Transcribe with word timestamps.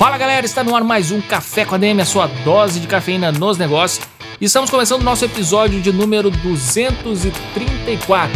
Fala 0.00 0.16
galera, 0.16 0.46
está 0.46 0.64
no 0.64 0.74
ar 0.74 0.82
mais 0.82 1.10
um 1.10 1.20
Café 1.20 1.66
com 1.66 1.74
ADM, 1.74 2.00
a 2.00 2.06
sua 2.06 2.26
dose 2.26 2.80
de 2.80 2.86
cafeína 2.86 3.30
nos 3.30 3.58
negócios. 3.58 4.02
E 4.40 4.46
estamos 4.46 4.70
começando 4.70 5.02
o 5.02 5.04
nosso 5.04 5.26
episódio 5.26 5.78
de 5.78 5.92
número 5.92 6.30
234. 6.30 8.34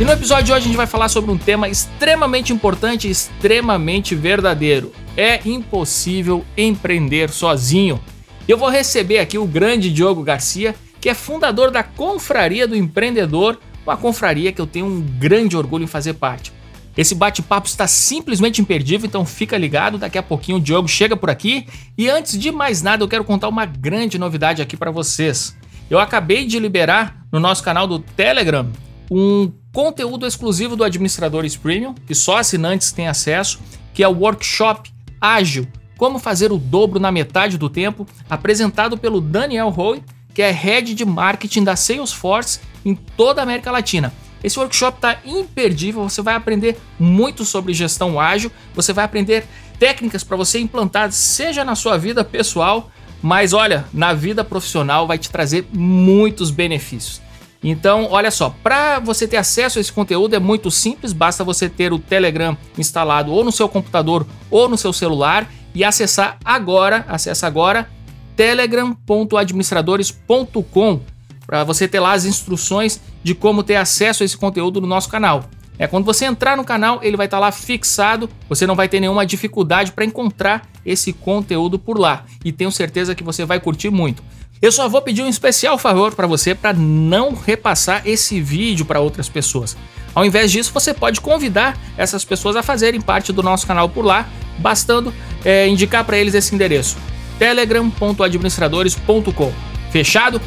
E 0.00 0.04
no 0.04 0.10
episódio 0.10 0.46
de 0.46 0.52
hoje 0.52 0.64
a 0.64 0.66
gente 0.66 0.76
vai 0.76 0.88
falar 0.88 1.08
sobre 1.08 1.30
um 1.30 1.38
tema 1.38 1.68
extremamente 1.68 2.52
importante 2.52 3.06
e 3.06 3.12
extremamente 3.12 4.16
verdadeiro. 4.16 4.90
É 5.16 5.40
impossível 5.44 6.44
empreender 6.56 7.30
sozinho. 7.30 8.00
Eu 8.48 8.58
vou 8.58 8.68
receber 8.68 9.20
aqui 9.20 9.38
o 9.38 9.46
grande 9.46 9.88
Diogo 9.88 10.24
Garcia, 10.24 10.74
que 11.00 11.08
é 11.08 11.14
fundador 11.14 11.70
da 11.70 11.84
Confraria 11.84 12.66
do 12.66 12.74
Empreendedor, 12.74 13.56
uma 13.86 13.96
confraria 13.96 14.50
que 14.50 14.60
eu 14.60 14.66
tenho 14.66 14.86
um 14.86 15.00
grande 15.00 15.56
orgulho 15.56 15.84
em 15.84 15.86
fazer 15.86 16.14
parte. 16.14 16.52
Esse 16.96 17.14
bate-papo 17.14 17.66
está 17.66 17.86
simplesmente 17.86 18.60
imperdível, 18.60 19.06
então 19.06 19.24
fica 19.24 19.58
ligado, 19.58 19.98
daqui 19.98 20.16
a 20.16 20.22
pouquinho 20.22 20.58
o 20.58 20.60
Diogo 20.60 20.86
chega 20.86 21.16
por 21.16 21.28
aqui. 21.28 21.66
E 21.98 22.08
antes 22.08 22.38
de 22.38 22.52
mais 22.52 22.82
nada, 22.82 23.02
eu 23.02 23.08
quero 23.08 23.24
contar 23.24 23.48
uma 23.48 23.66
grande 23.66 24.18
novidade 24.18 24.62
aqui 24.62 24.76
para 24.76 24.90
vocês. 24.90 25.56
Eu 25.90 25.98
acabei 25.98 26.46
de 26.46 26.58
liberar 26.58 27.26
no 27.32 27.40
nosso 27.40 27.62
canal 27.62 27.86
do 27.86 27.98
Telegram 27.98 28.70
um 29.10 29.52
conteúdo 29.72 30.26
exclusivo 30.26 30.76
do 30.76 30.84
Administradores 30.84 31.56
Premium, 31.56 31.94
que 32.06 32.14
só 32.14 32.38
assinantes 32.38 32.92
têm 32.92 33.08
acesso, 33.08 33.58
que 33.92 34.02
é 34.02 34.08
o 34.08 34.16
workshop 34.16 34.90
ágil, 35.20 35.66
como 35.96 36.18
fazer 36.18 36.52
o 36.52 36.58
dobro 36.58 36.98
na 36.98 37.10
metade 37.10 37.58
do 37.58 37.68
tempo, 37.68 38.06
apresentado 38.30 38.96
pelo 38.96 39.20
Daniel 39.20 39.68
Roy, 39.68 40.02
que 40.32 40.42
é 40.42 40.50
head 40.50 40.94
de 40.94 41.04
marketing 41.04 41.64
da 41.64 41.76
Salesforce 41.76 42.60
em 42.84 42.94
toda 42.94 43.40
a 43.40 43.44
América 43.44 43.70
Latina. 43.70 44.12
Esse 44.44 44.56
workshop 44.58 44.98
está 44.98 45.16
imperdível, 45.24 46.06
você 46.06 46.20
vai 46.20 46.34
aprender 46.34 46.76
muito 47.00 47.46
sobre 47.46 47.72
gestão 47.72 48.20
ágil, 48.20 48.52
você 48.74 48.92
vai 48.92 49.06
aprender 49.06 49.46
técnicas 49.78 50.22
para 50.22 50.36
você 50.36 50.58
implantar, 50.58 51.10
seja 51.12 51.64
na 51.64 51.74
sua 51.74 51.96
vida 51.96 52.22
pessoal, 52.22 52.90
mas 53.22 53.54
olha, 53.54 53.86
na 53.90 54.12
vida 54.12 54.44
profissional 54.44 55.06
vai 55.06 55.16
te 55.16 55.30
trazer 55.30 55.66
muitos 55.72 56.50
benefícios. 56.50 57.22
Então, 57.62 58.08
olha 58.10 58.30
só, 58.30 58.54
para 58.62 58.98
você 58.98 59.26
ter 59.26 59.38
acesso 59.38 59.78
a 59.78 59.80
esse 59.80 59.90
conteúdo 59.90 60.36
é 60.36 60.38
muito 60.38 60.70
simples, 60.70 61.14
basta 61.14 61.42
você 61.42 61.66
ter 61.66 61.94
o 61.94 61.98
Telegram 61.98 62.54
instalado 62.76 63.32
ou 63.32 63.42
no 63.42 63.50
seu 63.50 63.66
computador 63.66 64.26
ou 64.50 64.68
no 64.68 64.76
seu 64.76 64.92
celular 64.92 65.50
e 65.74 65.82
acessar 65.82 66.36
agora, 66.44 67.06
acessa 67.08 67.46
agora 67.46 67.88
telegram.administradores.com 68.36 71.00
para 71.46 71.64
você 71.64 71.88
ter 71.88 72.00
lá 72.00 72.12
as 72.12 72.26
instruções 72.26 73.00
de 73.24 73.34
como 73.34 73.64
ter 73.64 73.74
acesso 73.74 74.22
a 74.22 74.26
esse 74.26 74.36
conteúdo 74.36 74.80
no 74.80 74.86
nosso 74.86 75.08
canal. 75.08 75.48
É 75.76 75.88
quando 75.88 76.04
você 76.04 76.26
entrar 76.26 76.56
no 76.56 76.64
canal, 76.64 77.00
ele 77.02 77.16
vai 77.16 77.26
estar 77.26 77.38
tá 77.38 77.40
lá 77.40 77.50
fixado, 77.50 78.30
você 78.48 78.64
não 78.66 78.76
vai 78.76 78.88
ter 78.88 79.00
nenhuma 79.00 79.26
dificuldade 79.26 79.90
para 79.90 80.04
encontrar 80.04 80.68
esse 80.86 81.12
conteúdo 81.12 81.76
por 81.78 81.98
lá 81.98 82.24
e 82.44 82.52
tenho 82.52 82.70
certeza 82.70 83.14
que 83.14 83.24
você 83.24 83.44
vai 83.44 83.58
curtir 83.58 83.90
muito. 83.90 84.22
Eu 84.62 84.70
só 84.70 84.88
vou 84.88 85.02
pedir 85.02 85.22
um 85.22 85.28
especial 85.28 85.76
favor 85.76 86.14
para 86.14 86.28
você 86.28 86.54
para 86.54 86.72
não 86.72 87.34
repassar 87.34 88.02
esse 88.06 88.40
vídeo 88.40 88.86
para 88.86 89.00
outras 89.00 89.28
pessoas. 89.28 89.76
Ao 90.14 90.24
invés 90.24 90.52
disso, 90.52 90.70
você 90.72 90.94
pode 90.94 91.20
convidar 91.20 91.76
essas 91.98 92.24
pessoas 92.24 92.54
a 92.54 92.62
fazerem 92.62 93.00
parte 93.00 93.32
do 93.32 93.42
nosso 93.42 93.66
canal 93.66 93.88
por 93.88 94.04
lá, 94.04 94.28
bastando 94.58 95.12
é, 95.44 95.66
indicar 95.66 96.04
para 96.04 96.16
eles 96.16 96.34
esse 96.34 96.54
endereço: 96.54 96.96
telegram.administradores.com. 97.38 99.52
Fechado? 99.90 100.40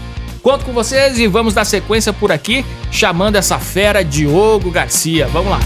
Conto 0.48 0.64
com 0.64 0.72
vocês 0.72 1.20
e 1.20 1.28
vamos 1.28 1.54
dar 1.54 1.66
sequência 1.66 2.14
por 2.14 2.32
aqui, 2.32 2.66
chamando 2.90 3.36
essa 3.36 3.60
fera 3.60 4.02
Diogo 4.02 4.72
Garcia. 4.72 5.28
Vamos 5.28 5.52
lá! 5.52 5.60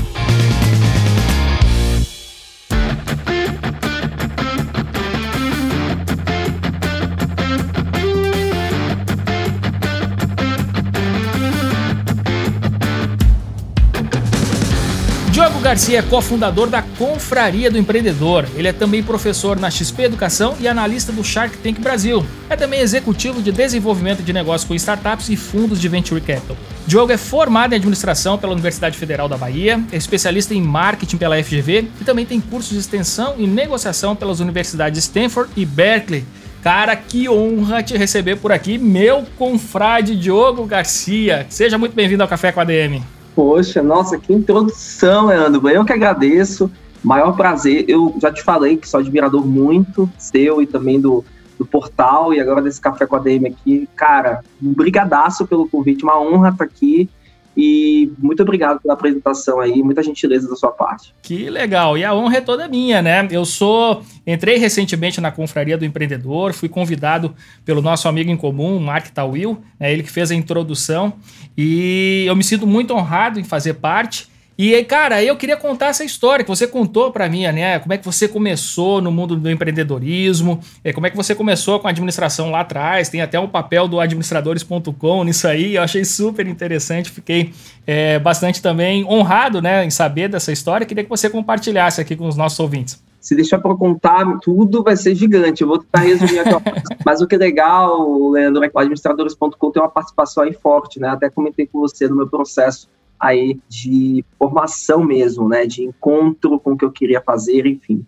Garcia 15.71 15.99
é 15.99 16.01
cofundador 16.01 16.69
da 16.69 16.81
Confraria 16.81 17.71
do 17.71 17.77
Empreendedor. 17.77 18.45
Ele 18.55 18.67
é 18.67 18.73
também 18.73 19.01
professor 19.01 19.57
na 19.57 19.71
XP 19.71 20.03
Educação 20.03 20.53
e 20.59 20.67
analista 20.67 21.13
do 21.13 21.23
Shark 21.23 21.57
Tank 21.59 21.79
Brasil. 21.79 22.25
É 22.49 22.57
também 22.57 22.81
executivo 22.81 23.41
de 23.41 23.53
desenvolvimento 23.53 24.21
de 24.21 24.33
negócios 24.33 24.67
com 24.67 24.75
startups 24.75 25.29
e 25.29 25.37
fundos 25.37 25.79
de 25.79 25.87
venture 25.87 26.19
capital. 26.19 26.57
Diogo 26.85 27.13
é 27.13 27.17
formado 27.17 27.71
em 27.71 27.77
administração 27.77 28.37
pela 28.37 28.51
Universidade 28.51 28.97
Federal 28.97 29.29
da 29.29 29.37
Bahia, 29.37 29.81
é 29.93 29.95
especialista 29.95 30.53
em 30.53 30.61
marketing 30.61 31.15
pela 31.15 31.41
FGV 31.41 31.87
e 32.01 32.03
também 32.03 32.25
tem 32.25 32.41
cursos 32.41 32.73
de 32.73 32.79
extensão 32.79 33.35
e 33.37 33.47
negociação 33.47 34.13
pelas 34.13 34.41
universidades 34.41 35.01
Stanford 35.05 35.51
e 35.55 35.65
Berkeley. 35.65 36.25
Cara, 36.61 36.97
que 36.97 37.29
honra 37.29 37.81
te 37.81 37.95
receber 37.95 38.35
por 38.35 38.51
aqui, 38.51 38.77
meu 38.77 39.23
confrade 39.37 40.17
Diogo 40.17 40.65
Garcia. 40.65 41.45
Seja 41.49 41.77
muito 41.77 41.95
bem-vindo 41.95 42.23
ao 42.23 42.27
Café 42.27 42.51
com 42.51 42.59
a 42.59 42.65
DM. 42.65 43.01
Poxa, 43.35 43.81
nossa, 43.81 44.17
que 44.17 44.33
introdução, 44.33 45.27
Leandro. 45.27 45.67
Eu 45.69 45.85
que 45.85 45.93
agradeço. 45.93 46.69
Maior 47.03 47.35
prazer. 47.35 47.85
Eu 47.87 48.15
já 48.21 48.31
te 48.31 48.43
falei 48.43 48.77
que 48.77 48.87
sou 48.87 48.99
admirador 48.99 49.45
muito 49.45 50.09
seu 50.17 50.61
e 50.61 50.67
também 50.67 50.99
do, 50.99 51.23
do 51.57 51.65
portal 51.65 52.33
e 52.33 52.39
agora 52.39 52.61
desse 52.61 52.79
Café 52.79 53.05
com 53.05 53.15
a 53.15 53.19
DM 53.19 53.47
aqui. 53.47 53.89
Cara, 53.95 54.43
brigadaço 54.59 55.47
pelo 55.47 55.67
convite, 55.67 56.03
uma 56.03 56.19
honra 56.19 56.49
estar 56.49 56.63
aqui. 56.63 57.09
E 57.55 58.11
muito 58.17 58.41
obrigado 58.43 58.79
pela 58.79 58.93
apresentação 58.93 59.59
aí, 59.59 59.83
muita 59.83 60.01
gentileza 60.01 60.47
da 60.47 60.55
sua 60.55 60.71
parte. 60.71 61.13
Que 61.21 61.49
legal, 61.49 61.97
e 61.97 62.03
a 62.05 62.13
honra 62.13 62.37
é 62.37 62.41
toda 62.41 62.67
minha, 62.67 63.01
né? 63.01 63.27
Eu 63.29 63.43
sou. 63.43 64.03
Entrei 64.25 64.57
recentemente 64.57 65.19
na 65.19 65.31
Confraria 65.31 65.77
do 65.77 65.83
Empreendedor, 65.83 66.53
fui 66.53 66.69
convidado 66.69 67.35
pelo 67.65 67.81
nosso 67.81 68.07
amigo 68.07 68.31
em 68.31 68.37
comum, 68.37 68.79
Mark 68.79 69.09
Tawil, 69.09 69.61
né, 69.79 69.91
ele 69.91 70.03
que 70.03 70.11
fez 70.11 70.31
a 70.31 70.35
introdução, 70.35 71.13
e 71.57 72.23
eu 72.27 72.35
me 72.35 72.43
sinto 72.43 72.65
muito 72.65 72.93
honrado 72.93 73.39
em 73.39 73.43
fazer 73.43 73.73
parte. 73.73 74.30
E, 74.57 74.83
cara, 74.83 75.23
eu 75.23 75.35
queria 75.35 75.57
contar 75.57 75.87
essa 75.87 76.03
história 76.03 76.43
que 76.43 76.49
você 76.49 76.67
contou 76.67 77.11
para 77.11 77.27
mim, 77.27 77.43
né? 77.47 77.79
Como 77.79 77.93
é 77.93 77.97
que 77.97 78.05
você 78.05 78.27
começou 78.27 79.01
no 79.01 79.11
mundo 79.11 79.35
do 79.35 79.49
empreendedorismo, 79.49 80.59
é, 80.83 80.93
como 80.93 81.07
é 81.07 81.09
que 81.09 81.17
você 81.17 81.33
começou 81.33 81.79
com 81.79 81.87
a 81.87 81.91
administração 81.91 82.51
lá 82.51 82.59
atrás, 82.59 83.09
tem 83.09 83.21
até 83.21 83.39
o 83.39 83.43
um 83.43 83.47
papel 83.47 83.87
do 83.87 83.99
administradores.com 83.99 85.23
nisso 85.23 85.47
aí, 85.47 85.75
eu 85.75 85.81
achei 85.81 86.05
super 86.05 86.45
interessante, 86.47 87.09
fiquei 87.09 87.53
é, 87.87 88.19
bastante 88.19 88.61
também 88.61 89.03
honrado, 89.05 89.61
né, 89.61 89.83
em 89.85 89.89
saber 89.89 90.27
dessa 90.27 90.51
história, 90.51 90.85
queria 90.85 91.03
que 91.03 91.09
você 91.09 91.29
compartilhasse 91.29 91.99
aqui 91.99 92.15
com 92.15 92.27
os 92.27 92.35
nossos 92.35 92.59
ouvintes 92.59 93.01
se 93.21 93.35
deixar 93.35 93.59
para 93.59 93.75
contar 93.75 94.39
tudo, 94.39 94.81
vai 94.81 94.97
ser 94.97 95.13
gigante. 95.13 95.61
Eu 95.61 95.67
vou 95.67 95.77
tentar 95.77 95.99
resumir 95.99 96.39
aqui. 96.39 96.49
Mas 97.05 97.21
o 97.21 97.27
que 97.27 97.35
é 97.35 97.37
legal, 97.37 98.29
Leandro, 98.31 98.63
é 98.63 98.67
que 98.67 98.75
o 98.75 98.79
administradores.com 98.79 99.71
tem 99.71 99.79
uma 99.79 99.89
participação 99.89 100.43
aí 100.43 100.53
forte, 100.53 100.99
né? 100.99 101.09
Até 101.09 101.29
comentei 101.29 101.67
com 101.67 101.79
você 101.79 102.07
no 102.07 102.15
meu 102.15 102.27
processo 102.27 102.89
aí 103.21 103.59
de 103.69 104.25
formação 104.37 105.03
mesmo, 105.03 105.47
né, 105.47 105.67
de 105.67 105.83
encontro 105.83 106.59
com 106.59 106.71
o 106.71 106.77
que 106.77 106.83
eu 106.83 106.91
queria 106.91 107.21
fazer, 107.21 107.67
enfim. 107.67 108.03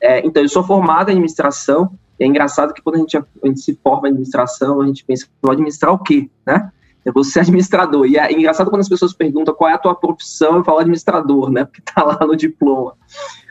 É, 0.00 0.26
então, 0.26 0.42
eu 0.42 0.48
sou 0.48 0.64
formado 0.64 1.10
em 1.10 1.12
administração, 1.12 1.92
é 2.18 2.24
engraçado 2.24 2.72
que 2.72 2.80
quando 2.80 2.96
a 2.96 2.98
gente, 2.98 3.16
a 3.18 3.22
gente 3.44 3.60
se 3.60 3.78
forma 3.82 4.08
em 4.08 4.12
administração, 4.12 4.80
a 4.80 4.86
gente 4.86 5.04
pensa, 5.04 5.26
vou 5.42 5.52
administrar 5.52 5.92
o 5.92 5.98
quê, 5.98 6.30
né? 6.46 6.70
Eu 7.04 7.12
vou 7.12 7.22
ser 7.22 7.40
administrador. 7.40 8.06
E 8.06 8.16
é 8.16 8.32
engraçado 8.32 8.70
quando 8.70 8.80
as 8.80 8.88
pessoas 8.88 9.12
perguntam 9.12 9.54
qual 9.54 9.68
é 9.68 9.74
a 9.74 9.78
tua 9.78 9.94
profissão, 9.94 10.56
eu 10.56 10.64
falo 10.64 10.78
administrador, 10.78 11.50
né, 11.50 11.64
porque 11.64 11.82
tá 11.82 12.02
lá 12.02 12.18
no 12.26 12.34
diploma. 12.34 12.96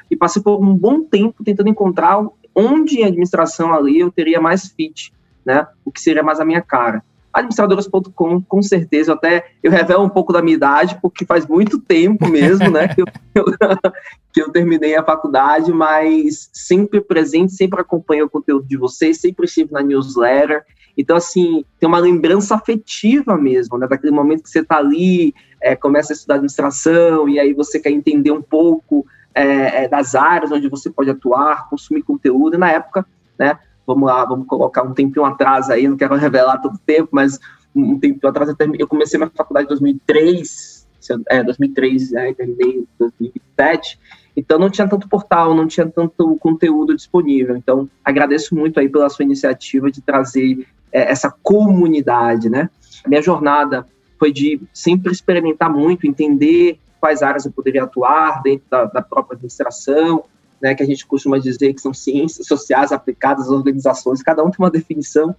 E 0.10 0.16
passei 0.16 0.42
por 0.42 0.60
um 0.60 0.76
bom 0.76 1.04
tempo 1.04 1.44
tentando 1.44 1.70
encontrar 1.70 2.26
onde 2.56 3.02
em 3.02 3.04
administração 3.04 3.74
ali 3.74 4.00
eu 4.00 4.12
teria 4.12 4.42
mais 4.42 4.68
fit, 4.68 5.14
né, 5.46 5.68
o 5.86 5.92
que 5.92 6.02
seria 6.02 6.24
mais 6.24 6.40
a 6.40 6.46
minha 6.46 6.62
cara 6.62 7.04
administradoras.com, 7.34 8.42
com 8.42 8.62
certeza, 8.62 9.12
eu 9.12 9.16
até 9.16 9.48
eu 9.64 9.72
revelo 9.72 10.04
um 10.04 10.10
pouco 10.10 10.32
da 10.32 10.42
minha 10.42 10.56
idade, 10.56 10.98
porque 11.02 11.26
faz 11.26 11.48
muito 11.48 11.80
tempo 11.80 12.28
mesmo, 12.30 12.70
né, 12.70 12.88
que 12.88 13.02
eu, 13.02 13.06
que 14.32 14.42
eu 14.42 14.52
terminei 14.52 14.96
a 14.96 15.04
faculdade, 15.04 15.74
mas 15.74 16.50
sempre 16.54 17.02
presente, 17.02 17.54
sempre 17.54 17.82
acompanho 17.82 18.26
o 18.26 18.30
conteúdo 18.30 18.68
de 18.68 18.78
vocês, 18.78 19.20
sempre 19.20 19.46
estive 19.46 19.74
na 19.74 19.82
newsletter, 19.82 20.64
então, 20.96 21.18
assim, 21.18 21.66
tem 21.80 21.90
uma 21.90 21.98
lembrança 21.98 22.54
afetiva 22.54 23.36
mesmo, 23.36 23.80
né, 23.80 23.88
daquele 23.88 24.14
momento 24.14 24.44
que 24.44 24.50
você 24.50 24.60
está 24.60 24.78
ali, 24.78 25.34
é, 25.60 25.76
começa 25.76 26.14
a 26.14 26.16
estudar 26.16 26.36
administração, 26.36 27.28
e 27.28 27.40
aí 27.40 27.52
você 27.52 27.80
quer 27.80 27.90
entender 27.90 28.32
um 28.32 28.44
pouco 28.44 29.06
é, 29.34 29.86
é, 29.86 29.88
das 29.88 30.14
áreas 30.14 30.52
onde 30.52 30.70
você 30.70 30.92
pode 30.92 31.10
atuar, 31.10 31.68
consumir 31.68 32.04
conteúdo, 32.04 32.56
e 32.56 32.60
na 32.60 32.70
época 32.70 33.06
né? 33.38 33.58
Vamos 33.86 34.08
lá, 34.08 34.26
vamos 34.26 34.48
colocar 34.48 34.84
um 34.84 34.94
tempinho 34.94 35.26
atrás 35.26 35.70
aí, 35.70 35.88
não 35.88 35.98
quero 35.98 36.16
revelar 36.16 36.62
todo 36.62 36.76
o 36.76 36.80
tempo, 36.86 37.10
mas 37.12 37.40
um 37.76 38.00
tempinho 38.00 38.30
atrás 38.30 38.50
eu, 38.50 38.56
terminei, 38.56 38.82
eu 38.84 38.88
comecei 38.88 39.18
minha 39.18 39.32
faculdade 39.36 39.66
em 39.66 39.70
2003, 39.70 40.88
é, 41.30 41.44
2003, 41.44 42.12
né, 42.12 42.34
terminei 42.34 42.78
em 42.78 42.88
2007, 42.98 44.00
então 44.36 44.58
não 44.58 44.70
tinha 44.70 44.88
tanto 44.88 45.08
portal, 45.08 45.54
não 45.54 45.68
tinha 45.68 45.86
tanto 45.86 46.38
conteúdo 46.38 46.96
disponível. 46.96 47.56
Então 47.56 47.90
agradeço 48.04 48.56
muito 48.56 48.80
aí 48.80 48.90
pela 48.90 49.10
sua 49.10 49.24
iniciativa 49.24 49.92
de 49.92 50.02
trazer 50.02 50.66
é, 50.92 51.12
essa 51.12 51.30
comunidade, 51.44 52.50
né? 52.50 52.70
Minha 53.06 53.22
jornada 53.22 53.86
foi 54.18 54.32
de 54.32 54.62
sempre 54.74 55.12
experimentar 55.12 55.70
muito, 55.70 56.08
entender 56.08 56.80
quais 57.00 57.22
áreas 57.22 57.46
eu 57.46 57.52
poderia 57.52 57.84
atuar 57.84 58.42
dentro 58.42 58.66
da, 58.70 58.86
da 58.86 59.02
própria 59.02 59.36
administração, 59.36 60.24
né, 60.64 60.74
que 60.74 60.82
a 60.82 60.86
gente 60.86 61.06
costuma 61.06 61.38
dizer 61.38 61.74
que 61.74 61.82
são 61.82 61.94
ciências 61.94 62.48
sociais 62.48 62.94
aplicadas 62.94 63.48
às 63.48 63.52
organizações, 63.52 64.24
cada 64.24 64.42
um 64.42 64.50
tem 64.50 64.60
uma 64.60 64.72
definição. 64.72 65.36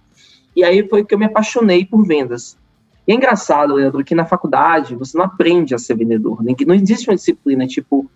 E 0.55 0.63
aí 0.63 0.87
foi 0.87 1.03
que 1.03 1.15
eu 1.15 1.17
me 1.17 1.25
apaixonei 1.25 1.83
por 1.83 2.05
vendas. 2.05 2.55
E 3.07 3.11
é 3.11 3.15
engraçado, 3.15 3.73
Leandro, 3.73 4.03
que 4.03 4.13
na 4.13 4.25
faculdade 4.25 4.95
você 4.95 5.17
não 5.17 5.25
aprende 5.25 5.73
a 5.73 5.79
ser 5.79 5.95
vendedor, 5.95 6.43
nem 6.43 6.53
que 6.53 6.63
não 6.63 6.75
existe 6.75 7.09
uma 7.09 7.15
disciplina 7.15 7.65
tipo 7.65 8.09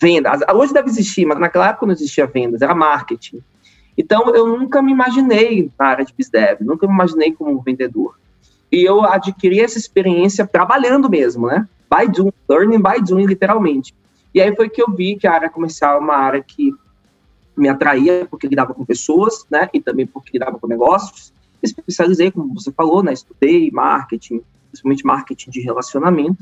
vendas. 0.00 0.40
Hoje 0.54 0.72
deve 0.72 0.88
existir, 0.88 1.26
mas 1.26 1.38
naquela 1.38 1.68
época 1.68 1.86
não 1.86 1.92
existia 1.92 2.26
vendas, 2.26 2.62
era 2.62 2.74
marketing. 2.74 3.42
Então 3.96 4.34
eu 4.34 4.46
nunca 4.46 4.80
me 4.80 4.90
imaginei 4.90 5.70
na 5.78 5.86
área 5.86 6.04
de 6.04 6.14
BizDev, 6.16 6.64
nunca 6.64 6.86
me 6.86 6.94
imaginei 6.94 7.32
como 7.32 7.60
vendedor. 7.60 8.18
E 8.72 8.82
eu 8.82 9.04
adquiri 9.04 9.60
essa 9.60 9.78
experiência 9.78 10.46
trabalhando 10.46 11.10
mesmo, 11.10 11.46
né? 11.46 11.66
By 11.90 12.10
doing, 12.10 12.32
learning 12.48 12.82
by 12.82 13.02
doing, 13.02 13.26
literalmente. 13.26 13.94
E 14.34 14.40
aí 14.40 14.54
foi 14.54 14.68
que 14.68 14.82
eu 14.82 14.90
vi 14.90 15.16
que 15.16 15.26
a 15.26 15.32
área 15.32 15.50
comercial 15.50 15.96
é 15.96 16.00
uma 16.00 16.16
área 16.16 16.42
que 16.42 16.72
me 17.56 17.68
atraía, 17.68 18.26
porque 18.30 18.46
lidava 18.46 18.72
com 18.72 18.84
pessoas, 18.84 19.44
né? 19.50 19.68
E 19.72 19.80
também 19.80 20.06
porque 20.06 20.30
lidava 20.32 20.58
com 20.58 20.66
negócios. 20.66 21.32
Especializei, 21.62 22.30
como 22.30 22.54
você 22.54 22.70
falou, 22.70 23.02
né? 23.02 23.12
Estudei 23.12 23.70
marketing, 23.70 24.42
principalmente 24.70 25.04
marketing 25.04 25.50
de 25.50 25.60
relacionamento. 25.60 26.38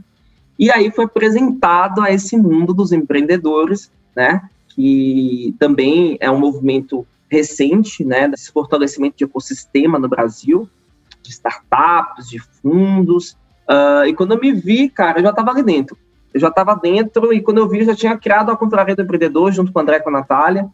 E 0.58 0.70
aí 0.70 0.90
foi 0.90 1.04
apresentado 1.04 2.02
a 2.02 2.12
esse 2.12 2.36
mundo 2.36 2.74
dos 2.74 2.92
empreendedores, 2.92 3.90
né? 4.14 4.48
Que 4.68 5.54
também 5.58 6.18
é 6.20 6.30
um 6.30 6.38
movimento 6.38 7.06
recente, 7.30 8.04
né? 8.04 8.28
Desse 8.28 8.52
fortalecimento 8.52 9.16
de 9.16 9.24
ecossistema 9.24 9.98
no 9.98 10.08
Brasil, 10.08 10.68
de 11.22 11.30
startups, 11.30 12.28
de 12.28 12.38
fundos. 12.38 13.32
Uh, 13.68 14.06
e 14.06 14.14
quando 14.14 14.32
eu 14.32 14.40
me 14.40 14.52
vi, 14.52 14.88
cara, 14.88 15.18
eu 15.18 15.24
já 15.24 15.30
estava 15.30 15.50
ali 15.50 15.62
dentro. 15.62 15.96
Eu 16.36 16.40
já 16.40 16.48
estava 16.48 16.74
dentro 16.74 17.32
e 17.32 17.40
quando 17.40 17.56
eu 17.56 17.66
vi, 17.66 17.78
eu 17.78 17.86
já 17.86 17.96
tinha 17.96 18.14
criado 18.14 18.52
a 18.52 18.56
Confraria 18.58 18.94
do 18.94 19.00
Empreendedor 19.00 19.50
junto 19.52 19.72
com 19.72 19.78
o 19.78 19.82
André 19.82 19.96
e 19.96 20.00
com 20.00 20.10
a 20.10 20.12
Natália. 20.12 20.68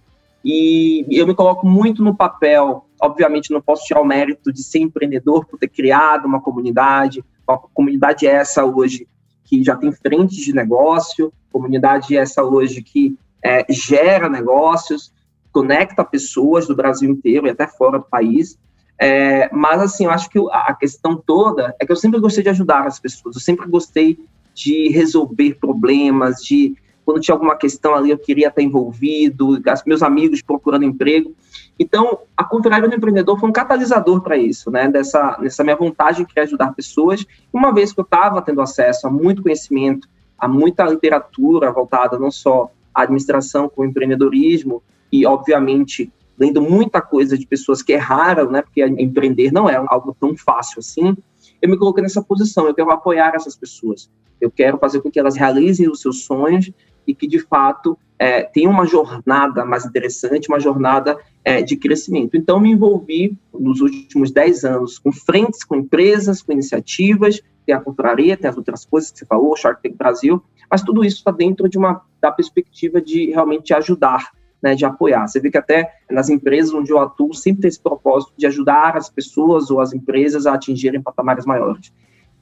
E 0.44 1.06
eu 1.08 1.24
me 1.24 1.36
coloco 1.36 1.64
muito 1.64 2.02
no 2.02 2.16
papel, 2.16 2.84
obviamente 3.00 3.52
não 3.52 3.62
posso 3.62 3.84
tirar 3.84 4.00
o 4.00 4.04
mérito 4.04 4.52
de 4.52 4.60
ser 4.60 4.80
empreendedor 4.80 5.46
por 5.46 5.60
ter 5.60 5.68
criado 5.68 6.24
uma 6.24 6.40
comunidade, 6.40 7.24
uma 7.46 7.56
comunidade 7.56 8.26
essa 8.26 8.64
hoje 8.64 9.06
que 9.44 9.62
já 9.62 9.76
tem 9.76 9.92
frentes 9.92 10.38
de 10.38 10.52
negócio, 10.52 11.32
comunidade 11.52 12.16
essa 12.16 12.42
hoje 12.42 12.82
que 12.82 13.16
é, 13.40 13.64
gera 13.70 14.28
negócios, 14.28 15.12
conecta 15.52 16.04
pessoas 16.04 16.66
do 16.66 16.74
Brasil 16.74 17.08
inteiro 17.08 17.46
e 17.46 17.50
até 17.50 17.68
fora 17.68 18.00
do 18.00 18.04
país. 18.04 18.58
É, 19.00 19.48
mas, 19.54 19.80
assim, 19.80 20.06
eu 20.06 20.10
acho 20.10 20.28
que 20.28 20.40
a 20.50 20.74
questão 20.74 21.16
toda 21.16 21.72
é 21.78 21.86
que 21.86 21.92
eu 21.92 21.96
sempre 21.96 22.18
gostei 22.18 22.42
de 22.42 22.50
ajudar 22.50 22.84
as 22.84 22.98
pessoas, 22.98 23.36
eu 23.36 23.40
sempre 23.40 23.68
gostei 23.68 24.18
de 24.54 24.88
resolver 24.88 25.54
problemas, 25.54 26.42
de 26.42 26.76
quando 27.04 27.20
tinha 27.20 27.34
alguma 27.34 27.56
questão 27.56 27.94
ali 27.94 28.10
eu 28.10 28.18
queria 28.18 28.48
estar 28.48 28.62
envolvido, 28.62 29.60
meus 29.86 30.02
amigos 30.02 30.40
procurando 30.42 30.84
emprego. 30.84 31.34
Então, 31.78 32.20
a 32.36 32.44
Confraria 32.44 32.88
do 32.88 32.94
Empreendedor 32.94 33.38
foi 33.38 33.48
um 33.48 33.52
catalisador 33.52 34.20
para 34.20 34.36
isso, 34.36 34.70
né? 34.70 34.88
Dessa, 34.88 35.36
dessa 35.36 35.64
minha 35.64 35.76
vontade 35.76 36.24
de 36.24 36.40
ajudar 36.40 36.72
pessoas. 36.74 37.26
Uma 37.52 37.72
vez 37.72 37.92
que 37.92 38.00
eu 38.00 38.04
estava 38.04 38.40
tendo 38.40 38.60
acesso 38.60 39.06
a 39.06 39.10
muito 39.10 39.42
conhecimento, 39.42 40.08
a 40.38 40.46
muita 40.46 40.84
literatura 40.84 41.72
voltada 41.72 42.18
não 42.18 42.30
só 42.30 42.70
à 42.94 43.02
administração, 43.02 43.68
como 43.68 43.88
empreendedorismo, 43.88 44.82
e, 45.10 45.26
obviamente, 45.26 46.12
lendo 46.38 46.62
muita 46.62 47.00
coisa 47.00 47.36
de 47.36 47.46
pessoas 47.46 47.82
que 47.82 47.92
erraram, 47.92 48.50
né? 48.50 48.62
Porque 48.62 48.84
empreender 48.84 49.52
não 49.52 49.68
é 49.68 49.76
algo 49.88 50.16
tão 50.18 50.36
fácil 50.36 50.78
assim. 50.78 51.16
Eu 51.60 51.68
me 51.68 51.76
coloquei 51.76 52.02
nessa 52.02 52.22
posição, 52.22 52.66
eu 52.66 52.74
quero 52.74 52.90
apoiar 52.90 53.32
essas 53.34 53.56
pessoas. 53.56 54.10
Eu 54.42 54.50
quero 54.50 54.76
fazer 54.76 55.00
com 55.00 55.10
que 55.10 55.20
elas 55.20 55.36
realizem 55.36 55.88
os 55.88 56.00
seus 56.00 56.24
sonhos 56.24 56.70
e 57.06 57.14
que, 57.14 57.26
de 57.26 57.38
fato, 57.38 57.96
é, 58.18 58.42
tenham 58.42 58.72
uma 58.72 58.86
jornada 58.86 59.64
mais 59.64 59.84
interessante, 59.84 60.48
uma 60.48 60.60
jornada 60.60 61.16
é, 61.44 61.62
de 61.62 61.76
crescimento. 61.76 62.36
Então, 62.36 62.60
me 62.60 62.70
envolvi 62.70 63.38
nos 63.52 63.80
últimos 63.80 64.30
10 64.30 64.64
anos 64.64 64.98
com 64.98 65.12
frentes, 65.12 65.64
com 65.64 65.76
empresas, 65.76 66.42
com 66.42 66.52
iniciativas, 66.52 67.40
tem 67.64 67.74
a 67.74 67.80
Confraria, 67.80 68.36
tem 68.36 68.50
as 68.50 68.56
outras 68.56 68.84
coisas 68.84 69.10
que 69.12 69.20
você 69.20 69.26
falou, 69.26 69.56
Shark 69.56 69.80
Tank 69.80 69.96
Brasil, 69.96 70.42
mas 70.68 70.82
tudo 70.82 71.04
isso 71.04 71.18
está 71.18 71.30
dentro 71.30 71.68
de 71.68 71.78
uma 71.78 72.02
da 72.20 72.32
perspectiva 72.32 73.00
de 73.00 73.30
realmente 73.30 73.72
ajudar 73.72 74.32
né, 74.62 74.74
de 74.74 74.84
apoiar. 74.84 75.26
Você 75.26 75.40
vê 75.40 75.50
que 75.50 75.58
até 75.58 75.92
nas 76.10 76.30
empresas 76.30 76.72
onde 76.72 76.92
eu 76.92 76.98
atuo, 76.98 77.34
sempre 77.34 77.62
tem 77.62 77.68
esse 77.68 77.82
propósito 77.82 78.32
de 78.36 78.46
ajudar 78.46 78.96
as 78.96 79.10
pessoas 79.10 79.70
ou 79.70 79.80
as 79.80 79.92
empresas 79.92 80.46
a 80.46 80.54
atingirem 80.54 81.02
patamares 81.02 81.44
maiores. 81.44 81.92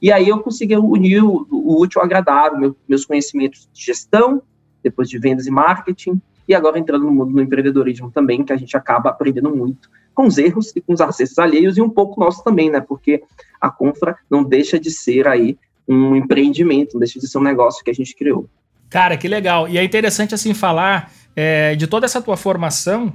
E 0.01 0.11
aí 0.11 0.29
eu 0.29 0.39
consegui 0.39 0.75
unir 0.75 1.23
o, 1.23 1.47
o 1.51 1.79
útil 1.81 2.01
ao 2.01 2.05
agradável, 2.05 2.59
meu, 2.59 2.75
meus 2.87 3.05
conhecimentos 3.05 3.69
de 3.71 3.85
gestão, 3.85 4.41
depois 4.83 5.07
de 5.07 5.19
vendas 5.19 5.45
e 5.45 5.51
marketing, 5.51 6.19
e 6.47 6.55
agora 6.55 6.79
entrando 6.79 7.05
no 7.05 7.11
mundo 7.11 7.33
do 7.33 7.41
empreendedorismo 7.41 8.09
também, 8.11 8.43
que 8.43 8.51
a 8.51 8.57
gente 8.57 8.75
acaba 8.75 9.09
aprendendo 9.09 9.55
muito 9.55 9.89
com 10.13 10.25
os 10.25 10.37
erros 10.37 10.73
e 10.75 10.81
com 10.81 10.93
os 10.93 11.01
acertos 11.01 11.37
alheios 11.37 11.77
e 11.77 11.81
um 11.81 11.89
pouco 11.89 12.19
nosso 12.19 12.43
também, 12.43 12.69
né? 12.69 12.81
Porque 12.81 13.23
a 13.59 13.69
Confra 13.69 14.17
não 14.29 14.43
deixa 14.43 14.79
de 14.79 14.91
ser 14.91 15.27
aí 15.27 15.57
um 15.87 16.15
empreendimento, 16.15 16.93
não 16.93 16.99
deixa 16.99 17.19
de 17.19 17.27
ser 17.27 17.37
um 17.37 17.43
negócio 17.43 17.83
que 17.83 17.91
a 17.91 17.93
gente 17.93 18.15
criou. 18.15 18.49
Cara, 18.89 19.15
que 19.15 19.27
legal. 19.27 19.69
E 19.69 19.77
é 19.77 19.83
interessante 19.83 20.35
assim 20.35 20.53
falar 20.53 21.11
é, 21.35 21.75
de 21.75 21.87
toda 21.87 22.05
essa 22.05 22.21
tua 22.21 22.35
formação, 22.35 23.13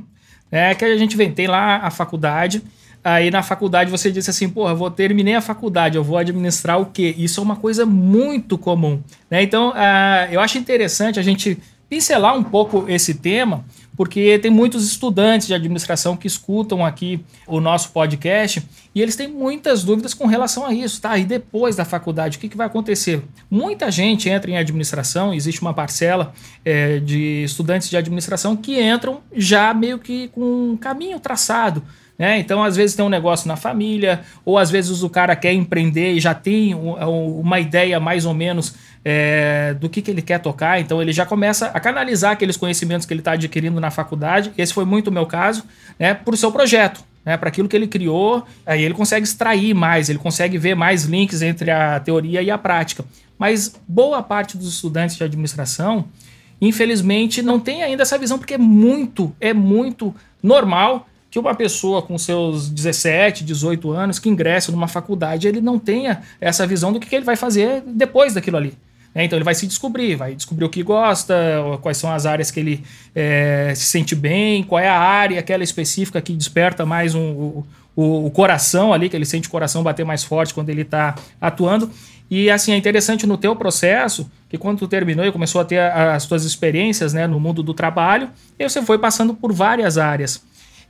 é 0.50 0.75
que 0.75 0.85
a 0.85 0.97
gente 0.97 1.17
vem, 1.17 1.33
tem 1.33 1.47
lá 1.47 1.79
a 1.79 1.91
faculdade, 1.91 2.62
aí 3.03 3.31
na 3.31 3.43
faculdade 3.43 3.91
você 3.91 4.11
disse 4.11 4.31
assim, 4.31 4.49
porra, 4.49 4.75
vou 4.75 4.91
terminei 4.91 5.35
a 5.35 5.41
faculdade, 5.41 5.97
eu 5.97 6.05
vou 6.05 6.19
administrar 6.19 6.81
o 6.81 6.87
quê? 6.87 7.15
Isso 7.17 7.41
é 7.41 7.43
uma 7.43 7.57
coisa 7.57 7.87
muito 7.87 8.59
comum, 8.59 9.01
né? 9.31 9.43
Então, 9.43 9.71
uh, 9.71 10.33
eu 10.33 10.41
acho 10.41 10.59
interessante 10.59 11.19
a 11.19 11.23
gente 11.23 11.59
pincelar 11.89 12.37
um 12.37 12.43
pouco 12.43 12.85
esse 12.89 13.15
tema, 13.15 13.65
porque 13.97 14.39
tem 14.39 14.51
muitos 14.51 14.87
estudantes 14.87 15.47
de 15.47 15.55
administração 15.55 16.17
que 16.17 16.26
escutam 16.26 16.85
aqui 16.85 17.25
o 17.47 17.61
nosso 17.61 17.91
podcast 17.93 18.62
e 18.95 19.00
eles 19.00 19.17
têm 19.17 19.29
muitas 19.29 19.83
dúvidas 19.85 20.12
com 20.12 20.26
relação 20.26 20.67
a 20.67 20.75
isso, 20.75 21.00
tá? 21.00 21.17
E 21.17 21.25
depois 21.25 21.76
da 21.76 21.85
faculdade, 21.85 22.37
o 22.37 22.41
que, 22.41 22.49
que 22.49 22.57
vai 22.57 22.67
acontecer? 22.67 23.23
Muita 23.50 23.91
gente 23.91 24.29
entra 24.29 24.50
em 24.50 24.59
administração, 24.59 25.33
existe 25.33 25.62
uma 25.62 25.73
parcela 25.73 26.35
é, 26.65 26.99
de 26.99 27.45
estudantes 27.45 27.88
de 27.88 27.97
administração 27.97 28.57
que 28.57 28.81
entram 28.81 29.21
já 29.35 29.73
meio 29.73 29.99
que 29.99 30.29
com 30.29 30.73
um 30.73 30.76
caminho 30.76 31.19
traçado. 31.19 31.83
Né? 32.18 32.38
Então, 32.38 32.62
às 32.62 32.76
vezes 32.76 32.96
tem 32.96 33.04
um 33.04 33.11
negócio 33.11 33.46
na 33.46 33.56
família, 33.56 34.23
ou 34.44 34.56
às 34.56 34.70
vezes 34.70 35.02
o 35.02 35.11
cara 35.11 35.37
quer 35.37 35.52
empreender 35.52 36.12
e 36.12 36.20
já 36.20 36.32
tem 36.32 36.75
uma 36.75 37.61
ideia 37.61 38.00
mais 38.00 38.25
ou 38.25 38.32
menos 38.32 38.75
é, 39.04 39.75
do 39.75 39.88
que, 39.88 40.00
que 40.00 40.11
ele 40.11 40.23
quer 40.23 40.40
tocar, 40.40 40.80
então 40.80 41.00
ele 41.00 41.12
já 41.12 41.26
começa 41.26 41.66
a 41.66 41.78
canalizar 41.78 42.32
aqueles 42.32 42.56
conhecimentos 42.56 43.06
que 43.06 43.12
ele 43.12 43.20
está 43.20 43.32
adquirindo 43.32 43.80
na 43.80 43.90
faculdade. 43.90 44.52
Esse 44.56 44.73
foi 44.73 44.85
muito 44.85 45.08
o 45.08 45.12
meu 45.12 45.26
caso, 45.26 45.64
né, 45.99 46.14
para 46.14 46.35
o 46.35 46.37
seu 46.37 46.50
projeto. 46.50 47.04
Né, 47.25 47.37
para 47.37 47.49
aquilo 47.49 47.68
que 47.68 47.75
ele 47.75 47.88
criou, 47.88 48.46
aí 48.64 48.85
ele 48.85 48.94
consegue 48.94 49.26
extrair 49.26 49.75
mais, 49.75 50.08
ele 50.08 50.18
consegue 50.18 50.56
ver 50.58 50.76
mais 50.76 51.06
links 51.06 51.42
entre 51.42 51.73
a 51.73 51.99
teoria 51.99 52.40
e 52.40 52.52
a 52.52 52.56
prática. 52.56 53.04
Mas 53.37 53.75
boa 53.87 54.23
parte 54.23 54.56
dos 54.56 54.73
estudantes 54.73 55.16
de 55.16 55.25
administração, 55.25 56.04
infelizmente, 56.61 57.42
não 57.42 57.58
tem 57.58 57.82
ainda 57.82 58.04
essa 58.04 58.16
visão, 58.16 58.38
porque 58.38 58.54
é 58.54 58.58
muito, 58.58 59.35
é 59.40 59.52
muito 59.52 60.14
normal 60.40 61.08
que 61.37 61.40
uma 61.40 61.55
pessoa 61.55 62.00
com 62.00 62.16
seus 62.16 62.71
17, 62.71 63.45
18 63.45 63.90
anos 63.93 64.19
que 64.19 64.26
ingressa 64.26 64.73
numa 64.73 64.88
faculdade, 64.88 65.47
ele 65.47 65.61
não 65.61 65.78
tenha 65.78 66.23
essa 66.40 66.66
visão 66.66 66.90
do 66.90 66.99
que 66.99 67.14
ele 67.14 67.26
vai 67.26 67.37
fazer 67.37 67.83
depois 67.87 68.33
daquilo 68.33 68.57
ali. 68.57 68.73
Né? 69.14 69.25
Então 69.25 69.37
ele 69.37 69.45
vai 69.45 69.55
se 69.55 69.66
descobrir, 69.66 70.14
vai 70.16 70.35
descobrir 70.35 70.64
o 70.64 70.71
que 70.71 70.83
gosta, 70.83 71.35
quais 71.83 71.99
são 71.99 72.11
as 72.11 72.25
áreas 72.25 72.50
que 72.50 72.59
ele 72.59 72.83
é, 73.14 73.71
se 73.76 73.85
sente 73.85 74.14
bem, 74.14 74.62
qual 74.62 74.81
é 74.81 74.88
a 74.88 74.99
área 74.99 75.38
aquela 75.38 75.62
específica 75.62 76.23
que 76.23 76.33
desperta 76.33 76.87
mais 76.87 77.14
um, 77.14 77.62
o, 77.95 78.26
o, 78.26 78.31
coração 78.31 78.95
ali, 78.95 79.11
que 79.11 79.16
ele 79.16 79.26
sente 79.26 79.47
o 79.47 79.50
coração 79.50 79.83
bater 79.83 80.07
mais 80.07 80.25
forte 80.25 80.55
quando 80.55 80.71
ele 80.71 80.83
está 80.83 81.16
atuando. 81.38 81.90
E 82.31 82.50
assim, 82.50 82.73
é 82.73 82.78
interessante 82.78 83.26
no 83.26 83.37
teu 83.37 83.55
processo, 83.55 84.26
que 84.49 84.57
quando 84.57 84.78
tu 84.78 84.88
terminou 84.88 85.26
e 85.26 85.31
começou 85.31 85.61
a 85.61 85.66
ter 85.66 85.81
as 85.81 86.25
tuas 86.25 86.45
experiências 86.45 87.12
né, 87.12 87.26
no 87.26 87.38
mundo 87.38 87.62
do 87.62 87.75
trabalho, 87.75 88.31
você 88.59 88.81
foi 88.81 88.99
passando 88.99 89.35
por 89.35 89.52
várias 89.52 89.99
áreas. 89.99 90.43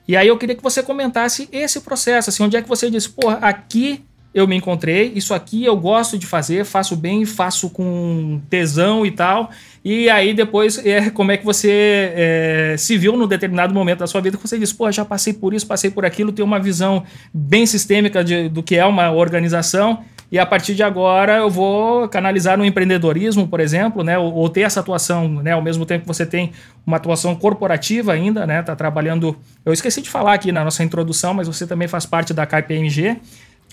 E 0.08 0.16
aí 0.16 0.28
eu 0.28 0.38
queria 0.38 0.54
que 0.54 0.62
você 0.62 0.82
comentasse 0.82 1.48
esse 1.50 1.80
processo, 1.80 2.30
assim, 2.30 2.42
onde 2.42 2.56
é 2.56 2.62
que 2.62 2.68
você 2.68 2.90
disse, 2.90 3.08
pô, 3.08 3.28
aqui 3.28 4.04
eu 4.36 4.46
me 4.46 4.54
encontrei, 4.54 5.12
isso 5.14 5.32
aqui 5.32 5.64
eu 5.64 5.74
gosto 5.74 6.18
de 6.18 6.26
fazer, 6.26 6.62
faço 6.66 6.94
bem, 6.94 7.24
faço 7.24 7.70
com 7.70 8.38
tesão 8.50 9.06
e 9.06 9.10
tal. 9.10 9.50
E 9.82 10.10
aí 10.10 10.34
depois, 10.34 10.76
é, 10.84 11.08
como 11.08 11.32
é 11.32 11.38
que 11.38 11.44
você 11.44 12.12
é, 12.14 12.74
se 12.78 12.98
viu 12.98 13.16
num 13.16 13.26
determinado 13.26 13.72
momento 13.72 14.00
da 14.00 14.06
sua 14.06 14.20
vida 14.20 14.36
que 14.36 14.46
você 14.46 14.58
diz, 14.58 14.74
pô, 14.74 14.92
já 14.92 15.06
passei 15.06 15.32
por 15.32 15.54
isso, 15.54 15.66
passei 15.66 15.90
por 15.90 16.04
aquilo, 16.04 16.32
tem 16.32 16.44
uma 16.44 16.60
visão 16.60 17.02
bem 17.32 17.64
sistêmica 17.64 18.22
de, 18.22 18.50
do 18.50 18.62
que 18.62 18.76
é 18.76 18.84
uma 18.84 19.10
organização 19.10 20.04
e 20.30 20.38
a 20.38 20.46
partir 20.46 20.74
de 20.74 20.82
agora 20.82 21.36
eu 21.38 21.50
vou 21.50 22.08
canalizar 22.08 22.58
no 22.58 22.64
empreendedorismo, 22.64 23.46
por 23.46 23.60
exemplo, 23.60 24.02
né, 24.02 24.18
ou, 24.18 24.32
ou, 24.34 24.48
ter 24.48 24.62
essa 24.62 24.80
atuação, 24.80 25.28
né, 25.42 25.52
ao 25.52 25.62
mesmo 25.62 25.86
tempo 25.86 26.02
que 26.02 26.08
você 26.08 26.26
tem 26.26 26.52
uma 26.86 26.96
atuação 26.96 27.34
corporativa 27.36 28.12
ainda, 28.12 28.46
né, 28.46 28.62
tá 28.62 28.74
trabalhando, 28.74 29.36
eu 29.64 29.72
esqueci 29.72 30.02
de 30.02 30.10
falar 30.10 30.34
aqui 30.34 30.50
na 30.50 30.64
nossa 30.64 30.82
introdução, 30.82 31.32
mas 31.32 31.46
você 31.46 31.66
também 31.66 31.86
faz 31.86 32.04
parte 32.04 32.34
da 32.34 32.44
KPMG, 32.44 33.16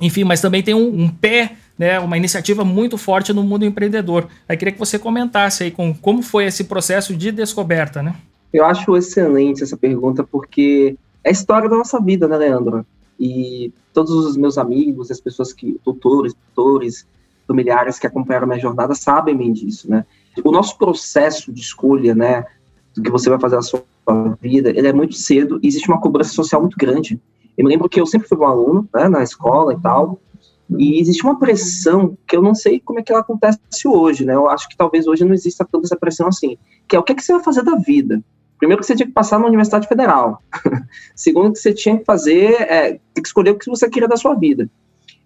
enfim, 0.01 0.24
mas 0.24 0.41
também 0.41 0.62
tem 0.62 0.74
um, 0.74 1.03
um, 1.03 1.10
pé, 1.10 1.53
né, 1.77 2.00
uma 2.00 2.17
iniciativa 2.17 2.63
muito 2.63 2.98
forte 2.98 3.33
no 3.33 3.43
mundo 3.43 3.65
empreendedor. 3.65 4.27
Aí 4.48 4.55
queria 4.55 4.72
que 4.72 4.79
você 4.79 5.00
comentasse 5.00 5.63
aí 5.63 5.72
com 5.72 5.93
como 5.93 6.22
foi 6.22 6.45
esse 6.45 6.65
processo 6.65 7.15
de 7.15 7.31
descoberta, 7.31 8.01
né? 8.01 8.15
Eu 8.51 8.65
acho 8.65 8.95
excelente 8.95 9.63
essa 9.63 9.75
pergunta 9.75 10.24
porque 10.24 10.95
é 11.24 11.29
a 11.29 11.31
história 11.31 11.67
da 11.67 11.75
nossa 11.75 12.00
vida, 12.00 12.27
né, 12.27 12.38
Leandro? 12.38 12.86
E 13.20 13.72
todos 13.93 14.12
os 14.12 14.38
meus 14.38 14.58
amigos, 14.58 15.12
as 15.12 15.22
pessoas 15.22 15.53
que, 15.53 15.79
doutores, 15.84 16.34
doutores, 16.55 17.08
familiares 17.48 18.00
que 18.00 18.08
acompanharam 18.08 18.48
minha 18.48 18.60
jornada 18.60 18.96
sabem 18.96 19.36
bem 19.36 19.51
disso, 19.51 19.89
né? 19.89 20.05
O 20.43 20.51
nosso 20.51 20.77
processo 20.77 21.51
de 21.51 21.62
escolha, 21.62 22.15
né, 22.15 22.46
do 22.96 23.01
que 23.01 23.12
você 23.12 23.29
vai 23.29 23.39
fazer 23.39 23.55
na 23.55 23.62
sua 23.62 23.84
vida, 24.41 24.70
ele 24.70 24.88
é 24.88 24.93
muito 24.93 25.15
cedo 25.15 25.60
e 25.62 25.67
existe 25.67 25.89
uma 25.89 26.01
cobrança 26.01 26.32
social 26.32 26.62
muito 26.62 26.77
grande 26.77 27.20
eu 27.58 27.63
me 27.63 27.70
lembro 27.70 27.88
que 27.88 28.01
eu 28.01 28.05
sempre 28.05 28.27
fui 28.27 28.38
um 28.38 28.46
aluno, 28.46 28.89
né, 28.93 29.08
na 29.08 29.24
escola 29.24 29.74
e 29.74 29.79
tal, 29.79 30.20
e 30.77 31.00
existe 31.00 31.24
uma 31.24 31.38
pressão 31.38 32.17
que 32.27 32.36
eu 32.36 32.41
não 32.41 32.55
sei 32.55 32.79
como 32.79 33.00
é 33.00 33.03
que 33.03 33.12
ela 33.12 33.22
acontece 33.22 33.60
hoje, 33.86 34.25
né? 34.25 34.34
Eu 34.34 34.50
acho 34.50 34.67
que 34.67 34.75
talvez 34.75 35.05
hoje 35.05 35.24
não 35.24 35.34
exista 35.34 35.67
tanta 35.70 35.86
essa 35.86 35.96
pressão 35.96 36.27
assim, 36.27 36.58
que 36.88 36.96
é 36.96 37.00
o 37.00 37.03
que, 37.03 37.12
é 37.12 37.15
que 37.15 37.24
você 37.24 37.34
vai 37.34 37.43
fazer 37.43 37.63
da 37.63 37.75
vida. 37.75 38.24
Primeiro 38.63 38.79
que 38.79 38.88
você 38.88 38.96
tinha 38.96 39.08
que 39.08 39.12
passar 39.12 39.38
na 39.39 39.48
Universidade 39.48 39.89
Federal. 39.89 40.41
Segundo 41.13 41.51
que 41.51 41.60
você 41.60 41.74
tinha 41.74 41.98
que 41.98 42.05
fazer, 42.05 42.62
é, 42.62 42.93
que 42.93 43.22
escolher 43.25 43.51
o 43.51 43.58
que 43.58 43.70
você 43.70 43.89
queria 43.89 44.08
da 44.08 44.15
sua 44.15 44.36
vida. 44.36 44.70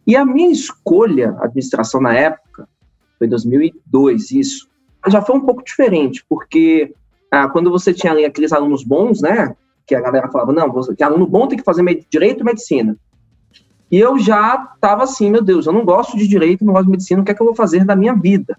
E 0.07 0.15
a 0.15 0.25
minha 0.25 0.51
escolha, 0.51 1.37
administração 1.39 2.01
na 2.01 2.15
época, 2.15 2.67
foi 3.15 3.27
em 3.27 3.29
2002, 3.29 4.31
isso, 4.31 4.67
já 5.07 5.21
foi 5.21 5.35
um 5.35 5.41
pouco 5.41 5.63
diferente, 5.63 6.25
porque 6.27 6.95
ah, 7.29 7.47
quando 7.47 7.69
você 7.69 7.93
tinha 7.93 8.11
ali 8.11 8.25
aqueles 8.25 8.51
alunos 8.51 8.83
bons, 8.83 9.21
né, 9.21 9.55
que 9.85 9.93
a 9.93 10.01
galera 10.01 10.31
falava, 10.31 10.51
não, 10.51 10.71
você, 10.71 10.95
que 10.95 11.03
aluno 11.03 11.27
bom 11.27 11.47
tem 11.47 11.59
que 11.59 11.63
fazer 11.63 11.83
direito 12.09 12.41
e 12.41 12.43
medicina. 12.43 12.97
E 13.91 13.99
eu 13.99 14.17
já 14.17 14.67
estava 14.73 15.03
assim, 15.03 15.29
meu 15.29 15.43
Deus, 15.43 15.67
eu 15.67 15.73
não 15.73 15.85
gosto 15.85 16.17
de 16.17 16.27
direito, 16.27 16.65
não 16.65 16.73
gosto 16.73 16.85
de 16.85 16.91
medicina, 16.91 17.21
o 17.21 17.23
que 17.23 17.29
é 17.29 17.35
que 17.35 17.41
eu 17.41 17.45
vou 17.45 17.55
fazer 17.55 17.85
da 17.85 17.95
minha 17.95 18.15
vida? 18.15 18.57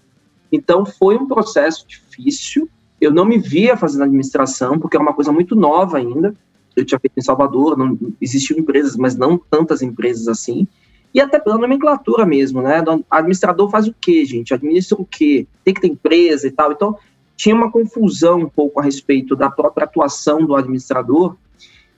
Então 0.53 0.87
foi 0.87 1.17
um 1.17 1.27
processo 1.27 1.85
difícil, 1.85 2.71
eu 3.01 3.13
não 3.13 3.25
me 3.25 3.39
via 3.39 3.77
fazendo 3.77 4.05
administração, 4.05 4.79
porque 4.79 4.97
era 4.97 5.03
uma 5.03 5.15
coisa 5.15 5.33
muito 5.33 5.55
nova 5.55 5.99
ainda, 5.99 6.35
eu 6.77 6.85
tinha 6.85 6.99
feito 6.99 7.19
em 7.19 7.23
Salvador, 7.23 7.77
não 7.77 7.99
existiam 8.21 8.59
empresas, 8.59 8.97
mas 8.97 9.17
não 9.17 9.39
tantas 9.39 9.83
empresas 9.83 10.29
assim, 10.29 10.67
e 11.13 11.21
até 11.21 11.39
pela 11.39 11.59
nomenclatura 11.59 12.27
mesmo, 12.27 12.61
né? 12.61 12.83
Administrador 13.11 13.71
faz 13.71 13.89
o 13.89 13.95
quê, 13.99 14.25
gente? 14.25 14.53
Administra 14.53 15.01
o 15.01 15.07
quê? 15.07 15.47
Tem 15.65 15.73
que 15.73 15.81
ter 15.81 15.89
empresa 15.89 16.47
e 16.47 16.51
tal. 16.51 16.71
Então, 16.71 16.97
tinha 17.35 17.55
uma 17.55 17.71
confusão 17.71 18.41
um 18.41 18.49
pouco 18.49 18.79
a 18.79 18.83
respeito 18.83 19.35
da 19.35 19.51
própria 19.51 19.85
atuação 19.85 20.45
do 20.45 20.55
administrador, 20.55 21.37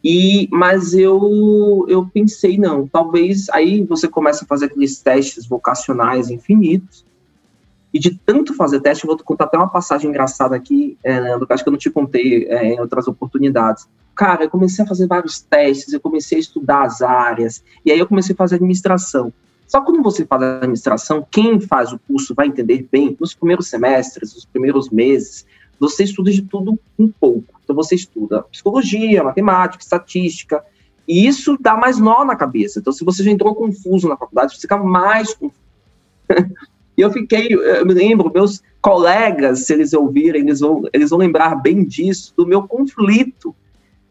e 0.02 0.48
mas 0.50 0.94
eu 0.94 1.84
eu 1.88 2.06
pensei 2.06 2.56
não, 2.56 2.86
talvez 2.86 3.48
aí 3.50 3.84
você 3.84 4.08
começa 4.08 4.44
a 4.44 4.46
fazer 4.46 4.66
aqueles 4.66 4.98
testes 5.00 5.46
vocacionais 5.46 6.30
infinitos. 6.30 7.04
E 7.92 7.98
de 7.98 8.14
tanto 8.14 8.54
fazer 8.54 8.80
teste, 8.80 9.04
eu 9.04 9.08
vou 9.08 9.18
contar 9.24 9.44
até 9.44 9.56
uma 9.56 9.68
passagem 9.68 10.10
engraçada 10.10 10.54
aqui, 10.54 10.96
é, 11.02 11.18
Leandro, 11.18 11.46
que 11.46 11.52
acho 11.52 11.62
que 11.62 11.68
eu 11.68 11.72
não 11.72 11.78
te 11.78 11.90
contei 11.90 12.46
é, 12.46 12.66
em 12.66 12.80
outras 12.80 13.08
oportunidades. 13.08 13.88
Cara, 14.14 14.44
eu 14.44 14.50
comecei 14.50 14.84
a 14.84 14.88
fazer 14.88 15.06
vários 15.06 15.40
testes, 15.40 15.92
eu 15.92 16.00
comecei 16.00 16.38
a 16.38 16.40
estudar 16.40 16.82
as 16.82 17.02
áreas, 17.02 17.64
e 17.84 17.90
aí 17.90 17.98
eu 17.98 18.06
comecei 18.06 18.32
a 18.32 18.36
fazer 18.36 18.56
administração. 18.56 19.32
Só 19.66 19.80
quando 19.80 20.02
você 20.02 20.24
de 20.24 20.44
administração, 20.44 21.26
quem 21.30 21.60
faz 21.60 21.92
o 21.92 21.98
curso 21.98 22.34
vai 22.34 22.48
entender 22.48 22.88
bem, 22.90 23.16
nos 23.20 23.34
primeiros 23.34 23.68
semestres, 23.68 24.34
nos 24.34 24.44
primeiros 24.44 24.90
meses, 24.90 25.46
você 25.78 26.04
estuda 26.04 26.30
de 26.30 26.42
tudo 26.42 26.78
um 26.98 27.08
pouco. 27.08 27.54
Então 27.62 27.74
você 27.74 27.94
estuda 27.94 28.42
psicologia, 28.42 29.24
matemática, 29.24 29.82
estatística, 29.82 30.64
e 31.08 31.26
isso 31.26 31.56
dá 31.58 31.76
mais 31.76 31.98
nó 31.98 32.24
na 32.24 32.36
cabeça. 32.36 32.78
Então 32.78 32.92
se 32.92 33.04
você 33.04 33.22
já 33.22 33.30
entrou 33.30 33.54
confuso 33.54 34.08
na 34.08 34.16
faculdade, 34.16 34.54
você 34.54 34.60
fica 34.60 34.76
mais 34.76 35.34
confuso. 35.34 35.60
e 37.00 37.02
eu 37.02 37.10
fiquei, 37.10 37.48
eu 37.50 37.86
me 37.86 37.94
lembro, 37.94 38.30
meus 38.32 38.62
colegas, 38.82 39.66
se 39.66 39.72
eles 39.72 39.94
ouvirem, 39.94 40.42
eles 40.42 40.60
vão, 40.60 40.82
eles 40.92 41.08
vão 41.08 41.18
lembrar 41.18 41.54
bem 41.54 41.82
disso, 41.82 42.34
do 42.36 42.46
meu 42.46 42.68
conflito 42.68 43.54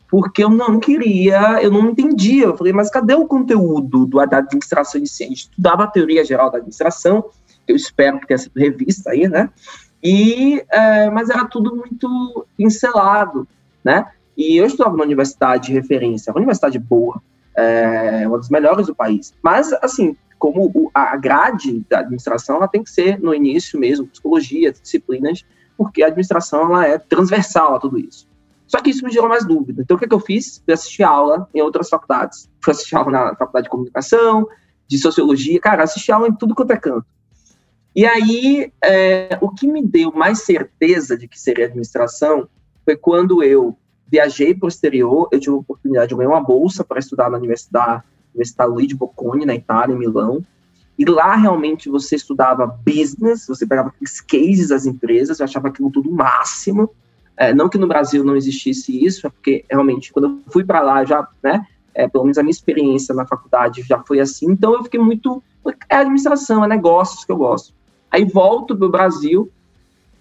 porque 0.09 0.43
eu 0.43 0.49
não 0.49 0.79
queria, 0.79 1.61
eu 1.61 1.69
não 1.69 1.91
entendia. 1.91 2.45
Eu 2.45 2.57
falei, 2.57 2.73
mas 2.73 2.89
cadê 2.89 3.13
o 3.13 3.27
conteúdo 3.27 4.07
do, 4.07 4.25
da 4.25 4.39
administração 4.39 4.99
de 4.99 5.07
ciência? 5.07 5.49
Estudava 5.51 5.83
a 5.83 5.87
teoria 5.87 6.25
geral 6.25 6.49
da 6.49 6.57
administração, 6.57 7.25
eu 7.67 7.75
espero 7.75 8.19
que 8.19 8.25
tenha 8.25 8.39
sido 8.39 8.57
revista 8.57 9.11
aí, 9.11 9.27
né? 9.27 9.51
E, 10.03 10.63
é, 10.71 11.11
mas 11.11 11.29
era 11.29 11.45
tudo 11.45 11.75
muito 11.75 12.47
pincelado, 12.57 13.47
né? 13.83 14.07
E 14.35 14.57
eu 14.57 14.65
estudava 14.65 14.91
numa 14.93 15.03
universidade 15.03 15.67
de 15.67 15.73
referência, 15.73 16.31
uma 16.31 16.39
universidade 16.39 16.79
boa, 16.79 17.21
é, 17.55 18.27
uma 18.27 18.37
das 18.37 18.49
melhores 18.49 18.87
do 18.87 18.95
país. 18.95 19.31
Mas, 19.43 19.71
assim, 19.73 20.15
como 20.39 20.71
o, 20.73 20.89
a 20.93 21.15
grade 21.17 21.85
da 21.89 21.99
administração, 21.99 22.55
ela 22.55 22.67
tem 22.67 22.81
que 22.81 22.89
ser, 22.89 23.19
no 23.19 23.35
início 23.35 23.77
mesmo, 23.77 24.07
psicologia, 24.07 24.71
disciplinas, 24.71 25.45
porque 25.77 26.01
a 26.01 26.07
administração 26.07 26.61
ela 26.61 26.87
é 26.87 26.97
transversal 26.97 27.75
a 27.75 27.79
tudo 27.79 27.99
isso. 27.99 28.27
Só 28.65 28.79
que 28.81 28.89
isso 28.89 29.03
me 29.03 29.11
gerou 29.11 29.27
mais 29.27 29.45
dúvida. 29.45 29.81
Então, 29.81 29.95
o 29.95 29.99
que, 29.99 30.05
é 30.05 30.07
que 30.07 30.13
eu 30.13 30.19
fiz? 30.19 30.61
Fui 30.63 30.73
assistir 30.73 31.03
aula 31.03 31.49
em 31.53 31.61
outras 31.61 31.89
faculdades. 31.89 32.49
Fui 32.63 32.71
assistir 32.71 32.95
aula 32.95 33.11
na 33.11 33.35
faculdade 33.35 33.63
de 33.63 33.69
comunicação, 33.69 34.47
de 34.87 34.97
sociologia. 34.99 35.59
Cara, 35.59 35.83
assisti 35.83 36.11
aula 36.11 36.27
em 36.27 36.33
tudo 36.33 36.55
quanto 36.55 36.71
é 36.71 36.77
canto. 36.77 37.05
E 37.95 38.05
aí, 38.05 38.71
é, 38.83 39.37
o 39.41 39.49
que 39.49 39.67
me 39.67 39.83
deu 39.83 40.11
mais 40.11 40.43
certeza 40.43 41.17
de 41.17 41.27
que 41.27 41.39
seria 41.39 41.65
administração 41.65 42.47
foi 42.85 42.95
quando 42.95 43.43
eu 43.43 43.75
viajei 44.07 44.53
para 44.53 44.67
o 44.67 44.69
exterior. 44.69 45.27
Eu 45.31 45.39
tive 45.39 45.55
a 45.55 45.59
oportunidade 45.59 46.09
de 46.09 46.15
ganhar 46.15 46.29
uma 46.29 46.43
bolsa 46.43 46.83
para 46.83 46.99
estudar 46.99 47.29
na 47.29 47.37
Universidade, 47.37 48.03
Universidade 48.39 48.71
Luigi 48.71 48.95
Bocconi, 48.95 49.45
na 49.45 49.55
Itália, 49.55 49.93
em 49.93 49.99
Milão. 49.99 50.43
E 50.97 51.05
lá 51.05 51.35
realmente 51.35 51.89
você 51.89 52.15
estudava 52.15 52.67
business, 52.85 53.47
você 53.47 53.65
pegava 53.65 53.89
aqueles 53.89 54.19
cases 54.19 54.69
das 54.69 54.85
empresas, 54.85 55.39
eu 55.39 55.45
achava 55.45 55.69
aquilo 55.69 55.91
tudo 55.91 56.11
máximo. 56.11 56.89
É, 57.37 57.53
não 57.53 57.69
que 57.69 57.77
no 57.77 57.87
Brasil 57.87 58.23
não 58.23 58.35
existisse 58.35 59.05
isso, 59.05 59.25
é 59.25 59.29
porque 59.29 59.63
realmente 59.69 60.11
quando 60.11 60.25
eu 60.25 60.39
fui 60.51 60.63
para 60.65 60.81
lá 60.81 61.05
já, 61.05 61.25
né, 61.41 61.65
é, 61.93 62.07
pelo 62.07 62.25
menos 62.25 62.37
a 62.37 62.43
minha 62.43 62.51
experiência 62.51 63.15
na 63.15 63.25
faculdade 63.25 63.81
já 63.83 63.99
foi 63.99 64.19
assim, 64.19 64.51
então 64.51 64.73
eu 64.73 64.83
fiquei 64.83 64.99
muito. 64.99 65.41
É 65.87 65.97
administração, 65.97 66.63
é 66.63 66.67
negócios 66.67 67.23
que 67.23 67.31
eu 67.31 67.37
gosto. 67.37 67.73
Aí 68.11 68.25
volto 68.25 68.75
para 68.75 68.87
o 68.87 68.91
Brasil 68.91 69.49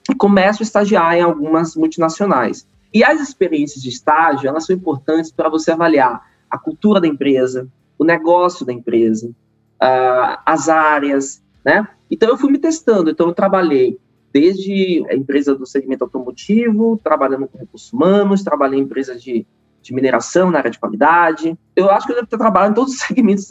e 0.08 0.14
começo 0.14 0.62
a 0.62 0.64
estagiar 0.64 1.16
em 1.16 1.22
algumas 1.22 1.74
multinacionais. 1.74 2.66
E 2.92 3.02
as 3.02 3.20
experiências 3.20 3.82
de 3.82 3.88
estágio, 3.88 4.48
elas 4.48 4.66
são 4.66 4.74
importantes 4.74 5.30
para 5.30 5.48
você 5.48 5.72
avaliar 5.72 6.26
a 6.50 6.58
cultura 6.58 7.00
da 7.00 7.06
empresa, 7.06 7.68
o 7.98 8.04
negócio 8.04 8.64
da 8.64 8.72
empresa, 8.72 9.28
uh, 9.28 10.38
as 10.46 10.68
áreas, 10.68 11.42
né? 11.64 11.86
Então 12.10 12.28
eu 12.28 12.38
fui 12.38 12.50
me 12.50 12.58
testando, 12.58 13.10
então 13.10 13.26
eu 13.28 13.34
trabalhei 13.34 13.98
desde 14.32 15.04
a 15.10 15.14
empresa 15.14 15.54
do 15.54 15.66
segmento 15.66 16.04
automotivo, 16.04 17.00
trabalhando 17.02 17.48
com 17.48 17.58
recursos 17.58 17.92
humanos, 17.92 18.42
trabalhei 18.42 18.78
em 18.78 18.82
empresas 18.82 19.22
de, 19.22 19.46
de 19.82 19.94
mineração 19.94 20.50
na 20.50 20.58
área 20.58 20.70
de 20.70 20.78
qualidade. 20.78 21.58
Eu 21.74 21.90
acho 21.90 22.06
que 22.06 22.12
eu 22.12 22.16
devo 22.16 22.28
ter 22.28 22.38
trabalhado 22.38 22.72
em 22.72 22.74
todos 22.74 22.94
os 22.94 23.00
segmentos 23.06 23.46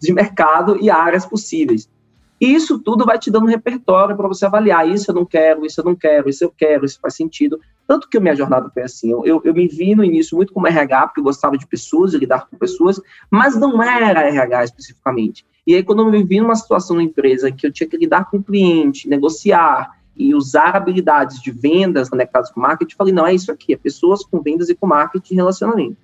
de 0.00 0.12
mercado 0.12 0.78
e 0.80 0.88
áreas 0.88 1.26
possíveis. 1.26 1.88
E 2.40 2.54
isso 2.54 2.78
tudo 2.78 3.04
vai 3.04 3.18
te 3.18 3.30
dando 3.30 3.44
um 3.44 3.50
repertório 3.50 4.16
para 4.16 4.26
você 4.26 4.46
avaliar. 4.46 4.88
Isso 4.88 5.10
eu 5.10 5.14
não 5.14 5.26
quero, 5.26 5.66
isso 5.66 5.80
eu 5.80 5.84
não 5.84 5.94
quero, 5.94 6.30
isso 6.30 6.42
eu 6.42 6.50
quero, 6.56 6.86
isso 6.86 6.98
faz 7.00 7.14
sentido. 7.14 7.60
Tanto 7.90 8.08
que 8.08 8.18
a 8.18 8.20
minha 8.20 8.36
jornada 8.36 8.70
foi 8.72 8.84
assim. 8.84 9.10
Eu, 9.10 9.42
eu, 9.44 9.52
me 9.52 9.66
vi 9.66 9.96
no 9.96 10.04
início 10.04 10.36
muito 10.36 10.52
como 10.52 10.64
RH, 10.64 11.08
porque 11.08 11.18
eu 11.18 11.24
gostava 11.24 11.58
de 11.58 11.66
pessoas, 11.66 12.12
de 12.12 12.18
lidar 12.18 12.46
com 12.46 12.56
pessoas, 12.56 13.00
mas 13.28 13.58
não 13.58 13.82
era 13.82 14.28
RH 14.28 14.62
especificamente. 14.62 15.44
E 15.66 15.74
aí, 15.74 15.82
quando 15.82 16.02
eu 16.02 16.08
me 16.08 16.22
vi 16.22 16.38
numa 16.38 16.54
situação 16.54 16.94
na 16.94 17.02
empresa 17.02 17.48
em 17.48 17.52
que 17.52 17.66
eu 17.66 17.72
tinha 17.72 17.88
que 17.88 17.96
lidar 17.96 18.30
com 18.30 18.36
o 18.36 18.42
cliente, 18.44 19.08
negociar 19.08 19.98
e 20.16 20.36
usar 20.36 20.76
habilidades 20.76 21.42
de 21.42 21.50
vendas 21.50 22.08
conectadas 22.08 22.52
com 22.52 22.60
marketing, 22.60 22.92
eu 22.92 22.96
falei, 22.96 23.12
não, 23.12 23.26
é 23.26 23.34
isso 23.34 23.50
aqui, 23.50 23.72
é 23.72 23.76
pessoas 23.76 24.24
com 24.24 24.40
vendas 24.40 24.68
e 24.68 24.76
com 24.76 24.86
marketing 24.86 25.34
e 25.34 25.36
relacionamento. 25.38 25.96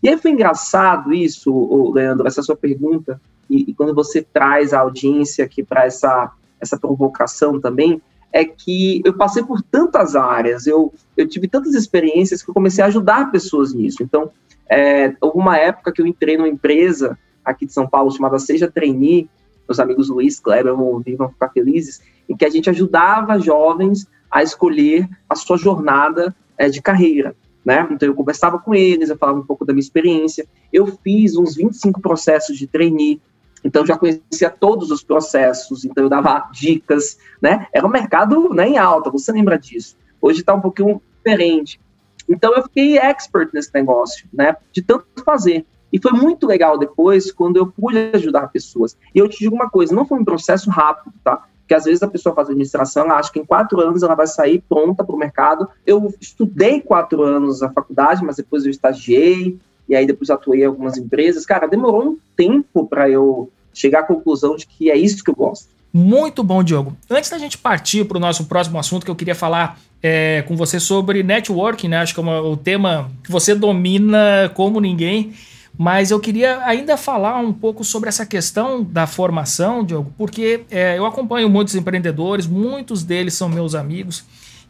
E 0.00 0.08
aí 0.08 0.16
foi 0.18 0.30
engraçado 0.30 1.12
isso, 1.12 1.90
Leandro, 1.92 2.28
essa 2.28 2.40
sua 2.44 2.54
pergunta, 2.54 3.20
e, 3.50 3.68
e 3.68 3.74
quando 3.74 3.92
você 3.92 4.22
traz 4.22 4.72
a 4.72 4.78
audiência 4.78 5.44
aqui 5.44 5.64
para 5.64 5.86
essa, 5.86 6.30
essa 6.60 6.78
provocação 6.78 7.60
também, 7.60 8.00
é 8.32 8.44
que 8.44 9.02
eu 9.04 9.12
passei 9.12 9.42
por 9.42 9.60
tantas 9.62 10.16
áreas, 10.16 10.66
eu, 10.66 10.92
eu 11.16 11.28
tive 11.28 11.46
tantas 11.46 11.74
experiências 11.74 12.42
que 12.42 12.50
eu 12.50 12.54
comecei 12.54 12.82
a 12.82 12.86
ajudar 12.86 13.30
pessoas 13.30 13.74
nisso. 13.74 14.02
Então, 14.02 14.30
é, 14.68 15.14
houve 15.20 15.38
uma 15.38 15.58
época 15.58 15.92
que 15.92 16.00
eu 16.00 16.06
entrei 16.06 16.36
numa 16.36 16.48
empresa 16.48 17.18
aqui 17.44 17.66
de 17.66 17.72
São 17.72 17.86
Paulo 17.86 18.10
chamada 18.10 18.38
Seja 18.38 18.70
Trainee, 18.70 19.28
meus 19.68 19.78
amigos 19.78 20.08
Luiz, 20.08 20.40
Kleber 20.40 20.74
vão 20.74 20.86
ouvir, 20.86 21.16
vão 21.16 21.28
ficar 21.28 21.50
felizes, 21.50 22.00
em 22.28 22.36
que 22.36 22.44
a 22.44 22.50
gente 22.50 22.70
ajudava 22.70 23.38
jovens 23.38 24.06
a 24.30 24.42
escolher 24.42 25.08
a 25.28 25.34
sua 25.34 25.58
jornada 25.58 26.34
é, 26.56 26.68
de 26.68 26.80
carreira. 26.80 27.36
Né? 27.64 27.86
Então 27.90 28.08
eu 28.08 28.14
conversava 28.14 28.58
com 28.58 28.74
eles, 28.74 29.08
eu 29.08 29.16
falava 29.16 29.38
um 29.38 29.46
pouco 29.46 29.64
da 29.64 29.72
minha 29.72 29.82
experiência. 29.82 30.46
Eu 30.72 30.86
fiz 30.86 31.36
uns 31.36 31.54
25 31.54 32.00
processos 32.00 32.58
de 32.58 32.66
trainee, 32.66 33.20
então 33.64 33.86
já 33.86 33.96
conhecia 33.96 34.50
todos 34.50 34.90
os 34.90 35.02
processos, 35.02 35.84
então 35.84 36.04
eu 36.04 36.10
dava 36.10 36.48
dicas, 36.52 37.18
né? 37.40 37.66
Era 37.72 37.86
um 37.86 37.90
mercado 37.90 38.52
né, 38.52 38.68
em 38.68 38.78
alta, 38.78 39.10
você 39.10 39.32
lembra 39.32 39.58
disso. 39.58 39.96
Hoje 40.20 40.40
está 40.40 40.54
um 40.54 40.60
pouquinho 40.60 41.00
diferente. 41.16 41.80
Então 42.28 42.54
eu 42.54 42.62
fiquei 42.62 42.98
expert 42.98 43.50
nesse 43.52 43.70
negócio, 43.74 44.26
né? 44.32 44.56
De 44.72 44.82
tanto 44.82 45.06
fazer. 45.24 45.66
E 45.92 46.00
foi 46.00 46.12
muito 46.12 46.46
legal 46.46 46.78
depois 46.78 47.30
quando 47.30 47.58
eu 47.58 47.66
pude 47.66 47.98
ajudar 48.14 48.48
pessoas. 48.48 48.96
E 49.14 49.18
eu 49.18 49.28
te 49.28 49.38
digo 49.38 49.54
uma 49.54 49.68
coisa, 49.68 49.94
não 49.94 50.06
foi 50.06 50.18
um 50.18 50.24
processo 50.24 50.70
rápido, 50.70 51.12
tá? 51.22 51.44
Porque 51.58 51.74
às 51.74 51.84
vezes 51.84 52.02
a 52.02 52.08
pessoa 52.08 52.34
faz 52.34 52.48
administração, 52.48 53.04
ela 53.04 53.18
acha 53.18 53.30
que 53.30 53.38
em 53.38 53.44
quatro 53.44 53.80
anos 53.80 54.02
ela 54.02 54.14
vai 54.14 54.26
sair 54.26 54.64
pronta 54.68 55.04
para 55.04 55.14
o 55.14 55.18
mercado. 55.18 55.68
Eu 55.86 56.12
estudei 56.20 56.80
quatro 56.80 57.22
anos 57.22 57.62
a 57.62 57.70
faculdade, 57.70 58.24
mas 58.24 58.36
depois 58.36 58.64
eu 58.64 58.70
estagiei, 58.70 59.58
e 59.88 59.94
aí 59.94 60.06
depois 60.06 60.30
atuei 60.30 60.62
em 60.62 60.66
algumas 60.66 60.96
empresas. 60.96 61.44
Cara, 61.44 61.66
demorou 61.66 62.02
um 62.04 62.18
tempo 62.36 62.86
para 62.86 63.08
eu 63.08 63.50
chegar 63.74 64.00
à 64.00 64.02
conclusão 64.04 64.56
de 64.56 64.66
que 64.66 64.90
é 64.90 64.96
isso 64.96 65.22
que 65.22 65.30
eu 65.30 65.34
gosto. 65.34 65.68
Muito 65.92 66.42
bom, 66.42 66.62
Diogo. 66.62 66.96
Antes 67.10 67.28
da 67.28 67.36
gente 67.36 67.58
partir 67.58 68.04
para 68.06 68.16
o 68.16 68.20
nosso 68.20 68.46
próximo 68.46 68.78
assunto, 68.78 69.04
que 69.04 69.10
eu 69.10 69.16
queria 69.16 69.34
falar 69.34 69.78
é, 70.02 70.42
com 70.48 70.56
você 70.56 70.80
sobre 70.80 71.22
networking, 71.22 71.88
né? 71.88 71.98
Acho 71.98 72.14
que 72.14 72.20
é 72.20 72.22
uma, 72.22 72.40
o 72.40 72.56
tema 72.56 73.10
que 73.22 73.30
você 73.30 73.54
domina 73.54 74.50
como 74.54 74.80
ninguém. 74.80 75.32
Mas 75.76 76.10
eu 76.10 76.20
queria 76.20 76.64
ainda 76.66 76.96
falar 76.96 77.38
um 77.38 77.52
pouco 77.52 77.82
sobre 77.82 78.08
essa 78.08 78.26
questão 78.26 78.82
da 78.82 79.06
formação, 79.06 79.84
Diogo, 79.84 80.12
porque 80.18 80.64
é, 80.70 80.98
eu 80.98 81.06
acompanho 81.06 81.48
muitos 81.48 81.74
empreendedores, 81.74 82.46
muitos 82.46 83.02
deles 83.02 83.34
são 83.34 83.48
meus 83.48 83.74
amigos, 83.74 84.22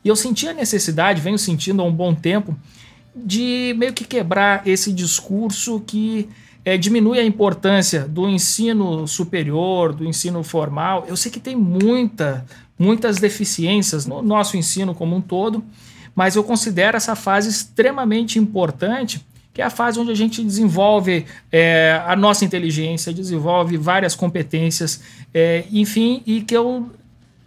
e 0.04 0.08
eu 0.08 0.14
senti 0.14 0.48
a 0.48 0.54
necessidade, 0.54 1.20
venho 1.20 1.38
sentindo 1.38 1.82
há 1.82 1.84
um 1.84 1.92
bom 1.92 2.14
tempo, 2.14 2.56
de 3.14 3.74
meio 3.76 3.92
que 3.92 4.04
quebrar 4.04 4.66
esse 4.66 4.92
discurso 4.92 5.80
que 5.86 6.28
é, 6.64 6.76
diminui 6.76 7.18
a 7.18 7.24
importância 7.24 8.06
do 8.08 8.28
ensino 8.28 9.06
superior, 9.06 9.92
do 9.92 10.04
ensino 10.04 10.42
formal. 10.42 11.04
Eu 11.08 11.16
sei 11.16 11.30
que 11.30 11.40
tem 11.40 11.56
muita, 11.56 12.44
muitas 12.78 13.18
deficiências 13.18 14.06
no 14.06 14.22
nosso 14.22 14.56
ensino 14.56 14.94
como 14.94 15.16
um 15.16 15.20
todo, 15.20 15.62
mas 16.14 16.36
eu 16.36 16.44
considero 16.44 16.96
essa 16.96 17.16
fase 17.16 17.48
extremamente 17.48 18.38
importante, 18.38 19.24
que 19.52 19.60
é 19.60 19.64
a 19.64 19.70
fase 19.70 19.98
onde 19.98 20.10
a 20.10 20.14
gente 20.14 20.42
desenvolve 20.42 21.26
é, 21.50 22.00
a 22.06 22.16
nossa 22.16 22.44
inteligência, 22.44 23.12
desenvolve 23.12 23.76
várias 23.76 24.14
competências, 24.14 25.00
é, 25.34 25.64
enfim, 25.70 26.22
e 26.24 26.40
que 26.40 26.56
eu 26.56 26.90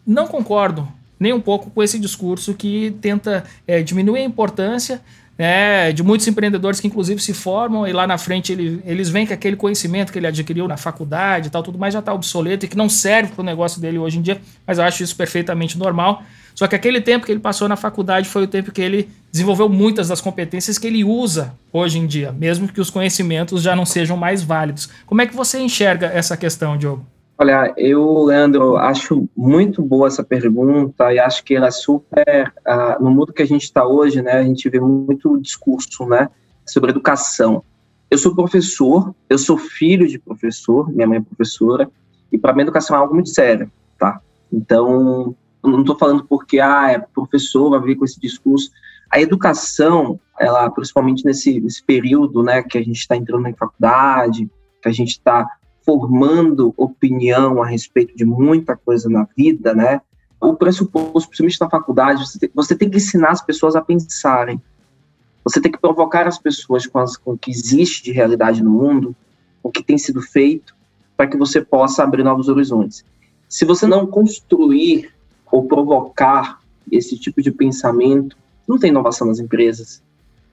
não 0.06 0.28
concordo 0.28 0.88
nem 1.20 1.34
um 1.34 1.42
pouco 1.42 1.72
com 1.72 1.82
esse 1.82 1.98
discurso 1.98 2.54
que 2.54 2.96
tenta 3.02 3.46
é, 3.66 3.82
diminuir 3.82 4.20
a 4.20 4.24
importância 4.26 5.02
é, 5.38 5.92
de 5.92 6.02
muitos 6.02 6.28
empreendedores 6.28 6.80
que 6.80 6.88
inclusive 6.88 7.22
se 7.22 7.34
formam 7.34 7.86
e 7.86 7.92
lá 7.92 8.08
na 8.08 8.18
frente 8.18 8.54
ele, 8.54 8.82
eles 8.86 9.10
veem 9.10 9.26
que 9.26 9.34
aquele 9.34 9.56
conhecimento 9.56 10.12
que 10.12 10.20
ele 10.20 10.28
adquiriu 10.28 10.68
na 10.68 10.78
faculdade 10.78 11.48
e 11.48 11.50
tal, 11.50 11.62
tudo 11.62 11.78
mais 11.78 11.94
já 11.94 12.00
está 12.00 12.14
obsoleto 12.14 12.66
e 12.66 12.70
que 12.70 12.78
não 12.78 12.88
serve 12.88 13.34
para 13.34 13.42
o 13.42 13.46
negócio 13.46 13.82
dele 13.82 13.98
hoje 13.98 14.18
em 14.18 14.22
dia, 14.22 14.40
mas 14.66 14.78
eu 14.78 14.84
acho 14.84 15.04
isso 15.04 15.16
perfeitamente 15.16 15.78
normal. 15.78 16.24
Só 16.54 16.68
que 16.68 16.76
aquele 16.76 17.02
tempo 17.02 17.26
que 17.26 17.34
ele 17.34 17.42
passou 17.42 17.68
na 17.68 17.76
faculdade 17.76 18.30
foi 18.30 18.44
o 18.44 18.48
tempo 18.48 18.72
que 18.72 18.82
ele 18.82 19.10
desenvolveu 19.30 19.68
muitas 19.68 20.08
das 20.08 20.22
competências 20.22 20.78
que 20.78 20.88
ele 20.88 21.04
usa 21.04 21.54
hoje 21.72 22.00
em 22.00 22.08
dia, 22.08 22.32
mesmo 22.32 22.70
que 22.70 22.80
os 22.80 22.90
conhecimentos 22.90 23.62
já 23.62 23.76
não 23.76 23.86
sejam 23.86 24.16
mais 24.16 24.42
válidos. 24.42 24.90
Como 25.06 25.22
é 25.22 25.28
que 25.28 25.36
você 25.36 25.60
enxerga 25.60 26.08
essa 26.08 26.38
questão, 26.38 26.78
Diogo? 26.78 27.06
Olha, 27.38 27.74
eu, 27.76 28.24
Leandro, 28.24 28.78
acho 28.78 29.28
muito 29.36 29.82
boa 29.82 30.08
essa 30.08 30.24
pergunta 30.24 31.14
e 31.14 31.20
acho 31.20 31.44
que 31.44 31.54
ela 31.54 31.68
é 31.68 31.72
super. 31.72 32.54
Uh, 32.66 33.04
no 33.04 33.12
mundo 33.12 33.34
que 33.34 33.42
a 33.42 33.48
gente 33.48 33.64
está 33.64 33.86
hoje, 33.86 34.22
né, 34.22 34.34
a 34.34 34.44
gente 34.44 34.70
vê 34.70 34.80
muito 34.80 35.38
discurso 35.42 36.06
né, 36.06 36.30
sobre 36.66 36.92
educação. 36.92 37.62
Eu 38.10 38.18
sou 38.18 38.34
professor, 38.34 39.14
eu 39.30 39.38
sou 39.38 39.58
filho 39.58 40.08
de 40.08 40.18
professor, 40.18 40.90
minha 40.90 41.06
mãe 41.06 41.18
é 41.18 41.22
professora, 41.22 41.90
e 42.32 42.38
para 42.38 42.54
mim 42.54 42.62
educação 42.62 42.96
é 42.96 43.00
algo 43.00 43.14
muito 43.14 43.30
sério, 43.30 43.70
tá? 43.98 44.22
Então, 44.52 45.36
eu 45.62 45.70
não 45.70 45.82
estou 45.82 45.98
falando 45.98 46.24
porque, 46.24 46.60
ah, 46.60 46.92
é 46.92 47.00
professor, 47.00 47.70
vai 47.70 47.82
vir 47.82 47.96
com 47.98 48.06
esse 48.06 48.20
discurso. 48.20 48.72
A 49.10 49.20
educação, 49.20 50.18
ela, 50.40 50.70
principalmente 50.70 51.26
nesse, 51.26 51.60
nesse 51.60 51.84
período, 51.84 52.44
né, 52.44 52.64
que 52.64 52.78
a 52.78 52.82
gente 52.82 53.00
está 53.00 53.18
entrando 53.18 53.44
na 53.44 53.54
faculdade, 53.54 54.50
que 54.82 54.88
a 54.88 54.92
gente 54.92 55.10
está 55.10 55.46
formando 55.86 56.74
opinião 56.76 57.62
a 57.62 57.68
respeito 57.68 58.18
de 58.18 58.26
muita 58.26 58.76
coisa 58.76 59.08
na 59.08 59.28
vida, 59.38 59.74
né? 59.74 60.02
O 60.42 60.56
pressuposto, 60.56 61.30
principalmente 61.30 61.62
na 61.62 61.70
faculdade, 61.70 62.26
você 62.26 62.40
tem, 62.40 62.50
você 62.54 62.76
tem 62.76 62.90
que 62.90 62.98
ensinar 62.98 63.30
as 63.30 63.42
pessoas 63.42 63.76
a 63.76 63.82
pensarem. 63.82 64.62
Você 65.44 65.62
tem 65.62 65.72
que 65.72 65.80
provocar 65.80 66.28
as 66.28 66.40
pessoas 66.40 66.88
com, 66.88 66.98
as, 66.98 67.16
com 67.16 67.34
o 67.34 67.38
que 67.38 67.52
existe 67.52 68.04
de 68.04 68.12
realidade 68.12 68.64
no 68.64 68.72
mundo, 68.72 69.16
o 69.62 69.72
que 69.72 69.84
tem 69.84 69.98
sido 69.98 70.22
feito, 70.22 70.76
para 71.16 71.28
que 71.28 71.38
você 71.38 71.62
possa 71.62 72.04
abrir 72.04 72.24
novos 72.24 72.50
horizontes. 72.50 73.06
Se 73.48 73.64
você 73.64 73.86
não 73.86 74.08
construir 74.08 75.14
ou 75.52 75.66
provocar 75.66 76.60
esse 76.92 77.18
tipo 77.18 77.42
de 77.42 77.52
pensamento, 77.52 78.36
não 78.68 78.80
tem 78.80 78.90
inovação 78.90 79.28
nas 79.28 79.40
empresas. 79.40 80.02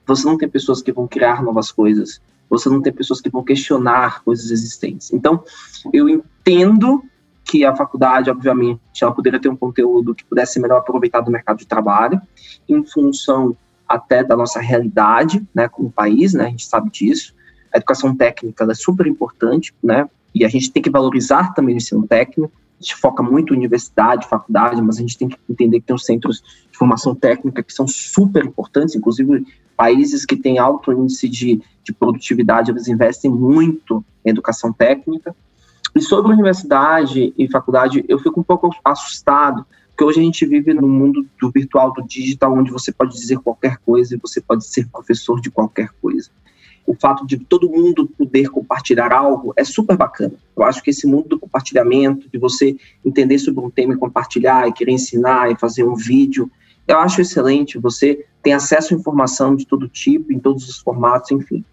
Você 0.07 0.27
não 0.27 0.37
tem 0.37 0.49
pessoas 0.49 0.83
que 0.83 0.92
vão 0.92 1.09
criar 1.09 1.42
novas 1.42 1.73
coisas 1.73 2.21
você 2.53 2.69
não 2.69 2.83
tem 2.83 2.93
pessoas 2.93 3.19
que 3.19 3.31
vão 3.31 3.43
questionar 3.43 4.23
coisas 4.23 4.51
existentes. 4.51 5.11
Então, 5.11 5.43
eu 5.91 6.07
entendo 6.07 7.03
que 7.45 7.65
a 7.65 7.75
faculdade, 7.75 8.31
obviamente, 8.31 8.81
ela 9.01 9.11
poderia 9.11 9.41
ter 9.41 9.49
um 9.49 9.57
conteúdo 9.57 10.15
que 10.15 10.23
pudesse 10.23 10.55
ser 10.55 10.61
melhor 10.61 10.79
aproveitado 10.79 11.27
no 11.27 11.33
mercado 11.33 11.57
de 11.57 11.67
trabalho, 11.67 12.21
em 12.69 12.85
função 12.85 13.57
até 13.88 14.23
da 14.23 14.37
nossa 14.37 14.61
realidade, 14.61 15.43
né, 15.55 15.67
como 15.67 15.91
país, 15.91 16.35
né, 16.35 16.45
a 16.45 16.49
gente 16.49 16.67
sabe 16.67 16.91
disso. 16.91 17.35
A 17.73 17.79
educação 17.79 18.15
técnica 18.15 18.65
é 18.71 18.75
super 18.75 19.07
importante, 19.07 19.75
né, 19.83 20.09
e 20.35 20.45
a 20.45 20.49
gente 20.49 20.71
tem 20.71 20.83
que 20.83 20.91
valorizar 20.91 21.55
também 21.55 21.75
o 21.75 21.79
ensino 21.79 22.07
técnico. 22.07 22.53
A 22.83 22.85
gente 22.85 22.97
foca 22.97 23.23
muito 23.23 23.55
em 23.55 23.59
universidade, 23.59 24.27
faculdade, 24.27 24.83
mas 24.83 24.97
a 24.97 25.01
gente 25.01 25.16
tem 25.16 25.29
que 25.29 25.38
entender 25.49 25.79
que 25.79 25.87
tem 25.87 25.95
os 25.95 26.05
centros 26.05 26.42
de 26.68 26.77
formação 26.77 27.14
técnica 27.14 27.62
que 27.62 27.73
são 27.73 27.87
super 27.87 28.45
importantes, 28.45 28.97
inclusive 28.97 29.47
países 29.77 30.27
que 30.27 30.37
têm 30.37 30.59
alto 30.59 30.92
índice 30.92 31.29
de, 31.29 31.62
de 31.85 31.92
produtividade, 31.92 32.73
eles 32.73 32.88
investem 32.88 33.31
muito 33.31 34.05
em 34.25 34.31
educação 34.31 34.73
técnica. 34.73 35.35
E 35.95 36.01
sobre 36.01 36.33
universidade 36.33 37.33
e 37.38 37.49
faculdade, 37.49 38.05
eu 38.09 38.18
fico 38.18 38.40
um 38.40 38.42
pouco 38.42 38.68
assustado, 38.85 39.64
porque 39.88 40.03
hoje 40.03 40.18
a 40.18 40.25
gente 40.25 40.45
vive 40.45 40.75
no 40.75 40.88
mundo 40.88 41.25
do 41.40 41.51
virtual, 41.53 41.92
do 41.92 42.03
digital, 42.03 42.53
onde 42.53 42.73
você 42.73 42.90
pode 42.90 43.12
dizer 43.12 43.38
qualquer 43.38 43.77
coisa 43.79 44.16
e 44.16 44.18
você 44.18 44.40
pode 44.40 44.66
ser 44.66 44.88
professor 44.88 45.40
de 45.40 45.53
qualquer 45.53 45.90
coisa. 46.01 46.31
O 46.87 46.95
fato 46.95 47.27
de 47.27 47.38
todo 47.38 47.71
mundo 47.71 48.07
poder 48.07 48.49
compartilhar 48.51 49.12
algo 49.12 49.53
é 49.57 49.64
super 49.64 49.97
bacana. 49.97 50.35
Eu 50.57 50.64
acho 50.64 50.83
que 50.83 50.90
esse 50.90 51.07
mundo 51.07 51.29
do 51.29 51.38
compartilhamento, 51.38 52.29
de 52.29 52.38
você 52.38 52.77
entender 53.05 53.38
sobre 53.38 53.64
um 53.64 53.71
tema 53.71 53.95
e 53.95 53.97
compartilhar, 53.97 54.68
e 54.68 54.73
querer 54.73 54.92
ensinar, 54.92 55.51
e 55.51 55.57
fazer 55.57 55.85
um 55.85 55.95
vídeo, 55.95 56.51
eu 56.87 56.99
acho 56.99 57.21
excelente. 57.21 57.79
Você 57.79 58.27
tem 58.42 58.53
acesso 58.53 58.95
à 58.95 58.97
informação 58.97 59.55
de 59.55 59.66
todo 59.66 59.88
tipo, 59.88 60.33
em 60.33 60.38
todos 60.38 60.68
os 60.68 60.79
formatos, 60.79 61.31
enfim. 61.31 61.64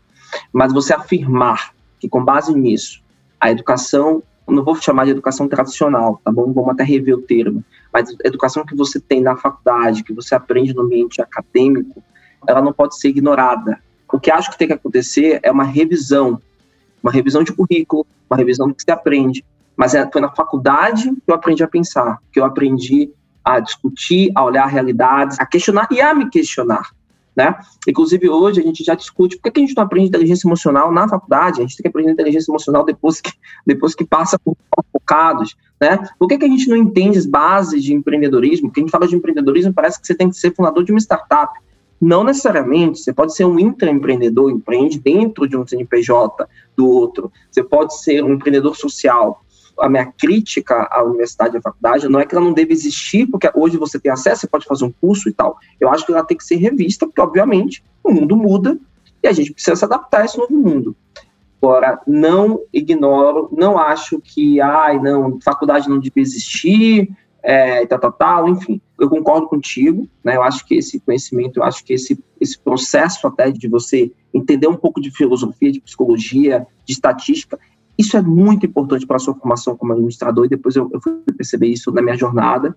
Mas 0.54 0.72
você 0.72 0.94
afirmar 0.94 1.74
que, 2.00 2.08
com 2.08 2.24
base 2.24 2.54
nisso, 2.54 3.02
a 3.40 3.52
educação, 3.52 4.22
não 4.48 4.64
vou 4.64 4.76
chamar 4.76 5.06
de 5.06 5.12
educação 5.12 5.48
tradicional, 5.48 6.22
tá 6.24 6.32
bom? 6.32 6.52
Vamos 6.54 6.70
até 6.70 6.84
rever 6.84 7.16
o 7.16 7.22
termo, 7.22 7.64
mas 7.92 8.10
a 8.10 8.28
educação 8.28 8.66
que 8.66 8.76
você 8.76 9.00
tem 9.00 9.22
na 9.22 9.36
faculdade, 9.36 10.04
que 10.04 10.14
você 10.14 10.36
aprende 10.36 10.74
no 10.74 10.82
ambiente 10.82 11.22
acadêmico, 11.22 12.04
ela 12.48 12.62
não 12.62 12.74
pode 12.74 12.98
ser 12.98 13.10
ignorada. 13.10 13.82
O 14.12 14.20
que 14.20 14.32
acho 14.32 14.52
que 14.52 14.58
tem 14.58 14.68
que 14.68 14.74
acontecer 14.74 15.40
é 15.44 15.52
uma 15.52 15.64
revisão, 15.64 16.42
uma 17.02 17.12
revisão 17.12 17.44
de 17.44 17.54
currículo, 17.54 18.06
uma 18.30 18.38
revisão 18.38 18.68
do 18.68 18.74
que 18.74 18.84
se 18.84 18.92
aprende. 18.92 19.46
Mas 19.76 19.94
é, 19.94 20.10
foi 20.12 20.22
na 20.22 20.30
faculdade 20.30 21.10
que 21.10 21.32
eu 21.32 21.36
aprendi 21.36 21.64
a 21.64 21.68
pensar, 21.68 22.20
que 22.32 22.40
eu 22.40 22.46
aprendi 22.46 23.12
a 23.44 23.60
discutir, 23.60 24.32
a 24.36 24.44
olhar 24.44 24.66
realidades, 24.66 25.40
a 25.40 25.46
questionar 25.46 25.88
e 25.92 26.02
a 26.02 26.14
me 26.14 26.30
questionar. 26.30 26.90
Né? 27.36 27.56
Inclusive, 27.88 28.30
hoje 28.30 28.60
a 28.60 28.64
gente 28.64 28.84
já 28.84 28.96
discute 28.96 29.38
por 29.38 29.50
que 29.50 29.60
a 29.60 29.64
gente 29.64 29.76
não 29.76 29.84
aprende 29.84 30.10
inteligência 30.10 30.46
emocional 30.46 30.92
na 30.92 31.08
faculdade, 31.08 31.60
a 31.60 31.62
gente 31.62 31.78
tem 31.78 31.84
que 31.84 31.88
aprender 31.88 32.12
inteligência 32.12 32.52
emocional 32.52 32.84
depois 32.84 33.22
que, 33.22 33.32
depois 33.66 33.96
que 33.96 34.06
passa 34.06 34.38
por 34.38 34.58
focados. 34.92 35.56
Né? 35.80 35.98
Por 36.18 36.28
que, 36.28 36.38
que 36.38 36.46
a 36.46 36.50
gente 36.50 36.68
não 36.68 36.76
entende 36.76 37.18
as 37.18 37.26
bases 37.26 37.84
de 37.84 37.94
empreendedorismo? 37.94 38.68
Porque 38.68 38.82
a 38.82 38.84
gente 38.84 38.92
fala 38.92 39.08
de 39.08 39.16
empreendedorismo, 39.16 39.74
parece 39.74 40.00
que 40.02 40.06
você 40.06 40.14
tem 40.14 40.30
que 40.30 40.36
ser 40.36 40.54
fundador 40.54 40.84
de 40.84 40.92
uma 40.92 41.00
startup. 41.00 41.58
Não 42.02 42.24
necessariamente, 42.24 43.00
você 43.00 43.14
pode 43.14 43.36
ser 43.36 43.46
um 43.46 43.60
intraempreendedor, 43.60 44.50
empreende 44.52 45.00
dentro 45.00 45.48
de 45.48 45.58
um 45.58 45.68
CNPJ 45.68 46.48
do 46.76 46.88
outro. 46.88 47.32
Você 47.52 47.64
pode 47.64 48.00
ser 48.02 48.24
um 48.24 48.34
empreendedor 48.34 48.76
social, 48.76 49.44
a 49.80 49.90
minha 49.90 50.06
crítica 50.06 50.88
à 50.92 51.04
universidade 51.04 51.56
e 51.56 51.58
à 51.58 51.62
faculdade 51.62 52.08
não 52.08 52.20
é 52.20 52.26
que 52.26 52.36
ela 52.36 52.44
não 52.44 52.54
deve 52.54 52.74
existir, 52.74 53.28
porque 53.28 53.50
hoje 53.54 53.78
você 53.78 54.00
tem 54.00 54.12
acesso, 54.12 54.42
você 54.42 54.48
pode 54.48 54.66
fazer 54.66 54.86
um 54.86 54.92
curso 54.92 55.30
e 55.30 55.34
tal. 55.34 55.58
Eu 55.80 55.90
acho 55.90 56.06
que 56.06 56.12
ela 56.12 56.24
tem 56.24 56.38
que 56.38 56.44
ser 56.44 56.56
revista, 56.56 57.06
porque, 57.06 57.22
obviamente, 57.22 57.84
o 58.04 58.12
mundo 58.12 58.36
muda 58.36 58.78
e 59.24 59.28
a 59.28 59.32
gente 59.32 59.54
precisa 59.54 59.76
se 59.76 59.86
adaptar 59.86 60.22
a 60.22 60.26
esse 60.26 60.38
novo 60.38 60.54
mundo. 60.54 60.96
Agora, 61.62 62.02
não 62.08 62.62
ignoro, 62.74 63.50
não 63.52 63.78
acho 63.78 64.22
que, 64.22 64.62
ai, 64.62 64.98
não, 65.00 65.40
faculdade 65.42 65.90
não 65.90 66.00
deve 66.00 66.22
existir, 66.22 67.10
é, 67.44 67.86
tal, 67.86 68.00
tal, 68.00 68.12
tal, 68.12 68.50
enfim. 68.50 68.82
Eu 69.00 69.10
concordo 69.10 69.48
contigo, 69.48 70.08
né? 70.24 70.36
Eu 70.36 70.44
acho 70.44 70.66
que 70.66 70.76
esse 70.76 71.00
conhecimento, 71.00 71.58
eu 71.58 71.64
acho 71.64 71.84
que 71.84 71.94
esse, 71.94 72.22
esse 72.40 72.60
processo 72.60 73.26
até 73.28 73.50
de 73.52 73.68
você 73.68 74.12
entender 74.34 74.68
um 74.68 74.76
pouco 74.76 75.02
de 75.02 75.12
filosofia, 75.12 75.72
de 75.72 75.82
psicologia, 75.82 76.68
de 76.86 76.94
estatística, 76.94 77.58
isso 77.98 78.16
é 78.16 78.22
muito 78.22 78.66
importante 78.66 79.06
para 79.06 79.18
a 79.18 79.20
sua 79.20 79.36
formação 79.36 79.76
como 79.76 79.92
administrador, 79.92 80.46
e 80.46 80.50
depois 80.50 80.76
eu, 80.76 80.90
eu 80.94 81.02
fui 81.02 81.22
perceber 81.36 81.68
isso 81.68 81.92
na 81.92 82.02
minha 82.02 82.16
jornada. 82.16 82.76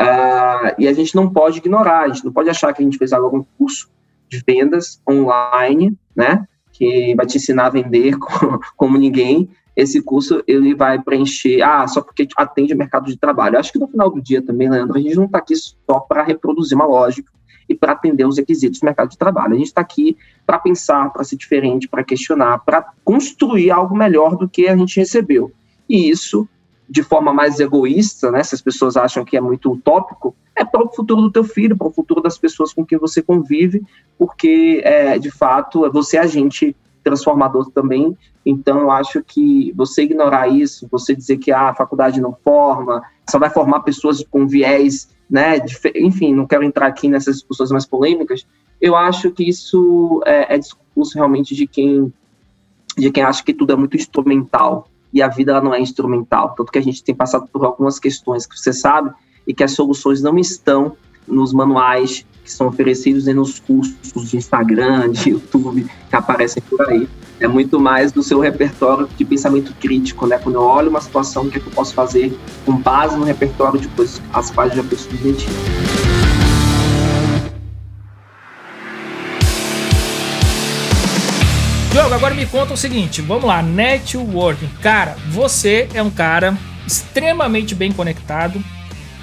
Uh, 0.00 0.74
e 0.76 0.88
a 0.88 0.92
gente 0.92 1.14
não 1.14 1.30
pode 1.30 1.58
ignorar, 1.58 2.00
a 2.00 2.08
gente 2.08 2.24
não 2.24 2.32
pode 2.32 2.50
achar 2.50 2.72
que 2.72 2.82
a 2.82 2.84
gente 2.84 2.98
fez 2.98 3.12
algum 3.12 3.44
curso 3.56 3.88
de 4.28 4.42
vendas 4.44 5.00
online, 5.08 5.96
né? 6.16 6.46
Que 6.72 7.14
vai 7.14 7.24
te 7.24 7.36
ensinar 7.36 7.66
a 7.66 7.70
vender 7.70 8.18
como, 8.18 8.60
como 8.76 8.98
ninguém. 8.98 9.48
Esse 9.76 10.00
curso 10.00 10.42
ele 10.46 10.74
vai 10.74 11.00
preencher, 11.00 11.62
ah, 11.62 11.86
só 11.88 12.00
porque 12.00 12.28
atende 12.36 12.74
o 12.74 12.76
mercado 12.76 13.06
de 13.06 13.16
trabalho. 13.16 13.58
Acho 13.58 13.72
que 13.72 13.78
no 13.78 13.88
final 13.88 14.10
do 14.10 14.20
dia 14.20 14.40
também, 14.40 14.70
Leandro, 14.70 14.96
a 14.96 15.00
gente 15.00 15.16
não 15.16 15.24
está 15.24 15.38
aqui 15.38 15.54
só 15.56 16.00
para 16.00 16.22
reproduzir 16.22 16.76
uma 16.76 16.86
lógica 16.86 17.32
e 17.68 17.74
para 17.74 17.92
atender 17.92 18.26
os 18.26 18.36
requisitos 18.36 18.80
do 18.80 18.84
mercado 18.84 19.10
de 19.10 19.18
trabalho. 19.18 19.54
A 19.54 19.56
gente 19.56 19.66
está 19.66 19.80
aqui 19.80 20.16
para 20.46 20.58
pensar, 20.58 21.10
para 21.10 21.24
ser 21.24 21.36
diferente, 21.36 21.88
para 21.88 22.04
questionar, 22.04 22.58
para 22.58 22.92
construir 23.04 23.70
algo 23.70 23.96
melhor 23.96 24.36
do 24.36 24.48
que 24.48 24.68
a 24.68 24.76
gente 24.76 25.00
recebeu. 25.00 25.50
E 25.88 26.08
isso 26.08 26.48
de 26.88 27.02
forma 27.02 27.32
mais 27.32 27.60
egoísta, 27.60 28.30
né, 28.30 28.42
se 28.42 28.54
as 28.54 28.60
pessoas 28.60 28.96
acham 28.96 29.24
que 29.24 29.36
é 29.36 29.40
muito 29.40 29.72
utópico, 29.72 30.36
é 30.54 30.64
para 30.64 30.84
o 30.84 30.92
futuro 30.94 31.22
do 31.22 31.30
teu 31.30 31.42
filho, 31.42 31.76
para 31.76 31.88
o 31.88 31.92
futuro 31.92 32.20
das 32.20 32.38
pessoas 32.38 32.72
com 32.72 32.84
quem 32.84 32.98
você 32.98 33.22
convive, 33.22 33.82
porque, 34.18 34.80
é, 34.84 35.18
de 35.18 35.30
fato, 35.30 35.90
você 35.90 36.16
é 36.16 36.20
agente 36.20 36.76
transformador 37.04 37.70
também, 37.70 38.16
então 38.44 38.80
eu 38.80 38.90
acho 38.90 39.22
que 39.22 39.72
você 39.76 40.02
ignorar 40.02 40.48
isso, 40.48 40.88
você 40.90 41.14
dizer 41.14 41.36
que 41.36 41.52
ah, 41.52 41.68
a 41.68 41.74
faculdade 41.74 42.20
não 42.20 42.34
forma, 42.42 43.02
só 43.30 43.38
vai 43.38 43.50
formar 43.50 43.80
pessoas 43.80 44.24
com 44.28 44.46
viés, 44.46 45.08
né, 45.30 45.58
enfim, 45.94 46.34
não 46.34 46.46
quero 46.46 46.64
entrar 46.64 46.86
aqui 46.86 47.08
nessas 47.08 47.36
discussões 47.36 47.70
mais 47.70 47.86
polêmicas, 47.86 48.46
eu 48.80 48.96
acho 48.96 49.30
que 49.30 49.48
isso 49.48 50.20
é, 50.26 50.54
é 50.54 50.58
discurso 50.58 51.14
realmente 51.14 51.54
de 51.54 51.66
quem 51.66 52.12
de 52.96 53.10
quem 53.10 53.24
acha 53.24 53.42
que 53.42 53.52
tudo 53.52 53.72
é 53.72 53.76
muito 53.76 53.96
instrumental, 53.96 54.88
e 55.14 55.22
a 55.22 55.28
vida 55.28 55.52
ela 55.52 55.60
não 55.60 55.72
é 55.72 55.80
instrumental. 55.80 56.54
Tanto 56.56 56.72
que 56.72 56.78
a 56.78 56.82
gente 56.82 57.02
tem 57.02 57.14
passado 57.14 57.48
por 57.52 57.64
algumas 57.64 58.00
questões 58.00 58.46
que 58.46 58.58
você 58.58 58.72
sabe 58.72 59.12
e 59.46 59.54
que 59.54 59.62
as 59.62 59.70
soluções 59.70 60.20
não 60.20 60.36
estão 60.36 60.96
nos 61.26 61.52
manuais 61.52 62.24
que 62.44 62.52
são 62.52 62.68
oferecidos 62.68 63.24
nem 63.24 63.34
nos 63.34 63.58
cursos 63.58 64.30
de 64.30 64.36
Instagram, 64.36 65.10
de 65.10 65.30
YouTube 65.30 65.86
que 66.10 66.16
aparecem 66.16 66.62
por 66.68 66.80
aí. 66.88 67.08
É 67.40 67.48
muito 67.48 67.80
mais 67.80 68.12
do 68.12 68.22
seu 68.22 68.38
repertório 68.38 69.08
de 69.16 69.24
pensamento 69.24 69.74
crítico, 69.80 70.26
né? 70.26 70.38
Quando 70.38 70.56
eu 70.56 70.62
olho 70.62 70.90
uma 70.90 71.00
situação, 71.00 71.44
o 71.44 71.50
que, 71.50 71.56
é 71.56 71.60
que 71.60 71.66
eu 71.66 71.72
posso 71.72 71.94
fazer 71.94 72.38
com 72.64 72.76
base 72.76 73.16
no 73.16 73.24
repertório 73.24 73.80
de 73.80 73.88
coisas 73.88 74.20
as 74.32 74.50
quais 74.50 74.74
já 74.74 74.84
fui 74.84 74.98
submetido. 74.98 75.52
Diogo, 81.90 82.12
agora 82.12 82.34
me 82.34 82.44
conta 82.44 82.74
o 82.74 82.76
seguinte, 82.76 83.22
vamos 83.22 83.44
lá, 83.44 83.62
networking. 83.62 84.68
Cara, 84.82 85.16
você 85.30 85.88
é 85.94 86.02
um 86.02 86.10
cara 86.10 86.56
extremamente 86.86 87.74
bem 87.74 87.90
conectado 87.90 88.62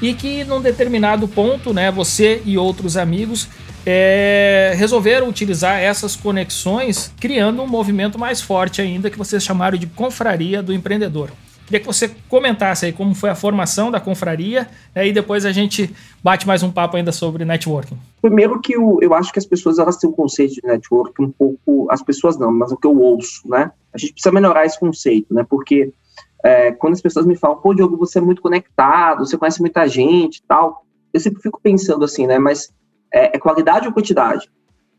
e 0.02 0.14
que 0.14 0.44
num 0.44 0.62
determinado 0.62 1.28
ponto, 1.28 1.74
né, 1.74 1.92
você 1.92 2.42
e 2.46 2.58
outros 2.58 2.98
amigos 2.98 3.48
é, 3.86 4.74
resolveram 4.76 5.28
utilizar 5.28 5.80
essas 5.80 6.16
conexões, 6.16 7.14
criando 7.20 7.62
um 7.62 7.68
movimento 7.68 8.18
mais 8.18 8.42
forte 8.42 8.82
ainda 8.82 9.10
que 9.10 9.18
vocês 9.18 9.44
chamaram 9.44 9.78
de 9.78 9.88
confraria 9.88 10.62
do 10.62 10.74
empreendedor. 10.74 11.30
Queria 11.66 11.80
que 11.80 11.88
você 11.88 12.12
comentasse 12.28 12.86
aí 12.86 12.92
como 12.92 13.16
foi 13.16 13.30
a 13.30 13.36
formação 13.36 13.90
da 13.90 14.00
confraria, 14.00 14.68
né, 14.94 15.08
e 15.08 15.14
depois 15.14 15.46
a 15.46 15.54
gente 15.54 15.90
bate 16.22 16.46
mais 16.46 16.64
um 16.64 16.72
papo 16.72 16.98
ainda 16.98 17.14
sobre 17.14 17.46
networking. 17.46 17.98
Primeiro 18.22 18.60
que 18.60 18.76
eu, 18.76 19.00
eu 19.02 19.14
acho 19.14 19.32
que 19.32 19.40
as 19.40 19.46
pessoas 19.46 19.80
elas 19.80 19.96
têm 19.96 20.10
um 20.10 20.14
conceito 20.14 20.56
de 20.56 20.62
networking 20.66 21.24
um 21.24 21.32
pouco, 21.32 21.88
as 21.90 22.04
pessoas 22.04 22.38
não, 22.38 22.52
mas 22.52 22.72
o 22.72 22.78
que 22.78 22.86
eu 22.86 23.00
ouço, 23.00 23.48
né? 23.48 23.72
A 23.94 23.98
gente 23.98 24.14
precisa 24.14 24.34
melhorar 24.34 24.66
esse 24.66 24.78
conceito, 24.80 25.34
né? 25.34 25.46
Porque 25.50 25.94
é, 26.43 26.71
quando 26.71 26.93
as 26.93 27.01
pessoas 27.01 27.25
me 27.25 27.36
falam, 27.36 27.58
pô, 27.58 27.73
Diogo, 27.73 27.97
você 27.97 28.17
é 28.19 28.21
muito 28.21 28.41
conectado, 28.41 29.25
você 29.25 29.38
conhece 29.38 29.60
muita 29.60 29.88
gente 29.88 30.38
e 30.38 30.43
tal, 30.43 30.86
eu 31.13 31.19
sempre 31.19 31.41
fico 31.41 31.60
pensando 31.62 32.04
assim, 32.04 32.25
né? 32.25 32.39
Mas 32.39 32.73
é, 33.13 33.36
é 33.36 33.39
qualidade 33.39 33.88
ou 33.88 33.93
quantidade, 33.93 34.49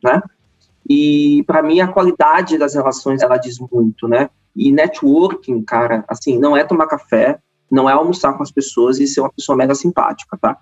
né? 0.02 0.22
E 0.88 1.42
para 1.46 1.62
mim 1.62 1.80
a 1.80 1.88
qualidade 1.88 2.58
das 2.58 2.74
relações 2.74 3.22
ela 3.22 3.36
diz 3.36 3.58
muito, 3.58 4.06
né? 4.06 4.30
E 4.54 4.70
networking, 4.70 5.62
cara, 5.62 6.04
assim, 6.08 6.38
não 6.38 6.56
é 6.56 6.64
tomar 6.64 6.86
café, 6.86 7.38
não 7.70 7.88
é 7.88 7.92
almoçar 7.92 8.34
com 8.34 8.42
as 8.42 8.50
pessoas 8.50 8.98
e 8.98 9.06
ser 9.06 9.20
uma 9.20 9.32
pessoa 9.32 9.56
mega 9.56 9.74
simpática, 9.74 10.36
tá? 10.36 10.58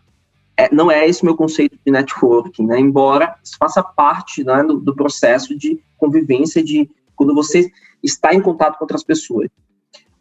É, 0.56 0.72
não 0.72 0.90
é 0.90 1.08
esse 1.08 1.24
meu 1.24 1.34
conceito 1.34 1.76
de 1.84 1.90
networking, 1.90 2.66
né? 2.66 2.78
Embora 2.78 3.34
isso 3.42 3.56
faça 3.58 3.82
parte 3.82 4.44
né, 4.44 4.62
do, 4.62 4.78
do, 4.78 4.94
processo 4.94 5.56
de 5.56 5.82
convivência, 5.96 6.62
de 6.62 6.88
quando 7.16 7.34
você 7.34 7.70
está 8.02 8.34
em 8.34 8.40
contato 8.40 8.78
com 8.78 8.84
outras 8.84 9.02
pessoas. 9.02 9.48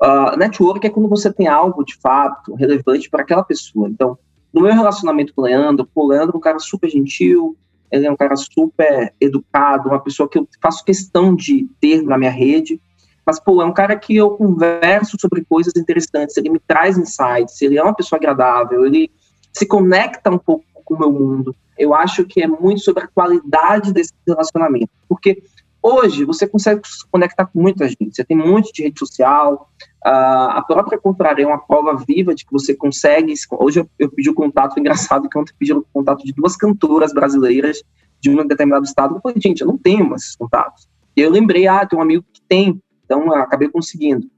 Uh, 0.01 0.37
network 0.37 0.85
é 0.87 0.89
quando 0.89 1.09
você 1.09 1.31
tem 1.31 1.47
algo 1.47 1.83
de 1.83 1.97
fato 1.97 2.53
relevante 2.55 3.09
para 3.09 3.21
aquela 3.21 3.43
pessoa. 3.43 3.89
Então, 3.89 4.17
no 4.53 4.61
meu 4.61 4.73
relacionamento 4.73 5.33
com 5.33 5.41
o 5.41 5.45
Leandro, 5.45 5.87
o 5.93 6.07
Leandro 6.07 6.35
é 6.35 6.37
um 6.37 6.41
cara 6.41 6.59
super 6.59 6.89
gentil, 6.89 7.57
ele 7.91 8.05
é 8.05 8.11
um 8.11 8.15
cara 8.15 8.35
super 8.35 9.13
educado, 9.19 9.89
uma 9.89 9.99
pessoa 9.99 10.29
que 10.29 10.37
eu 10.37 10.47
faço 10.61 10.85
questão 10.85 11.35
de 11.35 11.67
ter 11.79 12.01
na 12.01 12.17
minha 12.17 12.31
rede. 12.31 12.81
Mas, 13.25 13.39
pô, 13.39 13.61
é 13.61 13.65
um 13.65 13.73
cara 13.73 13.95
que 13.95 14.15
eu 14.15 14.31
converso 14.31 15.17
sobre 15.19 15.45
coisas 15.45 15.73
interessantes, 15.75 16.35
ele 16.37 16.49
me 16.49 16.59
traz 16.59 16.97
insights, 16.97 17.61
ele 17.61 17.77
é 17.77 17.83
uma 17.83 17.93
pessoa 17.93 18.17
agradável, 18.17 18.85
ele 18.85 19.11
se 19.53 19.67
conecta 19.67 20.31
um 20.31 20.37
pouco 20.37 20.65
com 20.83 20.95
o 20.95 20.99
meu 20.99 21.11
mundo. 21.11 21.55
Eu 21.77 21.93
acho 21.93 22.25
que 22.25 22.41
é 22.41 22.47
muito 22.47 22.81
sobre 22.81 23.03
a 23.03 23.07
qualidade 23.07 23.93
desse 23.93 24.13
relacionamento. 24.27 24.89
Porque 25.07 25.43
hoje 25.81 26.25
você 26.25 26.47
consegue 26.47 26.81
se 26.87 27.07
conectar 27.07 27.45
com 27.45 27.61
muita 27.61 27.87
gente. 27.87 28.15
Você 28.15 28.23
tem 28.23 28.39
um 28.39 28.51
monte 28.51 28.73
de 28.73 28.83
rede 28.83 28.99
social, 28.99 29.69
a 30.01 30.63
própria 30.65 30.97
Confraria 30.97 31.45
é 31.45 31.47
uma 31.47 31.59
prova 31.59 31.95
viva 32.07 32.33
de 32.33 32.45
que 32.45 32.51
você 32.51 32.73
consegue. 32.73 33.33
Hoje 33.51 33.81
eu, 33.81 33.89
eu 33.99 34.09
pedi 34.09 34.29
o 34.29 34.33
contato, 34.33 34.73
foi 34.73 34.79
engraçado 34.81 35.29
que 35.29 35.37
ontem 35.37 35.53
pedi 35.57 35.73
o 35.73 35.85
contato 35.93 36.23
de 36.23 36.33
duas 36.33 36.55
cantoras 36.55 37.13
brasileiras 37.13 37.83
de 38.19 38.29
um 38.29 38.47
determinado 38.47 38.85
estado. 38.85 39.15
Eu 39.15 39.21
falei, 39.21 39.37
gente, 39.41 39.61
eu 39.61 39.67
não 39.67 39.77
tenho 39.77 40.13
esses 40.15 40.35
contatos. 40.35 40.87
E 41.15 41.21
eu 41.21 41.29
lembrei, 41.29 41.67
ah, 41.67 41.85
tem 41.85 41.97
um 41.97 42.01
amigo 42.01 42.23
que 42.31 42.41
tem. 42.47 42.81
Então, 43.03 43.33
acabei 43.33 43.69
conseguindo. 43.69 44.29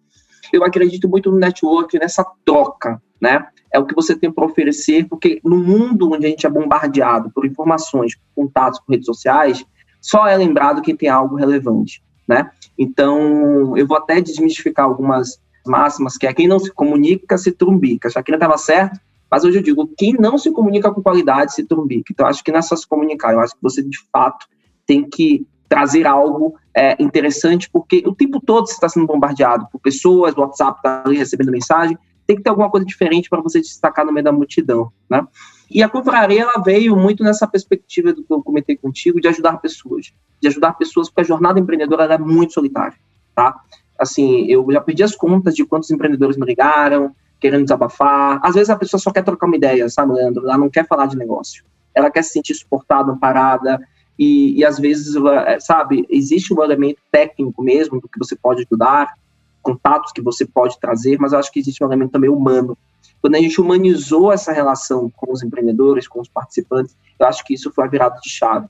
Eu 0.52 0.64
acredito 0.64 1.08
muito 1.08 1.32
no 1.32 1.38
network, 1.38 1.98
nessa 1.98 2.26
troca, 2.46 3.02
né? 3.20 3.48
É 3.72 3.80
o 3.80 3.86
que 3.86 3.96
você 3.96 4.16
tem 4.16 4.32
para 4.32 4.46
oferecer, 4.46 5.08
porque 5.08 5.40
no 5.44 5.58
mundo 5.58 6.12
onde 6.12 6.26
a 6.26 6.30
gente 6.30 6.46
é 6.46 6.50
bombardeado 6.50 7.30
por 7.32 7.46
informações, 7.46 8.16
por 8.16 8.44
contatos, 8.44 8.80
por 8.80 8.92
redes 8.92 9.06
sociais, 9.06 9.66
só 10.02 10.28
é 10.28 10.36
lembrado 10.36 10.82
quem 10.82 10.96
tem 10.96 11.08
algo 11.08 11.36
relevante, 11.36 12.04
né? 12.28 12.50
Então, 12.78 13.78
eu 13.78 13.86
vou 13.88 13.98
até 13.98 14.20
desmistificar 14.20 14.86
algumas 14.86 15.40
máximas, 15.66 16.18
que 16.18 16.28
é 16.28 16.34
quem 16.34 16.48
não 16.48 16.60
se 16.60 16.72
comunica 16.72 17.38
se 17.38 17.52
trumbica. 17.52 18.10
Não 18.14 18.36
estava 18.36 18.58
certo, 18.58 19.00
mas 19.30 19.44
hoje 19.44 19.60
eu 19.60 19.64
digo, 19.64 19.90
quem 19.98 20.14
não 20.14 20.38
se 20.38 20.52
comunica 20.52 20.92
com 20.92 21.02
qualidade 21.02 21.54
se 21.54 21.64
trumbica. 21.64 22.12
Então, 22.12 22.28
acho 22.28 22.44
que 22.44 22.52
não 22.52 22.60
é 22.60 22.62
só 22.62 22.76
se 22.76 22.88
comunicar, 22.88 23.34
eu 23.34 23.40
acho 23.40 23.56
que 23.56 23.62
você, 23.62 23.82
de 23.82 23.98
fato, 24.12 24.46
tem 24.86 25.08
que 25.10 25.48
trazer 25.70 26.06
algo 26.06 26.56
é, 26.76 27.02
interessante, 27.02 27.70
porque 27.70 28.04
o 28.06 28.14
tempo 28.14 28.42
todo 28.42 28.68
você 28.68 28.74
está 28.74 28.90
sendo 28.90 29.08
bombardeado 29.08 29.68
por 29.72 29.80
pessoas, 29.80 30.36
o 30.36 30.42
WhatsApp 30.42 30.80
está 30.80 31.04
recebendo 31.10 31.50
mensagem, 31.50 31.98
tem 32.28 32.36
que 32.36 32.44
ter 32.44 32.50
alguma 32.50 32.70
coisa 32.70 32.86
diferente 32.86 33.30
para 33.30 33.42
você 33.42 33.62
destacar 33.62 34.06
no 34.06 34.12
meio 34.12 34.24
da 34.26 34.34
multidão, 34.34 34.92
né? 35.10 35.26
E 35.70 35.82
a 35.82 35.88
confraria, 35.88 36.42
ela 36.42 36.62
veio 36.62 36.98
muito 36.98 37.24
nessa 37.24 37.48
perspectiva 37.48 38.12
do 38.12 38.22
que 38.22 38.34
eu 38.34 38.44
comentei 38.44 38.76
contigo, 38.76 39.22
de 39.22 39.30
ajudar 39.30 39.58
pessoas, 39.58 40.12
de 40.42 40.48
ajudar 40.50 40.74
pessoas, 40.74 41.10
porque 41.10 41.22
a 41.22 41.24
jornada 41.24 41.58
empreendedora 41.58 42.14
é 42.14 42.18
muito 42.18 42.52
solitária, 42.52 42.98
tá? 43.34 43.56
Assim, 44.02 44.46
eu 44.46 44.66
já 44.72 44.82
perdi 44.82 45.04
as 45.04 45.16
contas 45.16 45.56
de 45.56 45.66
quantos 45.66 45.92
empreendedores 45.92 46.36
me 46.36 46.46
ligaram, 46.46 47.16
querendo 47.40 47.64
desabafar. 47.64 48.40
Às 48.44 48.56
vezes 48.56 48.70
a 48.70 48.76
pessoa 48.76 49.00
só 49.00 49.12
quer 49.12 49.24
trocar 49.24 49.48
uma 49.48 49.56
ideia, 49.56 49.88
sabe, 49.90 50.14
Leandro? 50.14 50.44
Ela 50.44 50.58
não 50.58 50.70
quer 50.70 50.88
falar 50.88 51.06
de 51.06 51.18
negócio. 51.18 51.64
Ela 51.94 52.10
quer 52.10 52.24
se 52.24 52.32
sentir 52.32 52.56
suportada, 52.56 53.12
amparada, 53.12 53.80
e, 54.18 54.60
e 54.60 54.66
às 54.66 54.78
vezes, 54.78 55.16
é, 55.16 55.60
sabe, 55.60 56.06
existe 56.10 56.54
um 56.54 56.64
elemento 56.64 57.00
técnico 57.12 57.64
mesmo 57.64 58.00
do 58.00 58.08
que 58.08 58.20
você 58.20 58.36
pode 58.36 58.64
ajudar, 58.64 59.14
contatos 59.62 60.12
que 60.12 60.22
você 60.22 60.46
pode 60.46 60.80
trazer, 60.80 61.20
mas 61.20 61.34
eu 61.34 61.40
acho 61.40 61.52
que 61.52 61.60
existe 61.60 61.84
um 61.84 61.88
elemento 61.88 62.12
também 62.12 62.30
humano. 62.30 62.78
Quando 63.22 63.36
a 63.36 63.40
gente 63.40 63.60
humanizou 63.62 64.32
essa 64.32 64.52
relação 64.52 65.12
com 65.16 65.32
os 65.32 65.44
empreendedores, 65.44 66.08
com 66.08 66.20
os 66.20 66.28
participantes, 66.28 66.96
eu 67.20 67.28
acho 67.28 67.44
que 67.44 67.54
isso 67.54 67.72
foi 67.72 67.86
a 67.86 67.88
virada 67.88 68.20
de 68.22 68.30
chave. 68.30 68.68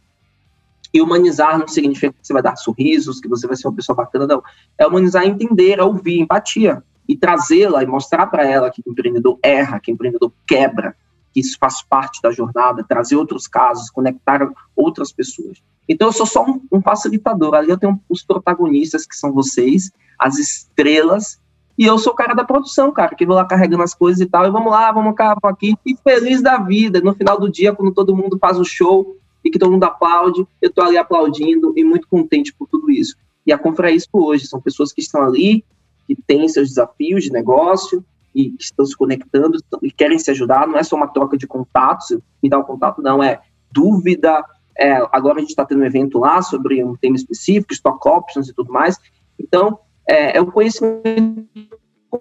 E 0.94 1.02
humanizar 1.02 1.58
não 1.58 1.68
significa 1.68 2.14
que 2.14 2.28
você 2.28 2.34
vai 2.34 2.42
dar 2.42 2.56
sorrisos, 2.56 3.20
que 3.20 3.28
você 3.28 3.48
vai 3.48 3.56
ser 3.56 3.68
uma 3.68 3.76
pessoa 3.76 3.96
bacana, 3.96 4.28
não. 4.28 4.44
É 4.78 4.86
humanizar, 4.86 5.26
entender, 5.26 5.80
é 5.80 5.84
ouvir, 5.84 6.20
empatia. 6.20 6.84
E 7.08 7.16
trazê-la 7.16 7.84
e 7.84 7.88
mostrar 7.88 8.28
para 8.28 8.46
ela 8.46 8.70
que 8.70 8.82
o 8.86 8.92
empreendedor 8.92 9.38
erra, 9.42 9.80
que 9.80 9.92
o 9.92 9.94
empreendedor 9.94 10.32
quebra, 10.48 10.96
que 11.34 11.40
isso 11.40 11.58
faz 11.60 11.82
parte 11.82 12.22
da 12.22 12.32
jornada, 12.32 12.86
trazer 12.88 13.16
outros 13.16 13.48
casos, 13.48 13.90
conectar 13.90 14.48
outras 14.76 15.12
pessoas. 15.12 15.62
Então 15.88 16.10
eu 16.10 16.14
sou 16.14 16.26
só 16.26 16.46
um, 16.46 16.62
um 16.72 16.82
facilitador. 16.82 17.54
Ali 17.54 17.70
eu 17.70 17.78
tenho 17.78 18.00
os 18.10 18.24
protagonistas 18.24 19.06
que 19.06 19.16
são 19.16 19.34
vocês, 19.34 19.92
as 20.20 20.38
estrelas, 20.38 21.42
e 21.78 21.86
eu 21.86 21.98
sou 21.98 22.14
o 22.14 22.16
cara 22.16 22.34
da 22.34 22.44
produção, 22.44 22.92
cara, 22.92 23.16
que 23.16 23.26
vou 23.26 23.36
lá 23.36 23.46
carregando 23.46 23.84
as 23.84 23.96
coisas 23.96 24.22
e 24.22 24.26
tal, 24.26 24.46
e 24.46 24.52
vamos 24.52 24.72
lá, 24.72 24.92
vamos 24.92 25.16
cá, 25.16 25.36
aqui, 25.44 25.76
e 25.86 25.96
feliz 25.98 26.42
da 26.42 26.58
vida. 26.58 27.02
No 27.02 27.16
final 27.16 27.40
do 27.40 27.50
dia, 27.50 27.74
quando 27.74 27.94
todo 27.94 28.16
mundo 28.16 28.38
faz 28.40 28.60
o 28.60 28.64
show 28.64 29.18
e 29.44 29.50
que 29.50 29.60
todo 29.60 29.72
mundo 29.72 29.84
aplaude, 29.84 30.46
eu 30.62 30.72
tô 30.72 30.82
ali 30.82 30.98
aplaudindo 30.98 31.74
e 31.76 31.84
muito 31.84 32.08
contente 32.08 32.54
por 32.54 32.68
tudo 32.68 32.92
isso. 32.92 33.16
E 33.46 33.52
a 33.52 33.58
Confra 33.58 33.92
é 33.92 33.96
isso 33.96 34.10
hoje, 34.14 34.48
são 34.48 34.62
pessoas 34.62 34.94
que 34.94 35.02
estão 35.02 35.22
ali, 35.22 35.64
que 36.08 36.16
têm 36.16 36.48
seus 36.48 36.70
desafios 36.70 37.24
de 37.24 37.32
negócio, 37.32 38.04
e 38.34 38.52
que 38.52 38.64
estão 38.64 38.86
se 38.86 38.96
conectando 38.96 39.58
e 39.82 39.92
querem 39.92 40.18
se 40.18 40.32
ajudar, 40.32 40.68
não 40.68 40.78
é 40.78 40.84
só 40.84 40.96
uma 40.96 41.08
troca 41.08 41.38
de 41.38 41.46
contatos, 41.46 42.18
me 42.42 42.50
dá 42.50 42.58
um 42.58 42.64
contato, 42.64 43.02
não, 43.02 43.22
é 43.22 43.42
dúvida. 43.72 44.44
É, 44.78 44.94
agora 45.12 45.38
a 45.38 45.40
gente 45.42 45.50
está 45.50 45.66
tendo 45.66 45.82
um 45.82 45.86
evento 45.86 46.18
lá 46.18 46.42
sobre 46.42 46.84
um 46.84 46.96
tema 46.96 47.16
específico, 47.16 47.74
stock 47.74 48.08
options 48.08 48.48
e 48.48 48.54
tudo 48.54 48.72
mais. 48.72 48.98
Então, 49.38 49.80
é, 50.08 50.38
é 50.38 50.42
o 50.42 50.52
conhecimento 50.52 51.46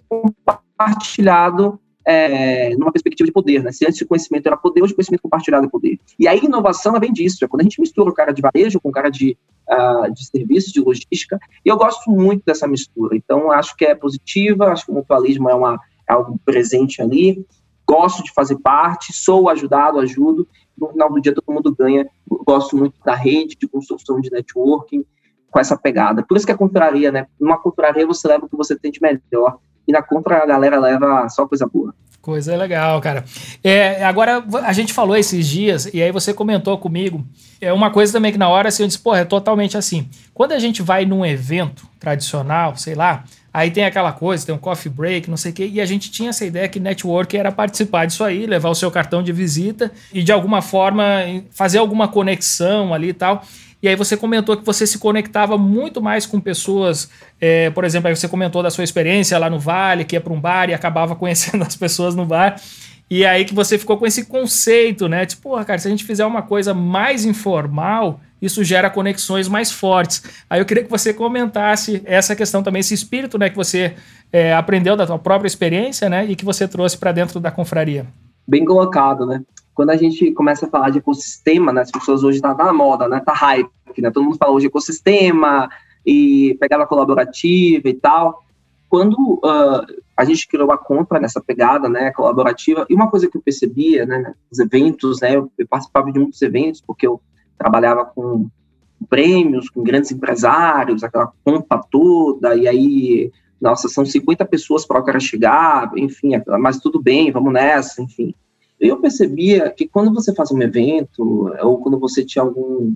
compartilhado 0.08 1.80
é, 2.04 2.74
numa 2.76 2.92
perspectiva 2.92 3.26
de 3.26 3.32
poder, 3.32 3.62
né? 3.62 3.72
Se 3.72 3.86
antes 3.86 4.00
o 4.00 4.06
conhecimento 4.06 4.46
era 4.46 4.56
poder, 4.56 4.82
hoje 4.82 4.92
o 4.92 4.96
conhecimento 4.96 5.22
compartilhado 5.22 5.66
é 5.66 5.68
poder. 5.68 5.98
E 6.18 6.26
aí, 6.26 6.40
inovação 6.42 6.98
vem 6.98 7.12
disso, 7.12 7.44
é 7.44 7.48
quando 7.48 7.60
a 7.60 7.64
gente 7.64 7.80
mistura 7.80 8.10
o 8.10 8.14
cara 8.14 8.32
de 8.32 8.42
varejo 8.42 8.80
com 8.80 8.88
o 8.88 8.92
cara 8.92 9.10
de, 9.10 9.36
uh, 9.68 10.12
de 10.12 10.26
serviço, 10.26 10.72
de 10.72 10.80
logística, 10.80 11.38
e 11.64 11.68
eu 11.68 11.76
gosto 11.76 12.10
muito 12.10 12.42
dessa 12.44 12.66
mistura. 12.66 13.16
Então, 13.16 13.50
acho 13.50 13.76
que 13.76 13.84
é 13.84 13.94
positiva, 13.94 14.66
acho 14.66 14.86
que 14.86 14.92
o 14.92 14.94
mutualismo 14.94 15.48
é 15.50 15.54
uma, 15.54 15.78
algo 16.08 16.40
presente 16.44 17.02
ali, 17.02 17.44
gosto 17.86 18.22
de 18.22 18.32
fazer 18.32 18.56
parte, 18.58 19.12
sou 19.12 19.48
ajudado, 19.48 19.98
ajudo, 19.98 20.46
no 20.78 20.88
final 20.88 21.12
do 21.12 21.20
dia 21.20 21.34
todo 21.34 21.52
mundo 21.52 21.74
ganha, 21.74 22.06
gosto 22.46 22.76
muito 22.76 22.94
da 23.04 23.14
rede, 23.14 23.56
de 23.56 23.68
construção 23.68 24.20
de 24.20 24.30
networking, 24.30 25.04
com 25.50 25.58
essa 25.58 25.76
pegada. 25.76 26.24
Por 26.26 26.36
isso 26.36 26.46
que 26.46 26.52
é 26.52 26.56
confraria, 26.56 27.10
né? 27.10 27.26
Numa 27.38 27.58
confraria 27.58 28.06
você 28.06 28.28
leva 28.28 28.46
o 28.46 28.48
que 28.48 28.56
você 28.56 28.78
tem 28.78 28.90
de 28.90 29.00
melhor, 29.02 29.58
e 29.86 29.92
na 29.92 30.02
contra 30.02 30.42
a 30.42 30.46
galera 30.46 30.78
leva 30.78 31.28
só 31.28 31.46
coisa 31.46 31.66
boa. 31.66 31.94
Coisa 32.20 32.54
legal, 32.54 33.00
cara. 33.00 33.24
É, 33.64 34.04
agora, 34.04 34.44
a 34.62 34.72
gente 34.74 34.92
falou 34.92 35.16
esses 35.16 35.48
dias, 35.48 35.88
e 35.92 36.02
aí 36.02 36.12
você 36.12 36.34
comentou 36.34 36.76
comigo, 36.76 37.24
é 37.60 37.72
uma 37.72 37.90
coisa 37.90 38.12
também 38.12 38.30
que 38.30 38.36
na 38.36 38.48
hora 38.48 38.68
assim, 38.68 38.82
eu 38.82 38.86
disse, 38.86 38.98
pô, 38.98 39.14
é 39.14 39.24
totalmente 39.24 39.78
assim. 39.78 40.06
Quando 40.34 40.52
a 40.52 40.58
gente 40.58 40.82
vai 40.82 41.06
num 41.06 41.24
evento 41.24 41.88
tradicional, 41.98 42.76
sei 42.76 42.94
lá, 42.94 43.24
Aí 43.52 43.70
tem 43.70 43.84
aquela 43.84 44.12
coisa, 44.12 44.46
tem 44.46 44.54
um 44.54 44.58
coffee 44.58 44.90
break, 44.90 45.28
não 45.28 45.36
sei 45.36 45.50
o 45.50 45.54
quê, 45.54 45.66
e 45.72 45.80
a 45.80 45.86
gente 45.86 46.10
tinha 46.10 46.30
essa 46.30 46.44
ideia 46.44 46.68
que 46.68 46.78
network 46.78 47.36
era 47.36 47.50
participar 47.50 48.06
disso 48.06 48.22
aí, 48.22 48.46
levar 48.46 48.70
o 48.70 48.74
seu 48.76 48.90
cartão 48.92 49.22
de 49.22 49.32
visita 49.32 49.90
e 50.12 50.22
de 50.22 50.30
alguma 50.30 50.62
forma 50.62 51.02
fazer 51.50 51.78
alguma 51.78 52.06
conexão 52.06 52.94
ali 52.94 53.08
e 53.08 53.12
tal. 53.12 53.42
E 53.82 53.88
aí 53.88 53.96
você 53.96 54.16
comentou 54.16 54.56
que 54.56 54.64
você 54.64 54.86
se 54.86 54.98
conectava 54.98 55.56
muito 55.56 56.02
mais 56.02 56.26
com 56.26 56.38
pessoas, 56.38 57.10
é, 57.40 57.70
por 57.70 57.84
exemplo, 57.84 58.08
aí 58.08 58.16
você 58.16 58.28
comentou 58.28 58.62
da 58.62 58.70
sua 58.70 58.84
experiência 58.84 59.38
lá 59.38 59.48
no 59.48 59.58
Vale, 59.58 60.04
que 60.04 60.14
ia 60.16 60.20
para 60.20 60.32
um 60.32 60.40
bar 60.40 60.68
e 60.68 60.74
acabava 60.74 61.14
conhecendo 61.16 61.62
as 61.62 61.76
pessoas 61.76 62.14
no 62.14 62.26
bar. 62.26 62.60
E 63.10 63.26
aí 63.26 63.44
que 63.44 63.54
você 63.54 63.76
ficou 63.76 63.96
com 63.96 64.06
esse 64.06 64.26
conceito, 64.26 65.08
né? 65.08 65.26
Tipo, 65.26 65.42
porra, 65.50 65.64
cara, 65.64 65.78
se 65.78 65.88
a 65.88 65.90
gente 65.90 66.04
fizer 66.04 66.24
uma 66.24 66.42
coisa 66.42 66.72
mais 66.72 67.24
informal, 67.24 68.20
isso 68.40 68.62
gera 68.62 68.88
conexões 68.88 69.48
mais 69.48 69.72
fortes. 69.72 70.22
Aí 70.48 70.60
eu 70.60 70.64
queria 70.64 70.84
que 70.84 70.90
você 70.90 71.12
comentasse 71.12 72.00
essa 72.04 72.36
questão 72.36 72.62
também, 72.62 72.80
esse 72.80 72.94
espírito 72.94 73.36
né, 73.36 73.50
que 73.50 73.56
você 73.56 73.94
é, 74.32 74.54
aprendeu 74.54 74.96
da 74.96 75.06
sua 75.06 75.18
própria 75.18 75.48
experiência 75.48 76.08
né, 76.08 76.24
e 76.26 76.36
que 76.36 76.44
você 76.44 76.68
trouxe 76.68 76.96
para 76.96 77.12
dentro 77.12 77.40
da 77.40 77.50
confraria. 77.50 78.06
Bem 78.46 78.64
colocado, 78.64 79.26
né? 79.26 79.42
Quando 79.80 79.90
a 79.92 79.96
gente 79.96 80.30
começa 80.32 80.66
a 80.66 80.68
falar 80.68 80.90
de 80.90 80.98
ecossistema, 80.98 81.72
né, 81.72 81.80
as 81.80 81.90
pessoas 81.90 82.22
hoje 82.22 82.36
estão 82.36 82.54
tá 82.54 82.66
na 82.66 82.72
moda, 82.74 83.08
né? 83.08 83.18
Tá 83.24 83.32
hype, 83.32 83.70
né? 83.96 84.10
Todo 84.10 84.24
mundo 84.24 84.36
fala 84.36 84.52
hoje 84.52 84.66
ecossistema 84.66 85.70
e 86.04 86.54
pegada 86.60 86.86
colaborativa 86.86 87.88
e 87.88 87.94
tal. 87.94 88.44
Quando 88.90 89.16
uh, 89.42 90.02
a 90.14 90.24
gente 90.26 90.46
criou 90.46 90.70
a 90.70 90.76
compra 90.76 91.18
nessa 91.18 91.40
pegada, 91.40 91.88
né, 91.88 92.10
colaborativa, 92.10 92.84
e 92.90 92.94
uma 92.94 93.08
coisa 93.08 93.26
que 93.26 93.38
eu 93.38 93.40
percebia, 93.40 94.04
né, 94.04 94.34
nos 94.50 94.58
eventos, 94.58 95.22
né, 95.22 95.36
eu 95.36 95.50
participava 95.66 96.12
de 96.12 96.18
muitos 96.18 96.42
eventos, 96.42 96.82
porque 96.82 97.06
eu 97.06 97.18
trabalhava 97.56 98.04
com 98.04 98.50
prêmios, 99.08 99.70
com 99.70 99.82
grandes 99.82 100.12
empresários, 100.12 101.02
aquela 101.02 101.32
pompa 101.42 101.82
toda, 101.90 102.54
e 102.54 102.68
aí, 102.68 103.32
nossa, 103.58 103.88
são 103.88 104.04
50 104.04 104.44
pessoas 104.44 104.84
para 104.84 105.00
o 105.00 105.04
cara 105.04 105.18
chegar, 105.18 105.90
enfim, 105.96 106.32
mas 106.58 106.78
tudo 106.80 107.00
bem, 107.00 107.32
vamos 107.32 107.50
nessa, 107.50 108.02
enfim. 108.02 108.34
Eu 108.80 108.98
percebia 109.00 109.70
que 109.70 109.86
quando 109.86 110.12
você 110.12 110.34
faz 110.34 110.50
um 110.50 110.62
evento, 110.62 111.52
ou 111.62 111.78
quando 111.78 111.98
você 111.98 112.24
tinha 112.24 112.42
algum 112.42 112.94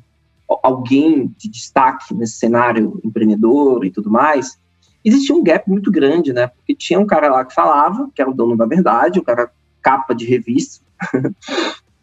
alguém 0.63 1.35
de 1.39 1.49
destaque 1.49 2.15
nesse 2.15 2.35
cenário 2.35 3.01
empreendedor 3.03 3.85
e 3.85 3.91
tudo 3.91 4.11
mais, 4.11 4.59
existia 5.05 5.35
um 5.35 5.43
gap 5.43 5.69
muito 5.69 5.91
grande, 5.91 6.33
né? 6.33 6.49
Porque 6.49 6.75
tinha 6.75 7.01
um 7.01 7.07
cara 7.07 7.29
lá 7.29 7.45
que 7.45 7.55
falava, 7.55 8.11
que 8.15 8.21
era 8.21 8.31
o 8.31 8.35
dono 8.35 8.57
da 8.57 8.67
verdade, 8.67 9.19
o 9.19 9.25
cara 9.25 9.51
capa 9.83 10.15
de 10.15 10.27
revista, 10.27 10.85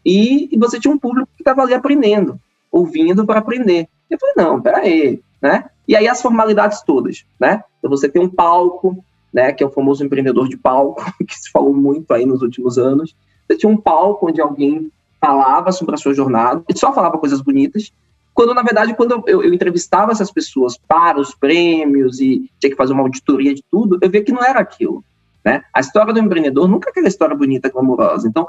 e, 0.05 0.49
e 0.51 0.57
você 0.57 0.79
tinha 0.79 0.93
um 0.93 0.99
público 0.99 1.29
que 1.35 1.41
estava 1.41 1.61
ali 1.61 1.73
aprendendo 1.73 2.39
ouvindo 2.71 3.25
para 3.25 3.39
aprender. 3.39 3.87
Eu 4.09 4.17
falei, 4.17 4.35
não, 4.37 4.61
peraí, 4.61 5.21
né? 5.41 5.65
E 5.87 5.95
aí 5.95 6.07
as 6.07 6.21
formalidades 6.21 6.81
todas, 6.81 7.25
né? 7.39 7.63
Então 7.77 7.89
você 7.89 8.07
tem 8.07 8.21
um 8.21 8.29
palco, 8.29 9.03
né, 9.33 9.51
que 9.51 9.63
é 9.63 9.67
o 9.67 9.71
famoso 9.71 10.03
empreendedor 10.03 10.47
de 10.47 10.57
palco, 10.57 11.03
que 11.27 11.37
se 11.37 11.51
falou 11.51 11.73
muito 11.73 12.11
aí 12.13 12.25
nos 12.25 12.41
últimos 12.41 12.77
anos. 12.77 13.15
Você 13.51 13.57
tinha 13.57 13.71
um 13.71 13.77
palco 13.77 14.29
onde 14.29 14.39
alguém 14.39 14.89
falava 15.19 15.71
sobre 15.71 15.93
a 15.93 15.97
sua 15.97 16.13
jornada, 16.13 16.63
e 16.69 16.77
só 16.77 16.93
falava 16.93 17.17
coisas 17.17 17.41
bonitas, 17.41 17.91
quando 18.33 18.53
na 18.53 18.63
verdade 18.63 18.93
quando 18.95 19.23
eu, 19.27 19.41
eu, 19.41 19.53
entrevistava 19.53 20.11
essas 20.11 20.31
pessoas 20.31 20.77
para 20.87 21.19
os 21.19 21.35
prêmios 21.35 22.19
e 22.21 22.49
tinha 22.59 22.71
que 22.71 22.77
fazer 22.77 22.93
uma 22.93 23.03
auditoria 23.03 23.53
de 23.53 23.61
tudo, 23.69 23.99
eu 24.01 24.09
via 24.09 24.23
que 24.23 24.31
não 24.31 24.43
era 24.43 24.59
aquilo, 24.59 25.03
né? 25.43 25.63
A 25.73 25.81
história 25.81 26.13
do 26.13 26.19
empreendedor 26.19 26.67
nunca 26.67 26.89
é 26.89 26.91
aquela 26.91 27.09
história 27.09 27.35
bonita, 27.35 27.69
glamourosa. 27.69 28.27
Então, 28.27 28.47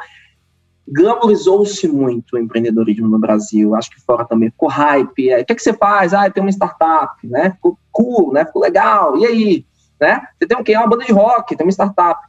glamorizou-se 0.88 1.86
muito 1.88 2.36
o 2.36 2.38
empreendedorismo 2.38 3.08
no 3.08 3.18
Brasil, 3.18 3.74
acho 3.74 3.90
que 3.90 4.00
fora 4.00 4.24
também 4.24 4.50
ficou 4.50 4.68
hype, 4.68 5.30
é, 5.30 5.40
o 5.40 5.44
que, 5.44 5.52
é 5.52 5.56
que 5.56 5.62
você 5.62 5.72
faz? 5.72 6.14
Ah, 6.14 6.30
tem 6.30 6.42
uma 6.42 6.50
startup, 6.50 7.26
né, 7.26 7.50
ficou 7.50 7.76
cool, 7.90 8.32
né, 8.32 8.44
ficou 8.44 8.62
legal, 8.62 9.18
e 9.18 9.26
aí? 9.26 9.66
Né? 10.00 10.22
Você 10.38 10.46
tem 10.46 10.58
o 10.58 10.64
quê? 10.64 10.76
Uma 10.76 10.86
banda 10.86 11.04
de 11.04 11.12
rock, 11.12 11.54
tem 11.54 11.66
uma 11.66 11.70
startup. 11.70 12.20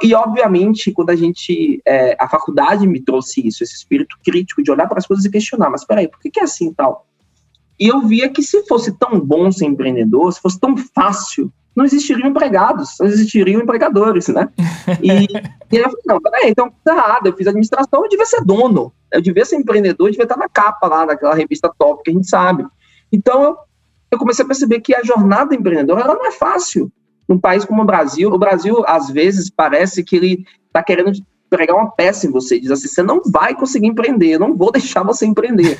E, 0.00 0.14
obviamente, 0.14 0.90
quando 0.92 1.10
a 1.10 1.16
gente, 1.16 1.82
é, 1.84 2.16
a 2.18 2.28
faculdade 2.28 2.86
me 2.86 3.00
trouxe 3.00 3.46
isso, 3.46 3.62
esse 3.62 3.74
espírito 3.74 4.16
crítico 4.24 4.62
de 4.62 4.70
olhar 4.70 4.88
para 4.88 4.98
as 4.98 5.06
coisas 5.06 5.24
e 5.24 5.30
questionar, 5.30 5.68
mas 5.70 5.84
peraí, 5.84 6.08
por 6.08 6.18
que, 6.20 6.30
que 6.30 6.40
é 6.40 6.44
assim 6.44 6.68
e 6.68 6.74
tal? 6.74 7.06
E 7.78 7.88
eu 7.88 8.00
via 8.02 8.28
que 8.28 8.42
se 8.42 8.66
fosse 8.66 8.92
tão 8.92 9.20
bom 9.20 9.50
ser 9.50 9.66
empreendedor, 9.66 10.32
se 10.32 10.40
fosse 10.40 10.58
tão 10.58 10.76
fácil, 10.76 11.52
não 11.74 11.84
existiriam 11.84 12.28
empregados, 12.28 12.96
só 12.96 13.04
existiriam 13.04 13.60
empregadores, 13.60 14.28
né? 14.28 14.48
E, 15.02 15.10
e 15.72 15.76
eu 15.76 15.84
falei, 15.84 16.02
não, 16.06 16.20
peraí, 16.20 16.50
então 16.50 16.72
tá 16.84 16.94
errado, 16.94 17.26
eu 17.26 17.36
fiz 17.36 17.46
administração, 17.46 18.02
eu 18.02 18.08
devia 18.08 18.26
ser 18.26 18.44
dono, 18.44 18.92
eu 19.10 19.20
devia 19.20 19.44
ser 19.44 19.56
empreendedor, 19.56 20.08
eu 20.08 20.12
devia 20.12 20.24
estar 20.24 20.36
na 20.36 20.48
capa 20.48 20.86
lá 20.86 21.06
daquela 21.06 21.34
revista 21.34 21.72
top 21.78 22.02
que 22.02 22.10
a 22.10 22.14
gente 22.14 22.28
sabe. 22.28 22.66
Então 23.10 23.42
eu, 23.42 23.56
eu 24.10 24.18
comecei 24.18 24.44
a 24.44 24.48
perceber 24.48 24.80
que 24.80 24.94
a 24.94 25.02
jornada 25.02 25.54
empreendedora 25.54 26.02
ela 26.02 26.14
não 26.14 26.26
é 26.26 26.30
fácil. 26.30 26.92
Num 27.32 27.38
país 27.38 27.64
como 27.64 27.80
o 27.80 27.86
Brasil, 27.86 28.30
o 28.30 28.38
Brasil 28.38 28.84
às 28.86 29.08
vezes 29.08 29.48
parece 29.48 30.04
que 30.04 30.16
ele 30.16 30.44
está 30.66 30.82
querendo 30.82 31.12
pregar 31.48 31.74
uma 31.74 31.90
peça 31.90 32.26
em 32.26 32.30
você, 32.30 32.60
diz 32.60 32.70
assim, 32.70 32.88
você 32.88 33.02
não 33.02 33.22
vai 33.24 33.54
conseguir 33.54 33.86
empreender, 33.86 34.32
eu 34.32 34.38
não 34.38 34.54
vou 34.54 34.70
deixar 34.72 35.02
você 35.02 35.24
empreender. 35.24 35.78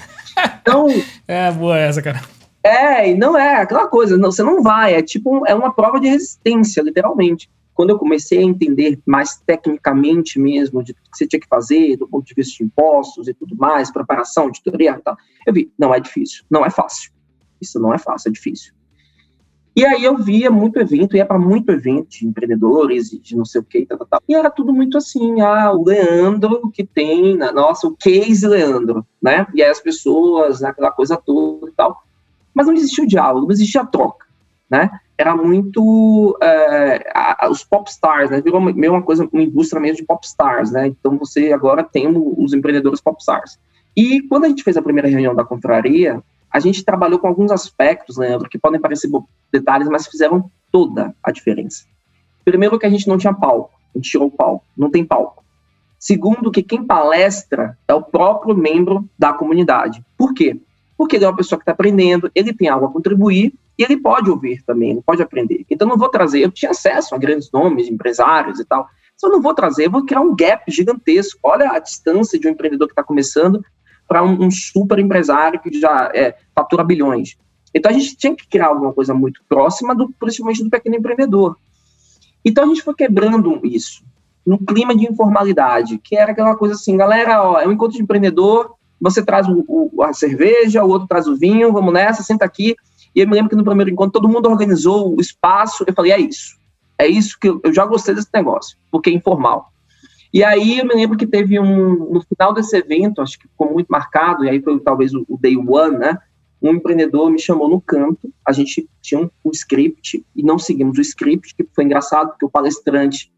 Então... 0.62 0.86
é 1.28 1.52
boa 1.52 1.76
essa, 1.76 2.00
cara. 2.00 2.22
É, 2.64 3.10
e 3.10 3.14
não 3.14 3.36
é 3.36 3.56
aquela 3.56 3.86
coisa, 3.86 4.16
não, 4.16 4.32
você 4.32 4.42
não 4.42 4.62
vai, 4.62 4.94
é 4.94 5.02
tipo, 5.02 5.46
é 5.46 5.54
uma 5.54 5.74
prova 5.74 6.00
de 6.00 6.08
resistência, 6.08 6.82
literalmente. 6.82 7.50
Quando 7.74 7.90
eu 7.90 7.98
comecei 7.98 8.38
a 8.38 8.42
entender 8.42 8.98
mais 9.04 9.36
tecnicamente 9.44 10.38
mesmo 10.38 10.82
de 10.82 10.94
tudo 10.94 11.10
que 11.10 11.18
você 11.18 11.26
tinha 11.26 11.40
que 11.40 11.48
fazer, 11.48 11.98
do 11.98 12.08
ponto 12.08 12.24
de 12.24 12.34
vista 12.34 12.56
de 12.56 12.64
impostos 12.64 13.28
e 13.28 13.34
tudo 13.34 13.54
mais, 13.56 13.90
preparação, 13.90 14.44
auditoria 14.44 14.92
e 14.92 15.02
tal, 15.02 15.16
eu 15.46 15.52
vi, 15.52 15.70
não 15.78 15.94
é 15.94 16.00
difícil, 16.00 16.44
não 16.50 16.64
é 16.64 16.70
fácil. 16.70 17.12
Isso 17.60 17.78
não 17.78 17.92
é 17.92 17.98
fácil, 17.98 18.30
é 18.30 18.32
difícil. 18.32 18.72
E 19.74 19.86
aí 19.86 20.04
eu 20.04 20.18
via 20.18 20.50
muito 20.50 20.78
evento, 20.78 21.16
ia 21.16 21.24
para 21.24 21.38
muito 21.38 21.72
evento 21.72 22.10
de 22.10 22.26
empreendedores 22.26 23.10
de 23.10 23.34
não 23.34 23.44
sei 23.44 23.62
o 23.62 23.64
que, 23.64 23.86
tal, 23.86 23.98
tal, 24.06 24.20
e 24.28 24.34
era 24.34 24.50
tudo 24.50 24.72
muito 24.72 24.98
assim, 24.98 25.40
ah, 25.40 25.72
o 25.72 25.84
Leandro 25.84 26.70
que 26.70 26.84
tem, 26.84 27.38
nossa, 27.38 27.86
o 27.86 27.96
case 27.96 28.46
Leandro, 28.46 29.06
né? 29.20 29.46
E 29.54 29.62
aí 29.62 29.70
as 29.70 29.80
pessoas, 29.80 30.60
né, 30.60 30.68
aquela 30.68 30.90
coisa 30.90 31.16
toda 31.16 31.70
e 31.70 31.72
tal. 31.72 32.02
Mas 32.54 32.66
não 32.66 32.74
existia 32.74 33.02
o 33.02 33.06
diálogo, 33.06 33.46
não 33.46 33.52
existia 33.52 33.80
a 33.80 33.86
troca, 33.86 34.26
né? 34.68 34.90
Era 35.16 35.34
muito 35.34 36.36
é, 36.42 37.10
a, 37.14 37.48
os 37.50 37.64
popstars, 37.64 38.28
né? 38.28 38.42
Virou 38.42 38.60
meio 38.60 38.92
uma 38.92 39.02
coisa, 39.02 39.26
uma 39.32 39.42
indústria 39.42 39.80
mesmo 39.80 39.98
de 39.98 40.04
popstars, 40.04 40.70
né? 40.70 40.88
Então 40.88 41.16
você 41.16 41.50
agora 41.50 41.82
tem 41.82 42.08
os 42.14 42.52
empreendedores 42.52 43.00
popstars. 43.00 43.58
E 43.96 44.20
quando 44.22 44.44
a 44.44 44.48
gente 44.48 44.62
fez 44.62 44.76
a 44.76 44.82
primeira 44.82 45.08
reunião 45.08 45.34
da 45.34 45.44
confraria, 45.44 46.22
a 46.52 46.60
gente 46.60 46.84
trabalhou 46.84 47.18
com 47.18 47.26
alguns 47.26 47.50
aspectos, 47.50 48.16
Leandro, 48.16 48.48
que 48.48 48.58
podem 48.58 48.80
parecer 48.80 49.10
detalhes, 49.50 49.88
mas 49.88 50.06
fizeram 50.06 50.50
toda 50.70 51.14
a 51.22 51.30
diferença. 51.30 51.84
Primeiro 52.44 52.78
que 52.78 52.86
a 52.86 52.90
gente 52.90 53.08
não 53.08 53.16
tinha 53.16 53.32
palco, 53.32 53.72
a 53.94 53.98
gente 53.98 54.10
tirou 54.10 54.28
o 54.28 54.30
palco, 54.30 54.64
não 54.76 54.90
tem 54.90 55.04
palco. 55.04 55.42
Segundo, 55.98 56.50
que 56.50 56.62
quem 56.62 56.84
palestra 56.84 57.78
é 57.86 57.94
o 57.94 58.02
próprio 58.02 58.56
membro 58.56 59.08
da 59.18 59.32
comunidade. 59.32 60.04
Por 60.18 60.34
quê? 60.34 60.60
Porque 60.96 61.16
ele 61.16 61.24
é 61.24 61.28
uma 61.28 61.36
pessoa 61.36 61.58
que 61.58 61.62
está 61.62 61.72
aprendendo, 61.72 62.30
ele 62.34 62.52
tem 62.52 62.68
algo 62.68 62.86
a 62.86 62.92
contribuir 62.92 63.54
e 63.78 63.84
ele 63.84 63.96
pode 63.96 64.28
ouvir 64.28 64.62
também, 64.64 64.90
ele 64.90 65.02
pode 65.02 65.22
aprender. 65.22 65.64
Então, 65.70 65.88
não 65.88 65.96
vou 65.96 66.08
trazer, 66.08 66.40
eu 66.40 66.50
tinha 66.50 66.72
acesso 66.72 67.14
a 67.14 67.18
grandes 67.18 67.50
nomes, 67.52 67.88
empresários 67.88 68.58
e 68.58 68.64
tal, 68.64 68.88
eu 69.22 69.30
não 69.30 69.40
vou 69.40 69.54
trazer, 69.54 69.88
vou 69.88 70.04
criar 70.04 70.20
um 70.20 70.34
gap 70.34 70.64
gigantesco. 70.68 71.38
Olha 71.42 71.70
a 71.70 71.78
distância 71.78 72.38
de 72.38 72.48
um 72.48 72.50
empreendedor 72.50 72.88
que 72.88 72.92
está 72.92 73.04
começando 73.04 73.64
para 74.06 74.22
um, 74.22 74.44
um, 74.46 74.50
super 74.50 74.98
empresário 74.98 75.60
que 75.60 75.80
já 75.80 76.10
é, 76.14 76.36
fatura 76.54 76.84
bilhões. 76.84 77.36
Então 77.74 77.90
a 77.90 77.94
gente 77.94 78.16
tinha 78.16 78.34
que 78.34 78.46
criar 78.46 78.66
alguma 78.66 78.92
coisa 78.92 79.14
muito 79.14 79.40
próxima, 79.48 79.94
do, 79.94 80.10
principalmente 80.18 80.62
do 80.62 80.70
pequeno 80.70 80.96
empreendedor. 80.96 81.56
Então 82.44 82.64
a 82.64 82.66
gente 82.66 82.82
foi 82.82 82.94
quebrando 82.94 83.60
isso, 83.64 84.02
no 84.44 84.58
clima 84.58 84.94
de 84.94 85.06
informalidade, 85.06 85.98
que 85.98 86.16
era 86.16 86.32
aquela 86.32 86.56
coisa 86.56 86.74
assim, 86.74 86.96
galera, 86.96 87.42
ó, 87.42 87.60
é 87.60 87.66
um 87.66 87.72
encontro 87.72 87.96
de 87.96 88.02
empreendedor, 88.02 88.74
você 89.00 89.24
traz 89.24 89.48
o, 89.48 89.64
o, 89.66 90.02
a 90.02 90.12
cerveja, 90.12 90.84
o 90.84 90.88
outro 90.88 91.08
traz 91.08 91.26
o 91.26 91.36
vinho, 91.36 91.72
vamos 91.72 91.92
nessa, 91.92 92.22
senta 92.22 92.44
aqui. 92.44 92.76
E 93.14 93.20
eu 93.20 93.28
me 93.28 93.34
lembro 93.34 93.50
que 93.50 93.56
no 93.56 93.64
primeiro 93.64 93.90
encontro 93.90 94.12
todo 94.12 94.28
mundo 94.28 94.48
organizou 94.48 95.16
o 95.16 95.20
espaço, 95.20 95.84
eu 95.86 95.92
falei, 95.92 96.12
é 96.12 96.20
isso. 96.20 96.56
É 96.98 97.06
isso 97.06 97.36
que 97.40 97.48
eu, 97.48 97.60
eu 97.64 97.74
já 97.74 97.84
gostei 97.84 98.14
desse 98.14 98.28
negócio, 98.32 98.76
porque 98.90 99.10
é 99.10 99.12
informal. 99.12 99.71
E 100.32 100.42
aí 100.42 100.78
eu 100.78 100.86
me 100.86 100.94
lembro 100.94 101.18
que 101.18 101.26
teve 101.26 101.60
um, 101.60 102.10
no 102.10 102.22
final 102.22 102.54
desse 102.54 102.76
evento, 102.76 103.20
acho 103.20 103.38
que 103.38 103.46
ficou 103.46 103.70
muito 103.70 103.88
marcado, 103.88 104.44
e 104.44 104.48
aí 104.48 104.62
foi 104.62 104.80
talvez 104.80 105.12
o, 105.12 105.26
o 105.28 105.36
day 105.36 105.56
one, 105.56 105.98
né? 105.98 106.16
Um 106.60 106.70
empreendedor 106.70 107.30
me 107.30 107.38
chamou 107.38 107.68
no 107.68 107.80
canto, 107.80 108.32
a 108.46 108.52
gente 108.52 108.88
tinha 109.02 109.20
um, 109.20 109.30
um 109.44 109.50
script 109.50 110.24
e 110.34 110.42
não 110.42 110.58
seguimos 110.58 110.96
o 110.96 111.02
script, 111.02 111.54
que 111.54 111.68
foi 111.74 111.84
engraçado, 111.84 112.30
porque 112.30 112.46
o 112.46 112.50
palestrante, 112.50 113.30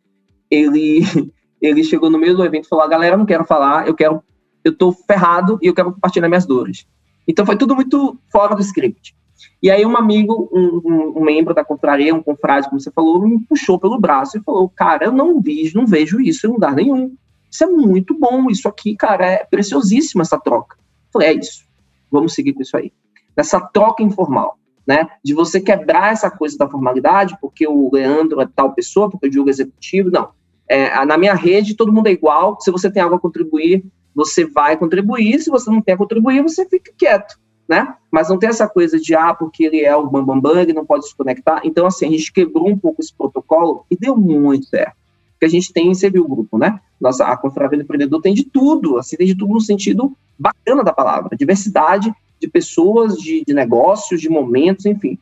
ele, 0.49 1.01
ele 1.61 1.83
chegou 1.83 2.11
no 2.11 2.19
meio 2.19 2.37
do 2.37 2.45
evento 2.45 2.67
e 2.67 2.69
falou, 2.69 2.89
galera, 2.89 3.15
eu 3.15 3.19
não 3.19 3.27
quero 3.27 3.45
falar, 3.45 3.89
eu 3.89 3.95
quero, 3.95 4.23
eu 4.63 4.77
tô 4.77 4.93
ferrado 4.93 5.59
e 5.61 5.67
eu 5.67 5.75
quero 5.75 5.93
compartilhar 5.93 6.29
minhas 6.29 6.47
dores. 6.47 6.87
Então 7.27 7.45
foi 7.45 7.57
tudo 7.57 7.75
muito 7.75 8.17
fora 8.31 8.55
do 8.55 8.61
script. 8.61 9.17
E 9.63 9.71
aí 9.71 9.85
um 9.85 9.97
amigo, 9.97 10.49
um, 10.53 11.19
um, 11.19 11.25
membro 11.25 11.55
da 11.55 11.65
confraria, 11.65 12.15
um 12.15 12.23
confrade, 12.23 12.69
como 12.69 12.81
você 12.81 12.91
falou, 12.91 13.27
me 13.27 13.41
puxou 13.47 13.79
pelo 13.79 13.99
braço 13.99 14.39
e 14.39 14.43
falou, 14.43 14.69
cara, 14.69 15.07
eu 15.07 15.13
não 15.13 15.41
vi, 15.41 15.71
não 15.75 15.87
vejo 15.87 16.21
isso 16.21 16.47
em 16.47 16.51
lugar 16.51 16.75
nenhum. 16.75 17.15
Isso 17.51 17.65
é 17.65 17.67
muito 17.67 18.19
bom, 18.19 18.51
isso 18.51 18.69
aqui, 18.69 18.97
cara, 18.97 19.27
é 19.27 19.45
preciosíssimo 19.45 20.23
essa 20.23 20.39
troca. 20.39 20.77
Eu 20.79 21.13
falei, 21.13 21.29
é 21.29 21.33
isso, 21.35 21.65
vamos 22.11 22.35
seguir 22.35 22.53
com 22.53 22.63
isso 22.63 22.77
aí. 22.77 22.93
Nessa 23.37 23.61
troca 23.61 24.03
informal, 24.03 24.59
né, 24.87 25.09
de 25.25 25.33
você 25.35 25.61
quebrar 25.61 26.13
essa 26.13 26.31
coisa 26.31 26.59
da 26.59 26.69
formalidade, 26.69 27.37
porque 27.41 27.67
o 27.67 27.91
Leandro 27.93 28.41
é 28.41 28.49
tal 28.55 28.75
pessoa, 28.75 29.11
porque 29.11 29.27
o 29.27 29.31
Diogo 29.31 29.49
é 29.49 29.53
executivo, 29.53 30.11
não. 30.11 30.31
É, 30.69 31.05
na 31.05 31.19
minha 31.19 31.35
rede, 31.35 31.77
todo 31.77 31.93
mundo 31.93 32.07
é 32.07 32.13
igual, 32.13 32.61
se 32.61 32.71
você 32.71 32.91
tem 32.91 33.03
algo 33.03 33.17
a 33.17 33.21
contribuir, 33.21 33.85
você 34.15 34.45
vai 34.45 34.77
contribuir, 34.77 35.41
se 35.41 35.51
você 35.51 35.71
não 35.71 35.83
tem 35.83 35.95
a 35.95 35.99
contribuir, 35.99 36.43
você 36.43 36.67
fica 36.69 36.93
quieto 36.97 37.39
né? 37.69 37.95
Mas 38.11 38.29
não 38.29 38.39
tem 38.39 38.49
essa 38.49 38.69
coisa 38.69 38.99
de, 38.99 39.15
ah, 39.15 39.35
porque 39.35 39.65
ele 39.65 39.81
é 39.81 39.97
o 39.97 40.07
bambambam, 40.07 40.41
bam, 40.41 40.53
bam, 40.55 40.61
ele 40.61 40.73
não 40.73 40.85
pode 40.85 41.09
se 41.09 41.17
conectar. 41.17 41.61
Então, 41.65 41.87
assim, 41.87 42.07
a 42.07 42.11
gente 42.11 42.33
quebrou 42.33 42.69
um 42.69 42.79
pouco 42.79 43.01
esse 43.01 43.15
protocolo 43.15 43.85
e 43.91 43.97
deu 43.97 44.17
muito 44.17 44.67
certo. 44.67 44.97
Porque 45.33 45.47
a 45.47 45.49
gente 45.49 45.73
tem, 45.73 45.93
você 45.93 46.11
viu 46.11 46.25
o 46.25 46.29
grupo, 46.29 46.59
né? 46.59 46.81
Nossa, 47.01 47.25
a 47.25 47.37
Confraria 47.37 47.79
do 47.79 47.83
Empreendedor 47.83 48.21
tem 48.21 48.35
de 48.35 48.45
tudo, 48.45 48.99
assim, 48.99 49.17
tem 49.17 49.27
de 49.27 49.35
tudo 49.35 49.53
no 49.53 49.61
sentido 49.61 50.17
bacana 50.39 50.85
da 50.85 50.93
palavra, 50.93 51.37
diversidade 51.37 52.13
de 52.41 52.49
pessoas, 52.49 53.17
de, 53.17 53.45
de 53.47 53.55
negócios, 53.55 54.21
de 54.21 54.29
momentos, 54.29 54.87
enfim. 54.87 55.19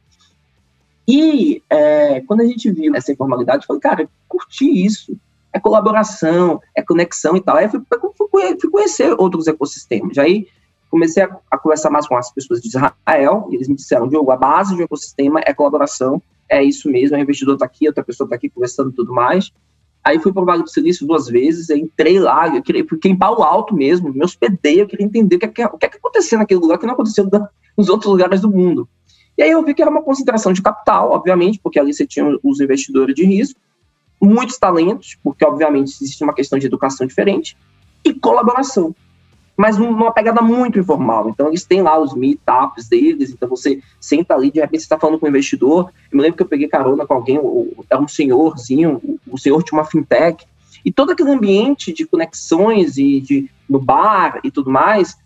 E 1.07 1.63
é, 1.69 2.21
quando 2.23 2.41
a 2.41 2.45
gente 2.45 2.71
viu 2.71 2.95
essa 2.95 3.13
informalidade, 3.13 3.65
eu 3.65 3.67
falei, 3.67 3.81
cara, 3.81 4.09
curti 4.29 4.85
isso. 4.85 5.17
É 5.53 5.61
colaboração, 5.61 6.61
é 6.75 6.83
conexão 6.83 7.37
e 7.37 7.41
tal. 7.41 7.57
Aí 7.57 7.67
eu 7.67 7.71
fui, 7.71 7.81
fui, 8.17 8.61
fui 8.61 8.71
conhecer 8.71 9.13
outros 9.19 9.47
ecossistemas. 9.47 10.17
Aí 10.17 10.47
comecei 10.93 11.23
a, 11.23 11.39
a, 11.51 11.57
conversar 11.57 11.89
mais 11.89 12.07
com 12.07 12.15
as 12.15 12.31
pessoas 12.31 12.61
de 12.61 12.69
Israel, 12.69 13.49
e 13.51 13.55
eles 13.55 13.67
me 13.67 13.75
disseram, 13.75 14.07
Diogo, 14.07 14.31
a 14.31 14.37
base 14.37 14.77
do 14.77 14.83
ecossistema 14.83 15.41
é 15.43 15.55
colaboração, 15.55 16.23
é 16.51 16.63
isso 16.63 16.91
mesmo, 16.91 17.17
o 17.17 17.21
investidor 17.21 17.55
está 17.55 17.65
aqui, 17.65 17.89
outra 17.89 18.05
pessoa 18.05 18.27
está 18.27 18.37
aqui 18.37 18.51
conversando 18.51 18.91
e 18.91 18.93
tudo 18.93 19.11
mais. 19.11 19.51
Aí 20.05 20.19
fui 20.19 20.35
para 20.35 20.43
o 20.43 20.45
Vale 20.45 20.63
do 20.63 20.69
Silício 20.69 21.07
duas 21.07 21.29
vezes, 21.29 21.71
entrei 21.71 22.21
lá, 22.21 22.55
eu 22.55 22.63
queria, 22.63 22.85
fiquei 22.87 23.11
em 23.11 23.17
Paulo 23.17 23.43
Alto 23.43 23.75
mesmo, 23.75 24.13
me 24.13 24.23
hospedei, 24.23 24.83
eu 24.83 24.87
queria 24.87 25.07
entender 25.07 25.37
o 25.37 25.39
que, 25.39 25.63
é, 25.63 25.67
o 25.67 25.79
que, 25.79 25.87
é 25.87 25.89
que 25.89 25.97
aconteceu 25.97 26.39
naquele 26.39 26.61
lugar 26.61 26.77
que 26.77 26.85
não 26.85 26.93
aconteceu 26.93 27.27
nos 27.75 27.89
outros 27.89 28.13
lugares 28.13 28.43
do 28.43 28.51
mundo. 28.51 28.87
E 29.39 29.43
aí 29.43 29.51
eu 29.51 29.65
vi 29.65 29.73
que 29.73 29.81
era 29.81 29.91
uma 29.91 30.03
concentração 30.03 30.53
de 30.53 30.61
capital, 30.61 31.13
obviamente, 31.13 31.59
porque 31.59 31.81
ali 31.81 31.95
você 31.95 32.07
tinha 32.07 32.37
os 32.43 32.61
investidores 32.61 33.15
de 33.15 33.25
risco, 33.25 33.59
muitos 34.21 34.59
talentos, 34.59 35.17
porque 35.25 35.43
obviamente 35.43 35.97
existe 36.03 36.23
uma 36.23 36.35
questão 36.35 36.59
de 36.59 36.67
educação 36.67 37.07
diferente, 37.07 37.57
e 38.05 38.13
colaboração 38.13 38.95
mas 39.57 39.77
numa 39.77 40.13
pegada 40.13 40.41
muito 40.41 40.79
informal. 40.79 41.29
Então, 41.29 41.49
eles 41.49 41.65
têm 41.65 41.83
lá 41.83 41.99
os 41.99 42.15
meetups 42.15 42.89
deles, 42.89 43.31
então 43.31 43.49
você 43.49 43.81
senta 44.01 44.35
ali, 44.35 44.51
de 44.51 44.61
repente 44.61 44.81
você 44.81 44.87
está 44.87 44.99
falando 44.99 45.19
com 45.19 45.27
um 45.27 45.29
investidor. 45.29 45.93
Eu 46.11 46.17
me 46.17 46.23
lembro 46.23 46.37
que 46.37 46.43
eu 46.43 46.49
peguei 46.49 46.69
carona 46.69 47.07
com 47.07 47.15
alguém, 47.15 47.39
era 47.91 48.01
um 48.01 48.09
senhorzinho, 48.09 49.01
o 49.31 49.39
senhor 49.39 49.63
tinha 49.63 49.79
uma 49.79 49.85
fintech, 49.85 50.47
e 50.85 50.91
todo 50.91 51.13
aquele 51.13 51.31
ambiente 51.31 51.93
de 51.93 52.07
conexões 52.07 52.97
e 52.97 53.21
de 53.21 53.51
no 53.69 53.79
bar 53.79 54.41
e 54.43 54.51
tudo 54.51 54.71
mais, 54.71 55.17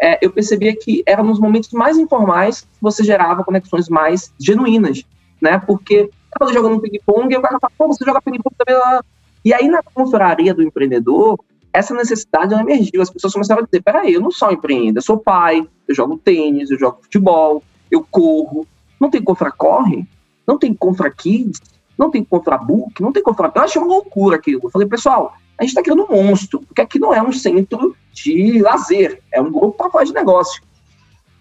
é, 0.00 0.18
eu 0.20 0.30
percebia 0.30 0.74
que 0.74 1.02
era 1.06 1.22
nos 1.22 1.38
momentos 1.38 1.70
mais 1.72 1.98
informais 1.98 2.62
que 2.62 2.68
você 2.80 3.04
gerava 3.04 3.44
conexões 3.44 3.88
mais 3.88 4.32
genuínas, 4.38 5.04
né? 5.40 5.58
Porque 5.64 6.10
estava 6.26 6.52
jogando 6.52 6.80
ping-pong 6.80 7.32
e 7.32 7.36
o 7.36 7.42
cara 7.42 7.58
fala, 7.60 7.72
pô, 7.76 7.86
você 7.86 8.04
joga 8.04 8.22
ping-pong 8.22 8.56
também 8.56 8.80
lá. 8.80 9.04
E 9.44 9.52
aí, 9.52 9.68
na 9.68 9.82
confraria 9.82 10.54
do 10.54 10.62
empreendedor, 10.62 11.38
essa 11.72 11.94
necessidade 11.94 12.54
emergiu. 12.54 13.00
As 13.00 13.10
pessoas 13.10 13.32
começaram 13.32 13.62
a 13.62 13.64
dizer: 13.64 13.82
peraí, 13.82 14.14
eu 14.14 14.20
não 14.20 14.30
só 14.30 14.50
empreendo, 14.50 14.98
eu 14.98 15.02
sou 15.02 15.18
pai, 15.18 15.66
eu 15.88 15.94
jogo 15.94 16.18
tênis, 16.18 16.70
eu 16.70 16.78
jogo 16.78 16.98
futebol, 17.02 17.62
eu 17.90 18.06
corro. 18.10 18.66
Não 19.00 19.10
tem 19.10 19.22
confra-corre? 19.22 20.06
Não 20.46 20.58
tem 20.58 20.74
confra-kids? 20.74 21.60
Não 21.98 22.10
tem 22.10 22.24
confra-book? 22.24 23.00
Não 23.00 23.12
tem 23.12 23.22
confra. 23.22 23.50
Eu 23.54 23.62
achei 23.62 23.80
uma 23.80 23.88
loucura 23.88 24.36
aquilo. 24.36 24.60
Eu 24.64 24.70
falei, 24.70 24.88
pessoal, 24.88 25.34
a 25.58 25.62
gente 25.62 25.70
está 25.70 25.82
criando 25.82 26.04
um 26.04 26.24
monstro, 26.24 26.60
porque 26.60 26.80
aqui 26.80 26.98
não 26.98 27.14
é 27.14 27.22
um 27.22 27.32
centro 27.32 27.96
de 28.12 28.60
lazer, 28.60 29.22
é 29.32 29.40
um 29.40 29.50
grupo 29.50 29.76
para 29.76 29.90
falar 29.90 30.04
de 30.04 30.12
negócio. 30.12 30.62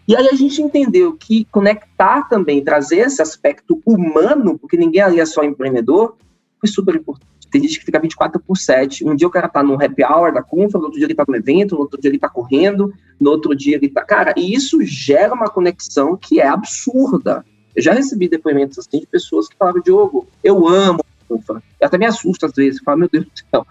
E 0.08 0.16
aí 0.16 0.28
a 0.28 0.36
gente 0.36 0.62
entendeu 0.62 1.14
que 1.14 1.46
conectar 1.46 2.28
também, 2.28 2.64
trazer 2.64 2.98
esse 2.98 3.22
aspecto 3.22 3.82
humano, 3.86 4.58
porque 4.60 4.78
ninguém 4.78 5.02
ali 5.02 5.20
é 5.20 5.26
só 5.26 5.44
empreendedor, 5.44 6.16
foi 6.60 6.70
super 6.70 6.96
importante. 6.96 7.31
Tem 7.52 7.62
gente 7.62 7.80
que 7.80 7.86
fica 7.86 8.00
24 8.00 8.40
por 8.40 8.58
7. 8.58 9.06
Um 9.06 9.14
dia 9.14 9.28
o 9.28 9.32
cara 9.32 9.50
tá 9.50 9.62
no 9.62 9.74
happy 9.74 10.04
hour 10.04 10.34
da 10.34 10.42
Confra, 10.42 10.80
no 10.80 10.86
outro 10.86 10.98
dia 10.98 11.06
ele 11.06 11.14
tá 11.14 11.26
no 11.28 11.36
evento, 11.36 11.76
no 11.76 11.82
outro 11.82 12.00
dia 12.00 12.10
ele 12.10 12.18
tá 12.18 12.30
correndo, 12.30 12.94
no 13.20 13.30
outro 13.30 13.54
dia 13.54 13.76
ele 13.76 13.90
tá. 13.90 14.04
Cara, 14.06 14.34
e 14.38 14.54
isso 14.54 14.82
gera 14.84 15.34
uma 15.34 15.50
conexão 15.50 16.16
que 16.16 16.40
é 16.40 16.48
absurda. 16.48 17.46
Eu 17.76 17.84
já 17.84 17.94
recebi 17.94 18.30
depoimentos 18.30 18.80
assim 18.80 19.02
de 19.02 19.08
pessoas 19.08 19.50
que 19.50 19.56
falavam, 19.58 19.82
Diogo, 19.82 20.28
eu 20.42 20.66
amo 20.66 21.02
a 21.02 21.26
Confra. 21.28 21.62
Eu 21.80 21.88
até 21.88 21.98
me 21.98 22.06
assusto 22.06 22.46
às 22.46 22.54
vezes, 22.54 22.82
falo, 22.82 23.00
meu 23.00 23.10
Deus 23.12 23.26
do 23.26 23.32
céu. 23.50 23.68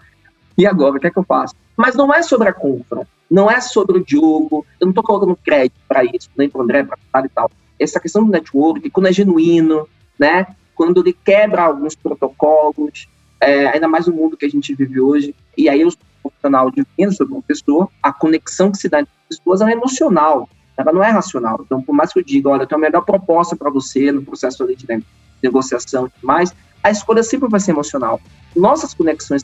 E 0.55 0.65
agora, 0.67 0.97
o 0.97 0.99
que 0.99 1.07
é 1.07 1.11
que 1.11 1.17
eu 1.17 1.23
faço? 1.23 1.55
Mas 1.75 1.95
não 1.95 2.13
é 2.13 2.21
sobre 2.21 2.49
a 2.49 2.53
Confra, 2.53 3.07
não 3.29 3.49
é 3.49 3.59
sobre 3.61 3.97
o 3.97 4.05
Diogo, 4.05 4.63
eu 4.79 4.85
não 4.85 4.93
tô 4.93 5.01
colocando 5.01 5.35
crédito 5.35 5.79
para 5.87 6.03
isso, 6.03 6.29
nem 6.37 6.49
pro 6.49 6.61
André, 6.61 6.87
para 7.11 7.25
e 7.25 7.29
tal. 7.29 7.49
Essa 7.79 7.99
questão 7.99 8.23
do 8.23 8.31
network, 8.31 8.87
quando 8.91 9.07
é 9.07 9.13
genuíno, 9.13 9.87
né? 10.19 10.45
Quando 10.75 11.01
ele 11.01 11.13
quebra 11.13 11.63
alguns 11.63 11.95
protocolos, 11.95 13.07
é, 13.41 13.67
ainda 13.67 13.87
mais 13.87 14.07
no 14.07 14.13
mundo 14.13 14.37
que 14.37 14.45
a 14.45 14.49
gente 14.49 14.73
vive 14.73 15.01
hoje. 15.01 15.35
E 15.57 15.67
aí, 15.67 15.83
o 15.83 15.91
profissional 16.21 16.69
de 16.71 16.85
venda 16.97 17.11
sobre 17.11 17.33
uma 17.33 17.41
pessoa, 17.41 17.89
a 18.01 18.13
conexão 18.13 18.71
que 18.71 18.77
se 18.77 18.87
dá 18.87 19.01
entre 19.01 19.11
as 19.29 19.37
pessoas 19.37 19.61
é 19.61 19.71
emocional, 19.71 20.47
ela 20.77 20.93
não 20.93 21.03
é 21.03 21.09
racional. 21.09 21.61
Então, 21.65 21.81
por 21.81 21.93
mais 21.93 22.13
que 22.13 22.19
eu 22.19 22.23
diga, 22.23 22.49
olha, 22.49 22.63
eu 22.63 22.67
tenho 22.67 22.79
a 22.79 22.81
melhor 22.81 23.01
proposta 23.01 23.55
para 23.55 23.69
você 23.69 24.11
no 24.11 24.21
processo 24.21 24.65
de 24.67 25.03
negociação 25.41 26.07
e 26.07 26.25
mais, 26.25 26.53
a 26.83 26.91
escolha 26.91 27.23
sempre 27.23 27.49
vai 27.49 27.59
ser 27.59 27.71
emocional. 27.71 28.21
Nossas 28.55 28.93
conexões 28.93 29.43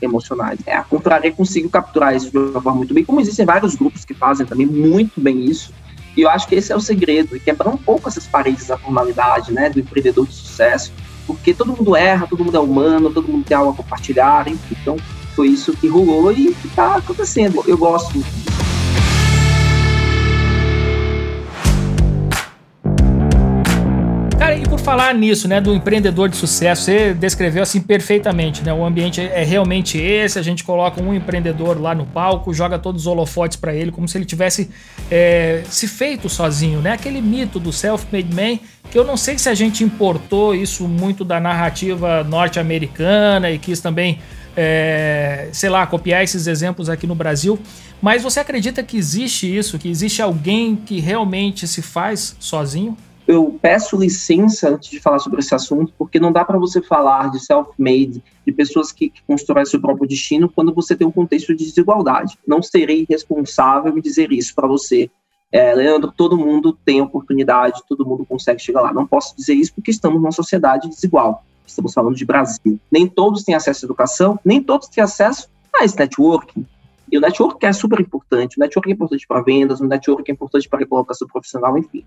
emocionais. 0.00 0.60
É, 0.66 0.76
a 0.76 0.84
confraria 0.84 1.32
conseguiu 1.32 1.70
capturar 1.70 2.14
isso 2.14 2.30
de 2.30 2.38
uma 2.38 2.60
forma 2.60 2.78
muito 2.78 2.94
bem, 2.94 3.04
como 3.04 3.20
existem 3.20 3.44
vários 3.44 3.74
grupos 3.74 4.04
que 4.04 4.14
fazem 4.14 4.46
também 4.46 4.66
muito 4.66 5.20
bem 5.20 5.44
isso. 5.44 5.72
E 6.16 6.22
eu 6.22 6.30
acho 6.30 6.48
que 6.48 6.54
esse 6.54 6.72
é 6.72 6.76
o 6.76 6.80
segredo, 6.80 7.36
e 7.36 7.40
quebrar 7.40 7.68
um 7.68 7.76
pouco 7.76 8.08
essas 8.08 8.26
paredes 8.26 8.66
da 8.66 8.76
formalidade, 8.76 9.52
né, 9.52 9.70
do 9.70 9.78
empreendedor 9.78 10.26
de 10.26 10.34
sucesso, 10.34 10.92
porque 11.28 11.52
todo 11.52 11.76
mundo 11.76 11.94
erra, 11.94 12.26
todo 12.26 12.42
mundo 12.42 12.56
é 12.56 12.60
humano, 12.60 13.10
todo 13.10 13.28
mundo 13.28 13.44
tem 13.44 13.54
algo 13.54 13.72
a 13.72 13.74
compartilhar, 13.74 14.48
enfim. 14.48 14.74
Então, 14.80 14.96
foi 15.36 15.48
isso 15.48 15.76
que 15.76 15.86
rolou 15.86 16.32
e 16.32 16.48
está 16.64 16.96
acontecendo. 16.96 17.62
Eu 17.66 17.76
gosto 17.76 18.14
muito 18.14 18.67
Cara, 24.48 24.60
e 24.60 24.66
por 24.66 24.80
falar 24.80 25.14
nisso, 25.14 25.46
né, 25.46 25.60
do 25.60 25.74
empreendedor 25.74 26.26
de 26.26 26.34
sucesso, 26.34 26.84
você 26.84 27.12
descreveu 27.12 27.62
assim 27.62 27.82
perfeitamente, 27.82 28.62
né? 28.64 28.72
O 28.72 28.82
ambiente 28.82 29.20
é 29.20 29.44
realmente 29.44 29.98
esse, 29.98 30.38
a 30.38 30.42
gente 30.42 30.64
coloca 30.64 31.02
um 31.02 31.12
empreendedor 31.12 31.78
lá 31.78 31.94
no 31.94 32.06
palco, 32.06 32.54
joga 32.54 32.78
todos 32.78 33.02
os 33.02 33.06
holofotes 33.06 33.58
para 33.58 33.74
ele, 33.74 33.92
como 33.92 34.08
se 34.08 34.16
ele 34.16 34.24
tivesse 34.24 34.70
é, 35.10 35.62
se 35.68 35.86
feito 35.86 36.30
sozinho, 36.30 36.80
né? 36.80 36.92
Aquele 36.92 37.20
mito 37.20 37.60
do 37.60 37.70
self-made 37.70 38.34
man, 38.34 38.58
que 38.90 38.98
eu 38.98 39.04
não 39.04 39.18
sei 39.18 39.36
se 39.36 39.50
a 39.50 39.54
gente 39.54 39.84
importou 39.84 40.54
isso 40.54 40.88
muito 40.88 41.26
da 41.26 41.38
narrativa 41.38 42.24
norte-americana 42.24 43.50
e 43.50 43.58
quis 43.58 43.80
também 43.80 44.18
é, 44.56 45.50
sei 45.52 45.68
lá, 45.68 45.86
copiar 45.86 46.24
esses 46.24 46.46
exemplos 46.46 46.88
aqui 46.88 47.06
no 47.06 47.14
Brasil. 47.14 47.58
Mas 48.00 48.22
você 48.22 48.40
acredita 48.40 48.82
que 48.82 48.96
existe 48.96 49.54
isso, 49.54 49.78
que 49.78 49.90
existe 49.90 50.22
alguém 50.22 50.74
que 50.74 51.00
realmente 51.00 51.68
se 51.68 51.82
faz 51.82 52.34
sozinho? 52.40 52.96
Eu 53.28 53.58
peço 53.60 53.94
licença 53.94 54.70
antes 54.70 54.88
de 54.88 54.98
falar 54.98 55.18
sobre 55.18 55.40
esse 55.40 55.54
assunto, 55.54 55.92
porque 55.98 56.18
não 56.18 56.32
dá 56.32 56.46
para 56.46 56.58
você 56.58 56.80
falar 56.80 57.30
de 57.30 57.38
self-made, 57.38 58.24
de 58.46 58.52
pessoas 58.52 58.90
que, 58.90 59.10
que 59.10 59.22
constroem 59.26 59.66
seu 59.66 59.78
próprio 59.78 60.08
destino, 60.08 60.48
quando 60.48 60.72
você 60.72 60.96
tem 60.96 61.06
um 61.06 61.10
contexto 61.10 61.54
de 61.54 61.66
desigualdade. 61.66 62.38
Não 62.46 62.62
serei 62.62 63.06
responsável 63.06 63.96
em 63.96 64.00
dizer 64.00 64.32
isso 64.32 64.54
para 64.54 64.66
você. 64.66 65.10
É, 65.52 65.74
Leandro, 65.74 66.10
todo 66.10 66.38
mundo 66.38 66.72
tem 66.72 67.02
oportunidade, 67.02 67.82
todo 67.86 68.06
mundo 68.06 68.24
consegue 68.24 68.62
chegar 68.62 68.80
lá. 68.80 68.94
Não 68.94 69.06
posso 69.06 69.36
dizer 69.36 69.52
isso 69.52 69.74
porque 69.74 69.90
estamos 69.90 70.18
numa 70.18 70.32
sociedade 70.32 70.88
desigual. 70.88 71.44
Estamos 71.66 71.92
falando 71.92 72.16
de 72.16 72.24
Brasil. 72.24 72.80
Nem 72.90 73.06
todos 73.06 73.44
têm 73.44 73.54
acesso 73.54 73.84
à 73.84 73.86
educação, 73.86 74.40
nem 74.42 74.62
todos 74.62 74.88
têm 74.88 75.04
acesso 75.04 75.50
a 75.78 75.84
esse 75.84 75.98
networking. 75.98 76.66
E 77.10 77.16
o 77.16 77.20
network 77.20 77.64
é 77.64 77.72
super 77.72 78.00
importante, 78.00 78.58
o 78.58 78.60
network 78.60 78.90
é 78.90 78.92
importante 78.92 79.26
para 79.26 79.42
vendas, 79.42 79.80
o 79.80 79.86
network 79.86 80.30
é 80.30 80.34
importante 80.34 80.68
para 80.68 80.84
a 80.84 80.86
colocação 80.86 81.26
profissional, 81.26 81.76
enfim. 81.78 82.04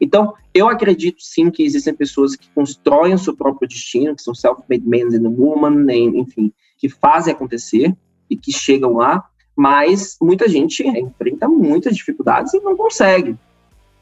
Então, 0.00 0.34
eu 0.54 0.68
acredito 0.68 1.22
sim 1.22 1.50
que 1.50 1.62
existem 1.62 1.94
pessoas 1.94 2.34
que 2.34 2.48
constroem 2.50 3.14
o 3.14 3.18
seu 3.18 3.36
próprio 3.36 3.68
destino, 3.68 4.14
que 4.14 4.22
são 4.22 4.34
self-made 4.34 4.86
men 4.86 5.04
and 5.04 5.28
women, 5.28 6.18
enfim, 6.18 6.52
que 6.78 6.88
fazem 6.88 7.34
acontecer 7.34 7.94
e 8.30 8.36
que 8.36 8.52
chegam 8.52 8.94
lá, 8.94 9.24
mas 9.54 10.16
muita 10.20 10.48
gente 10.48 10.86
enfrenta 10.86 11.48
muitas 11.48 11.96
dificuldades 11.96 12.54
e 12.54 12.60
não 12.60 12.76
consegue, 12.76 13.36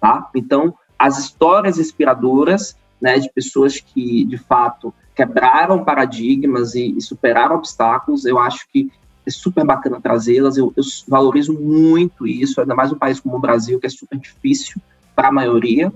tá? 0.01 0.30
Então, 0.34 0.74
as 0.99 1.18
histórias 1.18 1.78
inspiradoras, 1.78 2.76
né, 3.01 3.18
de 3.18 3.30
pessoas 3.32 3.80
que, 3.80 4.24
de 4.24 4.38
fato, 4.38 4.92
quebraram 5.14 5.82
paradigmas 5.82 6.74
e, 6.74 6.94
e 6.97 7.01
superaram 7.01 7.57
obstáculos, 7.57 8.24
eu 8.26 8.38
acho 8.38 8.68
que 8.70 8.90
é 9.27 9.31
super 9.31 9.64
bacana 9.64 10.01
trazê-las. 10.01 10.57
Eu, 10.57 10.72
eu, 10.77 10.83
valorizo 11.09 11.53
muito 11.53 12.27
isso, 12.27 12.61
ainda 12.61 12.74
mais 12.74 12.93
um 12.93 12.99
país 12.99 13.18
como 13.18 13.37
o 13.37 13.41
Brasil, 13.41 13.81
que 13.81 13.87
é 13.87 13.91
super 13.91 14.18
difícil 14.18 14.81
para 15.14 15.29
a 15.29 15.33
maioria. 15.33 15.93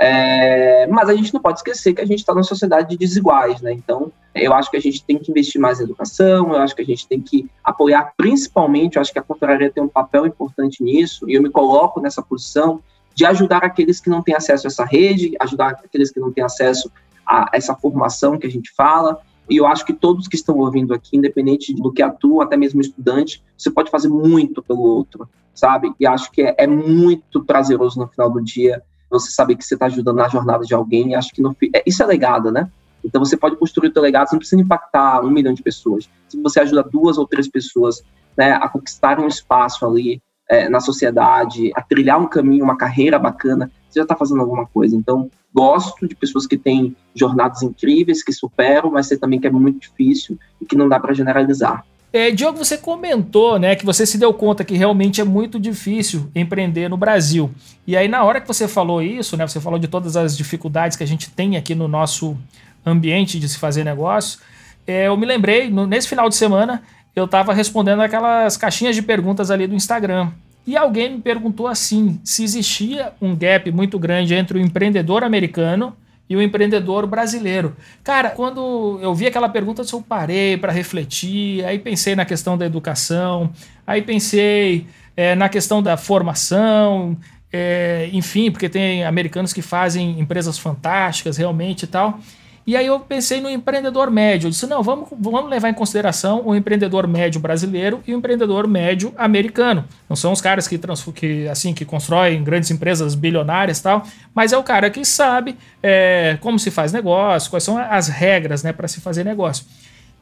É, 0.00 0.86
mas 0.86 1.08
a 1.08 1.14
gente 1.14 1.34
não 1.34 1.40
pode 1.40 1.58
esquecer 1.58 1.92
que 1.92 2.00
a 2.00 2.06
gente 2.06 2.20
está 2.20 2.32
numa 2.32 2.44
sociedade 2.44 2.90
de 2.90 2.96
desiguais, 2.96 3.60
né? 3.60 3.72
Então, 3.72 4.12
eu 4.32 4.54
acho 4.54 4.70
que 4.70 4.76
a 4.76 4.80
gente 4.80 5.02
tem 5.02 5.18
que 5.18 5.30
investir 5.30 5.60
mais 5.60 5.80
em 5.80 5.84
educação, 5.84 6.52
eu 6.52 6.58
acho 6.58 6.76
que 6.76 6.82
a 6.82 6.84
gente 6.84 7.08
tem 7.08 7.20
que 7.20 7.50
apoiar, 7.64 8.12
principalmente, 8.16 8.94
eu 8.94 9.02
acho 9.02 9.12
que 9.12 9.18
a 9.18 9.22
confraria 9.22 9.72
tem 9.72 9.82
um 9.82 9.88
papel 9.88 10.24
importante 10.24 10.84
nisso, 10.84 11.28
e 11.28 11.34
eu 11.34 11.42
me 11.42 11.50
coloco 11.50 12.00
nessa 12.00 12.22
posição 12.22 12.80
de 13.12 13.26
ajudar 13.26 13.64
aqueles 13.64 13.98
que 13.98 14.08
não 14.08 14.22
têm 14.22 14.36
acesso 14.36 14.68
a 14.68 14.70
essa 14.70 14.84
rede, 14.84 15.34
ajudar 15.40 15.70
aqueles 15.70 16.12
que 16.12 16.20
não 16.20 16.32
têm 16.32 16.44
acesso 16.44 16.88
a 17.26 17.50
essa 17.52 17.74
formação 17.74 18.38
que 18.38 18.46
a 18.46 18.50
gente 18.50 18.72
fala, 18.76 19.20
e 19.48 19.56
eu 19.56 19.66
acho 19.66 19.84
que 19.84 19.92
todos 19.92 20.28
que 20.28 20.36
estão 20.36 20.58
ouvindo 20.58 20.92
aqui, 20.92 21.16
independente 21.16 21.74
do 21.74 21.92
que 21.92 22.02
atua, 22.02 22.44
até 22.44 22.56
mesmo 22.56 22.80
estudante, 22.80 23.42
você 23.56 23.70
pode 23.70 23.90
fazer 23.90 24.08
muito 24.08 24.62
pelo 24.62 24.80
outro, 24.80 25.28
sabe? 25.54 25.92
E 25.98 26.06
acho 26.06 26.30
que 26.30 26.42
é, 26.42 26.54
é 26.58 26.66
muito 26.66 27.44
prazeroso 27.44 27.98
no 27.98 28.08
final 28.08 28.30
do 28.30 28.42
dia 28.42 28.82
você 29.10 29.30
saber 29.30 29.56
que 29.56 29.64
você 29.64 29.74
está 29.74 29.86
ajudando 29.86 30.16
na 30.16 30.28
jornada 30.28 30.64
de 30.64 30.74
alguém. 30.74 31.12
E 31.12 31.14
acho 31.14 31.32
que 31.32 31.40
no, 31.40 31.56
é, 31.74 31.82
isso 31.86 32.02
é 32.02 32.06
legado, 32.06 32.50
né? 32.50 32.70
Então 33.02 33.24
você 33.24 33.36
pode 33.36 33.56
construir 33.56 33.88
o 33.88 33.92
seu 33.92 34.02
legado, 34.02 34.28
você 34.28 34.34
não 34.34 34.40
precisa 34.40 34.60
impactar 34.60 35.24
um 35.24 35.30
milhão 35.30 35.54
de 35.54 35.62
pessoas. 35.62 36.08
Se 36.28 36.40
você 36.42 36.60
ajuda 36.60 36.82
duas 36.82 37.16
ou 37.16 37.26
três 37.26 37.48
pessoas 37.48 38.02
né, 38.36 38.52
a 38.52 38.68
conquistarem 38.68 39.24
um 39.24 39.28
espaço 39.28 39.86
ali 39.86 40.20
é, 40.48 40.68
na 40.68 40.80
sociedade, 40.80 41.70
a 41.74 41.82
trilhar 41.82 42.20
um 42.20 42.26
caminho, 42.26 42.64
uma 42.64 42.76
carreira 42.76 43.18
bacana, 43.18 43.70
você 43.88 44.00
já 44.00 44.02
está 44.02 44.16
fazendo 44.16 44.40
alguma 44.40 44.66
coisa. 44.66 44.96
Então, 44.96 45.30
gosto 45.54 46.06
de 46.06 46.14
pessoas 46.14 46.46
que 46.46 46.56
têm 46.56 46.94
jornadas 47.14 47.62
incríveis, 47.62 48.22
que 48.22 48.32
superam, 48.32 48.90
mas 48.90 49.06
sei 49.06 49.16
também 49.16 49.40
que 49.40 49.46
é 49.46 49.50
muito 49.50 49.80
difícil 49.80 50.38
e 50.60 50.66
que 50.66 50.76
não 50.76 50.88
dá 50.88 51.00
para 51.00 51.14
generalizar. 51.14 51.84
É, 52.10 52.30
Diogo, 52.30 52.56
você 52.56 52.78
comentou, 52.78 53.58
né, 53.58 53.76
que 53.76 53.84
você 53.84 54.06
se 54.06 54.16
deu 54.16 54.32
conta 54.32 54.64
que 54.64 54.74
realmente 54.74 55.20
é 55.20 55.24
muito 55.24 55.60
difícil 55.60 56.30
empreender 56.34 56.88
no 56.88 56.96
Brasil. 56.96 57.50
E 57.86 57.96
aí, 57.96 58.08
na 58.08 58.24
hora 58.24 58.40
que 58.40 58.48
você 58.48 58.66
falou 58.66 59.02
isso, 59.02 59.36
né, 59.36 59.46
você 59.46 59.60
falou 59.60 59.78
de 59.78 59.88
todas 59.88 60.16
as 60.16 60.36
dificuldades 60.36 60.96
que 60.96 61.04
a 61.04 61.06
gente 61.06 61.30
tem 61.30 61.56
aqui 61.56 61.74
no 61.74 61.86
nosso 61.86 62.36
ambiente 62.84 63.38
de 63.38 63.46
se 63.46 63.58
fazer 63.58 63.84
negócio. 63.84 64.40
É, 64.86 65.08
eu 65.08 65.16
me 65.18 65.26
lembrei, 65.26 65.68
no, 65.68 65.86
nesse 65.86 66.08
final 66.08 66.30
de 66.30 66.36
semana, 66.36 66.82
eu 67.14 67.26
estava 67.26 67.52
respondendo 67.52 68.00
aquelas 68.00 68.56
caixinhas 68.56 68.96
de 68.96 69.02
perguntas 69.02 69.50
ali 69.50 69.66
do 69.66 69.74
Instagram. 69.74 70.30
E 70.68 70.76
alguém 70.76 71.14
me 71.14 71.22
perguntou 71.22 71.66
assim: 71.66 72.20
se 72.22 72.44
existia 72.44 73.14
um 73.22 73.34
gap 73.34 73.72
muito 73.72 73.98
grande 73.98 74.34
entre 74.34 74.58
o 74.58 74.60
empreendedor 74.60 75.24
americano 75.24 75.96
e 76.28 76.36
o 76.36 76.42
empreendedor 76.42 77.06
brasileiro. 77.06 77.74
Cara, 78.04 78.28
quando 78.28 78.98
eu 79.00 79.14
vi 79.14 79.26
aquela 79.26 79.48
pergunta, 79.48 79.82
eu 79.90 80.02
parei 80.02 80.58
para 80.58 80.70
refletir, 80.70 81.64
aí 81.64 81.78
pensei 81.78 82.14
na 82.14 82.26
questão 82.26 82.58
da 82.58 82.66
educação, 82.66 83.50
aí 83.86 84.02
pensei 84.02 84.86
é, 85.16 85.34
na 85.34 85.48
questão 85.48 85.82
da 85.82 85.96
formação, 85.96 87.16
é, 87.50 88.10
enfim, 88.12 88.50
porque 88.50 88.68
tem 88.68 89.06
americanos 89.06 89.54
que 89.54 89.62
fazem 89.62 90.20
empresas 90.20 90.58
fantásticas 90.58 91.38
realmente 91.38 91.84
e 91.84 91.86
tal. 91.86 92.20
E 92.68 92.76
aí 92.76 92.86
eu 92.86 93.00
pensei 93.00 93.40
no 93.40 93.48
empreendedor 93.48 94.10
médio. 94.10 94.48
Eu 94.48 94.50
disse, 94.50 94.66
não, 94.66 94.82
vamos, 94.82 95.08
vamos 95.18 95.48
levar 95.48 95.70
em 95.70 95.72
consideração 95.72 96.42
o 96.44 96.54
empreendedor 96.54 97.08
médio 97.08 97.40
brasileiro 97.40 98.02
e 98.06 98.12
o 98.12 98.18
empreendedor 98.18 98.68
médio 98.68 99.10
americano. 99.16 99.86
Não 100.06 100.14
são 100.14 100.32
os 100.32 100.40
caras 100.42 100.68
que, 100.68 100.78
que 101.14 101.48
assim 101.48 101.72
que 101.72 101.86
constroem 101.86 102.44
grandes 102.44 102.70
empresas 102.70 103.14
bilionárias 103.14 103.78
e 103.78 103.82
tal, 103.82 104.02
mas 104.34 104.52
é 104.52 104.58
o 104.58 104.62
cara 104.62 104.90
que 104.90 105.02
sabe 105.02 105.56
é, 105.82 106.36
como 106.42 106.58
se 106.58 106.70
faz 106.70 106.92
negócio, 106.92 107.48
quais 107.48 107.64
são 107.64 107.78
as 107.78 108.08
regras 108.08 108.62
né, 108.62 108.70
para 108.70 108.86
se 108.86 109.00
fazer 109.00 109.24
negócio. 109.24 109.64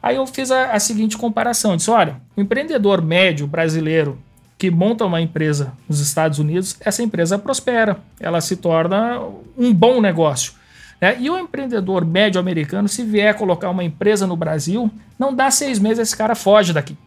Aí 0.01 0.15
eu 0.15 0.25
fiz 0.25 0.49
a, 0.49 0.71
a 0.71 0.79
seguinte 0.79 1.17
comparação. 1.17 1.71
Eu 1.71 1.77
disse, 1.77 1.91
olha, 1.91 2.15
o 2.33 2.39
empreendedor 2.39 3.01
médio 3.01 3.45
brasileiro 3.45 4.17
que 4.57 4.71
monta 4.71 5.03
uma 5.03 5.19
empresa 5.19 5.73
nos 5.89 5.99
Estados 5.99 6.39
Unidos, 6.39 6.77
essa 6.79 7.03
empresa 7.03 7.37
prospera, 7.37 7.97
ela 8.21 8.39
se 8.39 8.55
torna 8.55 9.19
um 9.57 9.73
bom 9.73 9.99
negócio. 9.99 10.53
Né? 10.99 11.17
E 11.19 11.29
o 11.29 11.37
empreendedor 11.37 12.05
médio 12.05 12.39
americano, 12.39 12.87
se 12.87 13.03
vier 13.03 13.35
colocar 13.35 13.69
uma 13.69 13.83
empresa 13.83 14.25
no 14.25 14.35
Brasil, 14.35 14.91
não 15.17 15.33
dá 15.33 15.51
seis 15.51 15.79
meses, 15.79 15.99
esse 15.99 16.17
cara 16.17 16.35
foge 16.35 16.73
daqui. 16.73 16.97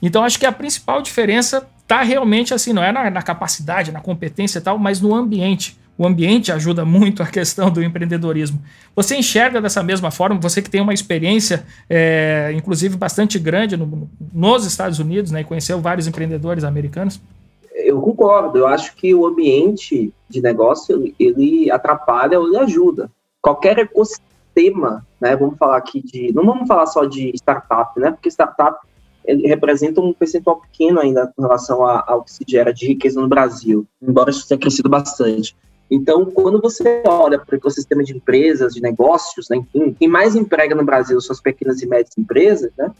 Então 0.00 0.22
acho 0.22 0.38
que 0.38 0.46
a 0.46 0.52
principal 0.52 1.02
diferença 1.02 1.66
está 1.82 2.02
realmente 2.02 2.54
assim, 2.54 2.72
não 2.72 2.84
é 2.84 2.92
na, 2.92 3.10
na, 3.10 3.22
capacidade, 3.22 3.90
na 3.90 4.00
competência 4.00 4.58
e 4.58 4.62
tal, 4.62 4.78
mas 4.78 5.00
no 5.00 5.14
ambiente. 5.14 5.76
O 5.96 6.06
ambiente 6.06 6.52
ajuda 6.52 6.84
muito 6.84 7.24
a 7.24 7.26
questão 7.26 7.70
do 7.70 7.82
empreendedorismo. 7.82 8.62
Você 8.94 9.16
enxerga 9.16 9.60
dessa 9.60 9.82
mesma 9.82 10.12
forma, 10.12 10.38
você 10.38 10.62
que 10.62 10.70
tem 10.70 10.80
uma 10.80 10.94
experiência, 10.94 11.64
é, 11.90 12.52
inclusive 12.54 12.96
bastante 12.96 13.36
grande 13.36 13.76
no, 13.76 14.08
nos 14.32 14.64
Estados 14.64 15.00
Unidos, 15.00 15.32
né, 15.32 15.40
e 15.40 15.44
conheceu 15.44 15.80
vários 15.80 16.06
empreendedores 16.06 16.62
americanos? 16.62 17.20
Eu 17.78 18.00
concordo. 18.00 18.58
Eu 18.58 18.66
acho 18.66 18.94
que 18.96 19.14
o 19.14 19.26
ambiente 19.26 20.12
de 20.28 20.42
negócio 20.42 21.12
ele 21.18 21.70
atrapalha 21.70 22.38
ou 22.38 22.48
ele 22.48 22.58
ajuda. 22.58 23.10
Qualquer 23.40 23.78
ecossistema, 23.78 25.06
né? 25.20 25.36
Vamos 25.36 25.56
falar 25.56 25.76
aqui 25.76 26.02
de, 26.02 26.32
não 26.34 26.44
vamos 26.44 26.66
falar 26.66 26.86
só 26.86 27.04
de 27.04 27.30
startup, 27.34 27.98
né? 27.98 28.10
Porque 28.10 28.28
startup 28.28 28.78
representa 29.44 30.00
um 30.00 30.12
percentual 30.12 30.60
pequeno 30.60 31.00
ainda 31.00 31.32
com 31.36 31.42
relação 31.42 31.84
ao 31.84 32.22
que 32.22 32.32
se 32.32 32.44
gera 32.48 32.72
de 32.72 32.86
riqueza 32.86 33.20
no 33.20 33.28
Brasil, 33.28 33.86
embora 34.00 34.30
isso 34.30 34.48
tenha 34.48 34.58
crescido 34.58 34.88
bastante. 34.88 35.54
Então, 35.90 36.24
quando 36.26 36.60
você 36.60 37.02
olha 37.06 37.38
para 37.38 37.54
o 37.54 37.56
ecossistema 37.56 38.02
de 38.02 38.14
empresas, 38.14 38.74
de 38.74 38.80
negócios, 38.80 39.48
né, 39.48 39.56
enfim, 39.56 39.94
quem 39.98 40.08
mais 40.08 40.34
emprega 40.34 40.74
no 40.74 40.84
Brasil 40.84 41.20
são 41.20 41.32
as 41.32 41.40
pequenas 41.40 41.80
e 41.82 41.86
médias 41.86 42.16
empresas, 42.16 42.70
né? 42.76 42.90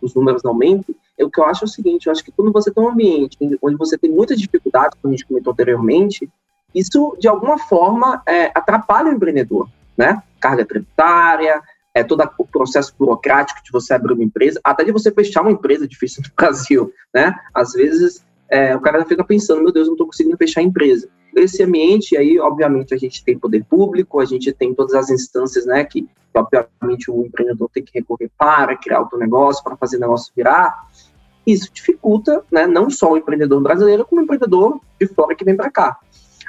Os 0.00 0.14
números 0.14 0.42
não 0.42 0.52
aumentam 0.52 0.94
o 1.24 1.30
que 1.30 1.40
eu 1.40 1.44
acho 1.44 1.64
é 1.64 1.66
o 1.66 1.68
seguinte, 1.68 2.06
eu 2.06 2.12
acho 2.12 2.24
que 2.24 2.32
quando 2.32 2.52
você 2.52 2.70
tem 2.70 2.82
um 2.82 2.88
ambiente 2.88 3.36
onde 3.62 3.76
você 3.76 3.96
tem 3.98 4.10
muitas 4.10 4.38
dificuldades, 4.38 4.96
como 5.00 5.12
a 5.12 5.16
gente 5.16 5.26
comentou 5.26 5.52
anteriormente, 5.52 6.28
isso, 6.74 7.16
de 7.18 7.28
alguma 7.28 7.58
forma, 7.58 8.22
é, 8.26 8.46
atrapalha 8.54 9.10
o 9.10 9.12
empreendedor, 9.12 9.68
né? 9.96 10.22
Carga 10.40 10.64
tributária, 10.64 11.60
é, 11.92 12.04
todo 12.04 12.22
o 12.38 12.46
processo 12.46 12.94
burocrático 12.96 13.62
de 13.62 13.72
você 13.72 13.92
abrir 13.92 14.12
uma 14.12 14.22
empresa, 14.22 14.60
até 14.62 14.84
de 14.84 14.92
você 14.92 15.10
fechar 15.10 15.42
uma 15.42 15.50
empresa 15.50 15.86
difícil 15.86 16.22
no 16.24 16.30
Brasil, 16.36 16.92
né? 17.12 17.34
Às 17.52 17.72
vezes, 17.72 18.24
é, 18.48 18.74
o 18.76 18.80
cara 18.80 19.04
fica 19.04 19.24
pensando, 19.24 19.62
meu 19.62 19.72
Deus, 19.72 19.88
não 19.88 19.94
estou 19.94 20.06
conseguindo 20.06 20.36
fechar 20.36 20.60
a 20.60 20.64
empresa. 20.64 21.08
Esse 21.36 21.62
ambiente 21.62 22.16
aí, 22.16 22.38
obviamente, 22.38 22.94
a 22.94 22.96
gente 22.96 23.24
tem 23.24 23.38
poder 23.38 23.64
público, 23.64 24.20
a 24.20 24.24
gente 24.24 24.52
tem 24.52 24.74
todas 24.74 24.94
as 24.94 25.10
instâncias, 25.10 25.64
né, 25.66 25.84
que, 25.84 26.08
obviamente, 26.34 27.10
o 27.10 27.24
empreendedor 27.24 27.70
tem 27.72 27.82
que 27.82 27.92
recorrer 27.94 28.30
para 28.36 28.76
criar 28.76 29.02
o 29.02 29.18
negócio, 29.18 29.62
para 29.62 29.76
fazer 29.76 29.96
o 29.96 30.00
negócio 30.00 30.32
virar, 30.34 30.88
isso 31.46 31.70
dificulta, 31.72 32.44
né, 32.50 32.66
não 32.66 32.90
só 32.90 33.12
o 33.12 33.16
empreendedor 33.16 33.60
brasileiro, 33.62 34.04
como 34.04 34.20
o 34.20 34.24
empreendedor 34.24 34.80
de 35.00 35.06
fora 35.06 35.34
que 35.34 35.44
vem 35.44 35.56
para 35.56 35.70
cá. 35.70 35.98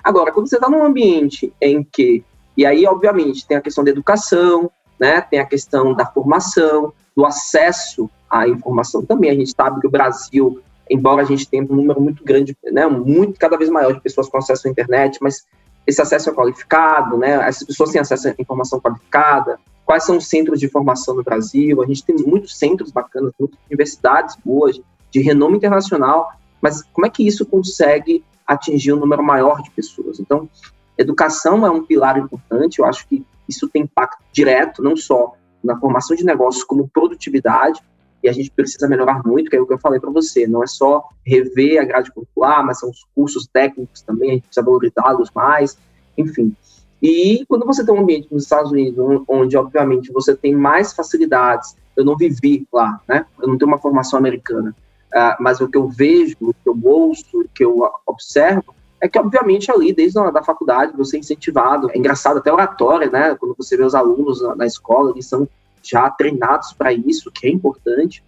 Agora, 0.04 0.32
quando 0.32 0.50
você 0.50 0.56
está 0.56 0.70
num 0.70 0.84
ambiente 0.84 1.54
em 1.62 1.84
que, 1.84 2.24
e 2.58 2.66
aí, 2.66 2.86
obviamente, 2.86 3.48
tem 3.48 3.58
a 3.58 3.62
questão 3.62 3.84
da 3.84 3.92
educação, 3.92 4.70
né, 5.00 5.22
tem 5.22 5.40
a 5.40 5.46
questão 5.46 5.94
da 5.94 6.06
formação, 6.06 6.94
do 7.16 7.26
acesso 7.26 8.10
à 8.30 8.48
informação 8.48 9.06
também. 9.06 9.30
A 9.30 9.36
gente 9.36 9.54
sabe 9.56 9.80
que 9.80 9.88
o 9.88 9.92
Brasil, 9.92 10.62
embora 10.92 11.22
a 11.22 11.26
gente 11.26 11.50
tenha 11.50 11.64
um 11.64 11.76
número 11.76 12.02
muito 12.02 12.24
grande, 12.24 12.56
né, 12.72 12.86
muito 12.86 13.39
cada 13.39 13.58
vez 13.58 13.70
maior 13.70 13.94
de 13.94 14.02
pessoas 14.02 14.28
com 14.28 14.38
acesso 14.38 14.68
à 14.68 14.72
internet, 14.72 15.20
mas 15.22 15.48
esse 15.88 16.02
acesso 16.02 16.30
é 16.30 16.34
qualificado, 16.34 17.18
né, 17.18 17.48
essas 17.48 17.66
pessoas 17.66 17.92
têm 17.92 18.02
acesso 18.02 18.28
à 18.28 18.34
informação 18.38 18.80
qualificada, 18.80 19.58
quais 19.86 20.04
são 20.04 20.18
os 20.18 20.28
centros 20.28 20.60
de 20.60 20.68
formação 20.68 21.16
no 21.16 21.24
Brasil. 21.24 21.82
A 21.82 21.86
gente 21.86 22.06
tem 22.06 22.16
muitos 22.18 22.58
centros 22.58 22.92
bacanas, 22.92 23.34
muitas 23.39 23.58
universidades 23.68 24.36
boas, 24.44 24.80
de 25.10 25.22
renome 25.22 25.58
internacional, 25.58 26.32
mas 26.62 26.84
como 26.94 27.06
é 27.06 27.10
que 27.10 27.26
isso 27.26 27.46
consegue 27.46 28.24
atingir 28.46 28.94
um 28.94 29.00
número 29.00 29.24
maior 29.24 29.62
de 29.62 29.72
pessoas? 29.72 30.20
Então, 30.20 30.50
educação 30.98 31.66
é 31.66 31.72
um 31.72 31.86
pilar 31.86 32.18
importante, 32.18 32.80
eu 32.80 32.86
acho 32.86 33.08
que 33.08 33.26
isso 33.48 33.68
tem 33.68 33.84
impacto 33.84 34.24
direto, 34.32 34.84
não 34.84 34.96
só 34.96 35.34
na 35.64 35.78
formação 35.80 36.16
de 36.16 36.24
negócios, 36.24 36.64
como 36.64 36.88
produtividade, 36.88 37.82
e 38.24 38.30
a 38.30 38.32
gente 38.32 38.52
precisa 38.52 38.88
melhorar 38.88 39.22
muito, 39.26 39.50
que 39.50 39.56
é 39.56 39.62
o 39.62 39.66
que 39.66 39.74
eu 39.74 39.80
falei 39.80 40.00
para 40.00 40.12
você, 40.12 40.46
não 40.48 40.64
é 40.64 40.68
só 40.68 41.08
rever 41.26 41.82
a 41.82 41.86
grade 41.86 42.12
curricular, 42.12 42.66
mas 42.66 42.80
são 42.80 42.90
os 42.90 43.06
cursos 43.16 43.48
técnicos 43.48 44.02
também, 44.02 44.30
a 44.30 44.34
gente 44.34 44.44
precisa 44.44 44.66
valorizá-los 44.66 45.30
mais, 45.34 45.78
enfim. 46.18 46.56
E 47.02 47.44
quando 47.48 47.66
você 47.66 47.84
tem 47.84 47.96
um 47.96 48.02
ambiente 48.02 48.28
nos 48.32 48.44
Estados 48.44 48.72
Unidos, 48.72 49.24
onde, 49.28 49.58
obviamente, 49.58 50.12
você 50.12 50.36
tem 50.36 50.54
mais 50.54 50.94
facilidades, 50.94 51.76
eu 51.98 52.06
não 52.06 52.16
vivi 52.16 52.68
lá, 52.72 53.02
né? 53.08 53.26
Eu 53.42 53.48
não 53.48 53.58
tenho 53.58 53.70
uma 53.70 53.80
formação 53.80 54.20
americana, 54.20 54.76
uh, 55.14 55.36
mas 55.40 55.60
o 55.60 55.68
que 55.68 55.78
eu 55.78 55.88
vejo, 55.88 56.38
o 56.40 56.54
que 56.54 56.70
eu 56.70 56.78
ouço, 56.84 57.42
o 57.42 57.50
que 57.50 57.66
eu 57.66 57.90
observo, 58.06 58.76
é 59.02 59.10
que, 59.10 59.18
obviamente, 59.18 59.72
ali, 59.72 59.92
desde 59.92 60.20
a 60.20 60.30
da 60.30 60.44
faculdade, 60.44 60.96
você 60.96 61.18
é 61.18 61.20
incentivado. 61.20 61.90
É 61.92 61.98
engraçado, 61.98 62.38
até 62.38 62.54
oratória, 62.54 63.10
né? 63.10 63.36
Quando 63.36 63.56
você 63.58 63.76
vê 63.76 63.84
os 63.84 63.96
alunos 63.96 64.44
na, 64.44 64.56
na 64.56 64.66
escola, 64.68 65.10
eles 65.10 65.26
são 65.26 65.50
já 65.84 66.10
treinados 66.10 66.74
para 66.74 66.94
isso, 66.94 67.32
que 67.32 67.48
é 67.48 67.50
importante. 67.50 68.24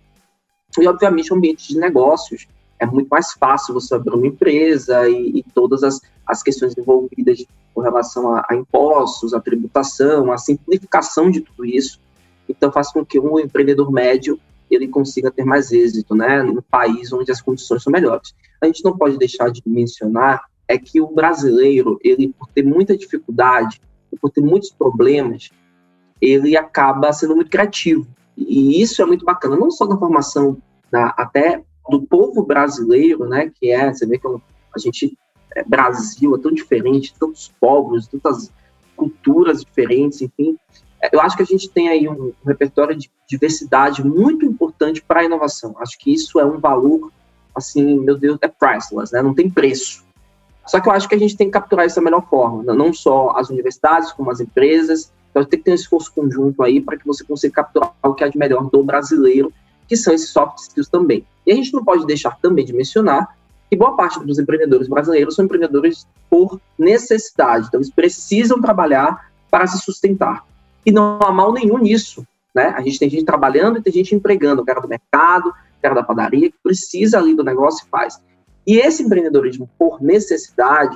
E, 0.80 0.88
obviamente, 0.88 1.32
o 1.32 1.36
ambiente 1.36 1.68
de 1.68 1.78
negócios 1.78 2.48
é 2.80 2.86
muito 2.86 3.08
mais 3.08 3.34
fácil 3.34 3.74
você 3.74 3.96
abrir 3.96 4.14
uma 4.14 4.28
empresa 4.28 5.08
e, 5.08 5.40
e 5.40 5.44
todas 5.54 5.84
as, 5.84 6.02
as 6.26 6.44
questões 6.44 6.78
envolvidas 6.78 7.46
com 7.74 7.82
relação 7.82 8.36
a, 8.36 8.46
a, 8.50 8.56
impostos, 8.56 9.34
a 9.34 9.40
tributação, 9.40 10.32
a 10.32 10.38
simplificação 10.38 11.32
de 11.32 11.42
tudo 11.42 11.66
isso. 11.66 12.00
Então 12.48 12.72
faz 12.72 12.92
com 12.92 13.06
que 13.06 13.20
um 13.20 13.40
empreendedor 13.40 13.92
médio 13.92 14.40
ele 14.70 14.88
consiga 14.88 15.32
ter 15.32 15.46
mais 15.46 15.72
êxito, 15.72 16.16
né, 16.16 16.42
no 16.42 16.62
país 16.62 17.14
onde 17.14 17.32
as 17.32 17.42
condições 17.42 17.84
são 17.84 17.92
melhores. 17.92 18.34
A 18.60 18.66
gente 18.66 18.84
não 18.84 18.98
pode 18.98 19.18
deixar 19.18 19.50
de 19.50 19.62
mencionar 19.66 20.42
é 20.68 20.78
que 20.78 21.00
o 21.00 21.08
brasileiro, 21.08 22.00
ele 22.04 22.34
por 22.38 22.48
ter 22.48 22.64
muita 22.64 22.98
dificuldade, 22.98 23.82
por 24.20 24.30
ter 24.30 24.42
muitos 24.42 24.72
problemas, 24.72 25.52
ele 26.24 26.56
acaba 26.56 27.12
sendo 27.12 27.36
muito 27.36 27.52
criativo. 27.52 28.08
E 28.38 28.82
isso 28.82 29.02
é 29.02 29.06
muito 29.06 29.26
bacana, 29.26 29.56
não 29.56 29.70
só 29.70 29.86
na 29.86 29.98
formação 29.98 30.58
da, 30.90 31.14
até 31.18 31.62
do 31.90 32.02
povo 32.02 32.44
brasileiro, 32.44 33.28
né, 33.28 33.52
que 33.54 33.70
é, 33.70 33.94
você 33.94 34.06
vê 34.06 34.18
que 34.18 34.28
a 34.28 34.80
gente, 34.80 35.18
é, 35.56 35.64
Brasil 35.64 36.36
é 36.36 36.40
tão 36.40 36.52
diferente, 36.52 37.14
tantos 37.20 37.52
povos, 37.60 38.08
tantas 38.08 38.52
culturas 38.96 39.62
diferentes, 39.62 40.22
enfim, 40.22 40.58
é, 41.02 41.10
eu 41.12 41.20
acho 41.20 41.36
que 41.36 41.44
a 41.44 41.46
gente 41.46 41.70
tem 41.70 41.90
aí 41.90 42.08
um, 42.08 42.28
um 42.28 42.48
repertório 42.48 42.96
de 42.96 43.12
diversidade 43.28 44.04
muito 44.04 44.46
importante 44.46 45.02
para 45.02 45.22
a 45.22 45.26
inovação. 45.26 45.76
Acho 45.80 45.98
que 46.00 46.14
isso 46.14 46.40
é 46.40 46.46
um 46.46 46.60
valor, 46.60 47.12
assim, 47.54 48.00
meu 48.00 48.18
Deus, 48.18 48.38
é 48.42 48.48
priceless, 48.48 49.14
né, 49.14 49.22
não 49.22 49.34
tem 49.34 49.50
preço. 49.50 50.04
Só 50.66 50.80
que 50.80 50.88
eu 50.88 50.94
acho 50.94 51.10
que 51.10 51.16
a 51.16 51.20
gente 51.20 51.36
tem 51.36 51.48
que 51.48 51.54
capturar 51.54 51.86
isso 51.86 51.98
da 51.98 52.02
melhor 52.02 52.26
forma, 52.30 52.64
não 52.74 52.94
só 52.94 53.32
as 53.36 53.50
universidades, 53.50 54.14
como 54.14 54.32
as 54.32 54.40
empresas, 54.40 55.12
então 55.34 55.44
tem 55.44 55.58
que 55.58 55.66
ter 55.66 55.72
um 55.72 55.76
esforço 55.76 56.14
conjunto 56.14 56.62
aí 56.62 56.80
para 56.80 56.96
que 56.96 57.06
você 57.06 57.24
consiga 57.24 57.56
capturar 57.56 57.92
o 58.04 58.14
que 58.14 58.24
é 58.24 58.30
de 58.30 58.38
melhor 58.38 58.70
do 58.70 58.84
brasileiro, 58.84 59.52
que 59.88 59.98
são 59.98 60.14
esses 60.14 60.30
soft 60.30 60.60
skills 60.60 60.88
também. 60.88 61.26
E 61.46 61.52
a 61.52 61.56
gente 61.56 61.74
não 61.74 61.84
pode 61.84 62.06
deixar 62.06 62.38
também 62.40 62.64
de 62.64 62.72
mencionar 62.72 63.36
que 63.68 63.76
boa 63.76 63.96
parte 63.96 64.24
dos 64.24 64.38
empreendedores 64.38 64.88
brasileiros 64.88 65.34
são 65.34 65.46
empreendedores 65.46 66.08
por 66.30 66.62
necessidade. 66.78 67.68
Então, 67.68 67.80
eles 67.80 67.90
precisam 67.90 68.62
trabalhar 68.62 69.32
para 69.50 69.66
se 69.66 69.80
sustentar. 69.80 70.46
E 70.86 70.92
não 70.92 71.18
há 71.20 71.32
mal 71.32 71.52
nenhum 71.52 71.80
nisso. 71.80 72.24
Né? 72.54 72.68
A 72.78 72.82
gente 72.82 73.00
tem 73.00 73.10
gente 73.10 73.26
trabalhando 73.26 73.80
e 73.80 73.82
tem 73.82 73.92
gente 73.92 74.14
empregando, 74.14 74.62
o 74.62 74.66
cara 74.66 74.80
do 74.80 74.88
mercado, 74.88 75.50
o 75.50 75.82
cara 75.82 75.96
da 75.96 76.04
padaria, 76.04 76.52
que 76.52 76.58
precisa 76.62 77.18
ali 77.18 77.36
do 77.36 77.44
negócio 77.44 77.84
e 77.88 77.90
faz. 77.90 78.22
E 78.68 78.78
esse 78.78 79.02
empreendedorismo 79.02 79.68
por 79.80 80.00
necessidade, 80.00 80.96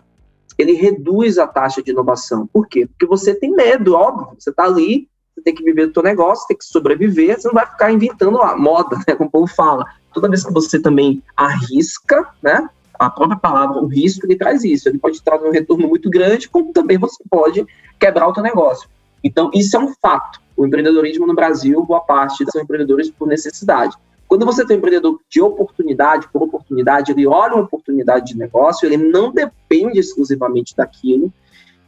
ele 0.58 0.74
reduz 0.74 1.38
a 1.38 1.47
taxa 1.47 1.82
de 1.82 1.91
inovação. 1.91 2.47
Por 2.47 2.68
quê? 2.68 2.88
Porque 2.88 3.05
você 3.05 3.36
tem 3.36 3.51
medo, 3.51 3.95
óbvio. 3.95 4.36
Você 4.38 4.49
está 4.49 4.64
ali, 4.64 5.08
você 5.36 5.41
tem 5.41 5.53
que 5.53 5.64
viver 5.64 5.88
do 5.88 5.93
seu 5.93 6.03
negócio, 6.03 6.47
tem 6.47 6.58
que 6.58 6.66
sobreviver, 6.66 7.39
você 7.39 7.47
não 7.47 7.55
vai 7.55 7.66
ficar 7.66 7.91
inventando 7.91 8.41
a 8.41 8.58
moda, 8.58 8.97
né, 9.08 9.16
como 9.16 9.30
o 9.30 9.32
povo 9.32 9.47
fala 9.47 9.86
toda 10.18 10.30
vez 10.30 10.43
que 10.43 10.51
você 10.51 10.80
também 10.80 11.22
arrisca, 11.36 12.28
né? 12.41 12.68
A 12.97 13.08
própria 13.08 13.38
palavra, 13.38 13.78
o 13.78 13.86
risco, 13.86 14.26
ele 14.26 14.36
traz 14.36 14.64
isso. 14.64 14.89
Ele 14.89 14.97
pode 14.97 15.22
trazer 15.22 15.47
um 15.47 15.51
retorno 15.51 15.88
muito 15.88 16.10
grande, 16.10 16.49
como 16.49 16.74
também 16.74 16.97
você 16.97 17.24
pode 17.30 17.64
quebrar 17.99 18.28
o 18.28 18.34
seu 18.34 18.41
negócio. 18.41 18.89
Então, 19.24 19.51
isso 19.53 19.78
é 19.78 19.80
um 19.80 19.93
fato. 20.01 20.41
O 20.55 20.66
empreendedorismo 20.66 21.28
no 21.28 21.36
Brasil, 21.36 21.86
boa 21.86 22.01
parte 22.01 22.43
são 22.51 22.60
empreendedores 22.60 23.12
por 23.12 23.28
necessidade. 23.28 23.95
Quando 24.28 24.45
você 24.45 24.65
tem 24.65 24.75
um 24.75 24.80
empreendedor 24.80 25.19
de 25.30 25.41
oportunidade, 25.41 26.28
por 26.32 26.43
oportunidade, 26.43 27.11
ele 27.11 27.25
olha 27.25 27.55
uma 27.55 27.63
oportunidade 27.63 28.34
de 28.34 28.38
negócio, 28.38 28.86
ele 28.86 28.97
não 28.97 29.32
depende 29.32 29.99
exclusivamente 29.99 30.75
daquilo, 30.75 31.32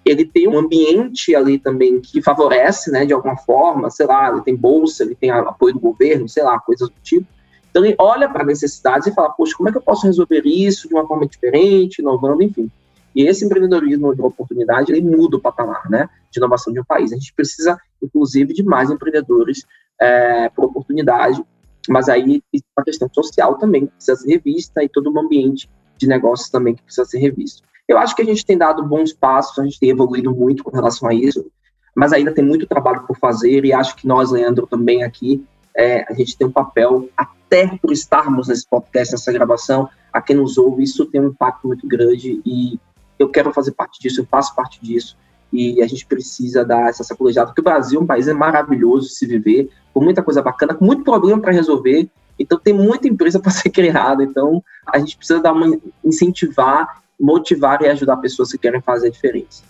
ele 0.06 0.26
tem 0.26 0.48
um 0.48 0.58
ambiente 0.58 1.36
ali 1.36 1.60
também 1.60 2.00
que 2.00 2.22
favorece, 2.22 2.90
né, 2.92 3.06
de 3.06 3.14
alguma 3.14 3.36
forma, 3.38 3.90
sei 3.90 4.06
lá, 4.06 4.32
ele 4.32 4.42
tem 4.42 4.56
bolsa, 4.56 5.04
ele 5.04 5.16
tem 5.16 5.30
apoio 5.30 5.74
do 5.74 5.80
governo, 5.80 6.30
sei 6.30 6.44
lá, 6.44 6.58
coisas 6.60 6.90
do 6.90 6.96
tipo. 7.04 7.28
Então 7.70 7.86
ele 7.86 7.96
olha 8.00 8.28
para 8.30 8.46
necessidades 8.46 9.08
e 9.08 9.14
fala, 9.14 9.30
poxa, 9.30 9.56
como 9.56 9.70
é 9.70 9.72
que 9.72 9.78
eu 9.78 9.82
posso 9.82 10.08
resolver 10.08 10.42
isso 10.46 10.88
de 10.88 10.94
uma 10.94 11.06
forma 11.06 11.28
diferente, 11.28 12.00
inovando, 12.00 12.42
enfim. 12.42 12.72
E 13.14 13.24
esse 13.28 13.46
empreendedorismo 13.46 14.16
de 14.16 14.22
oportunidade, 14.22 14.92
ele 14.92 15.02
muda 15.02 15.38
o 15.38 15.42
patamar, 15.42 15.90
né, 15.90 16.10
de 16.32 16.40
inovação 16.40 16.72
de 16.72 16.80
um 16.80 16.86
país. 16.86 17.12
A 17.12 17.16
gente 17.16 17.34
precisa, 17.34 17.78
inclusive, 18.02 18.54
de 18.54 18.64
mais 18.64 18.90
empreendedores 18.90 19.66
é, 20.00 20.50
por 20.50 20.66
oportunidade, 20.66 21.44
mas 21.90 22.08
aí 22.08 22.44
a 22.78 22.84
questão 22.84 23.10
social 23.12 23.58
também 23.58 23.88
precisa 23.88 24.16
ser 24.16 24.30
revista 24.30 24.84
e 24.84 24.88
todo 24.88 25.12
o 25.12 25.20
ambiente 25.20 25.70
de 25.98 26.08
negócios 26.08 26.50
também 26.50 26.76
que 26.76 26.84
precisa 26.84 27.06
ser 27.06 27.18
revisto. 27.18 27.64
Eu 27.88 27.98
acho 27.98 28.16
que 28.16 28.22
a 28.22 28.26
gente 28.26 28.46
tem 28.46 28.58
dado 28.58 28.84
bons 28.84 29.12
passos, 29.12 29.58
a 29.58 29.64
gente 29.64 29.80
tem 29.80 29.90
evoluído 29.90 30.34
muito 30.34 30.64
com 30.64 30.70
relação 30.70 31.10
a 31.10 31.14
isso, 31.14 31.52
mas 31.96 32.14
ainda 32.14 32.32
tem 32.32 32.46
muito 32.46 32.68
trabalho 32.68 33.04
por 33.08 33.18
fazer 33.18 33.66
e 33.66 33.74
acho 33.74 33.96
que 33.96 34.08
nós, 34.08 34.30
Leandro, 34.30 34.68
também 34.68 35.04
aqui, 35.04 35.44
é, 35.76 36.06
a 36.08 36.14
gente 36.14 36.38
tem 36.38 36.48
um 36.48 36.52
papel 36.52 37.10
até 37.18 37.76
por 37.78 37.92
estarmos 37.92 38.48
nesse 38.48 38.70
podcast, 38.70 39.14
nessa 39.14 39.34
gravação, 39.34 39.90
a 40.14 40.22
quem 40.22 40.36
nos 40.36 40.60
ouve, 40.60 40.84
isso 40.84 41.08
tem 41.08 41.20
um 41.20 41.30
impacto 41.30 41.68
muito 41.68 41.88
grande 41.88 42.40
e 42.46 42.80
eu 43.18 43.30
quero 43.30 43.52
fazer 43.52 43.72
parte 43.72 44.00
disso, 44.00 44.22
eu 44.22 44.28
faço 44.30 44.56
parte 44.56 44.80
disso 44.80 45.18
e 45.52 45.82
a 45.82 45.88
gente 45.88 46.06
precisa 46.06 46.64
dar 46.64 46.90
essa 46.90 47.04
sacolejada, 47.04 47.48
porque 47.48 47.62
o 47.62 47.64
Brasil 47.64 48.00
é 48.00 48.04
um 48.04 48.08
país 48.08 48.28
é 48.28 48.34
maravilhoso 48.34 49.10
se 49.10 49.26
viver, 49.26 49.70
com 49.94 50.02
muita 50.02 50.22
coisa 50.22 50.42
bacana, 50.42 50.74
com 50.74 50.86
muito 50.86 51.04
problema 51.04 51.42
para 51.42 51.52
resolver, 51.52 52.10
então 52.38 52.60
tem 52.60 52.74
muita 52.74 53.08
empresa 53.08 53.40
para 53.42 53.52
ser 53.52 53.70
criada, 53.70 54.24
então 54.24 54.64
a 54.88 55.00
gente 55.00 55.18
precisa 55.18 55.42
dar 55.42 55.54
uma, 55.54 55.78
incentivar, 56.04 57.02
motivar 57.20 57.82
e 57.82 57.88
ajudar 57.88 58.18
pessoas 58.18 58.52
que 58.52 58.58
querem 58.58 58.82
fazer 58.82 59.08
a 59.08 59.12
diferença. 59.12 59.64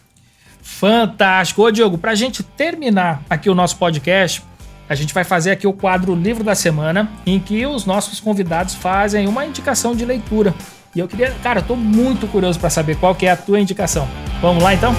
Fantástico. 0.62 1.64
Ô, 1.64 1.72
Diogo, 1.72 1.98
para 1.98 2.12
a 2.12 2.16
gente 2.16 2.44
terminar 2.44 3.24
aqui 3.30 3.50
o 3.50 3.56
nosso 3.56 3.78
podcast, 3.78 4.44
a 4.88 4.96
gente 4.96 5.14
vai 5.14 5.24
fazer 5.24 5.52
aqui 5.52 5.68
o 5.68 5.74
quadro 5.74 6.16
Livro 6.16 6.44
da 6.44 6.56
Semana, 6.56 7.10
em 7.26 7.40
que 7.40 7.66
os 7.66 7.86
nossos 7.86 8.20
convidados 8.20 8.76
fazem 8.76 9.28
uma 9.28 9.46
indicação 9.46 9.96
de 9.96 10.06
leitura. 10.06 10.54
E 10.96 11.00
eu 11.00 11.08
queria, 11.08 11.32
cara, 11.44 11.60
eu 11.60 11.64
tô 11.64 11.76
muito 11.76 12.28
curioso 12.28 12.60
para 12.60 12.70
saber 12.70 12.98
qual 12.98 13.14
que 13.14 13.26
é 13.26 13.32
a 13.32 13.38
tua 13.38 13.60
indicação. 13.60 14.08
Vamos 14.42 14.64
lá 14.64 14.74
então? 14.74 14.94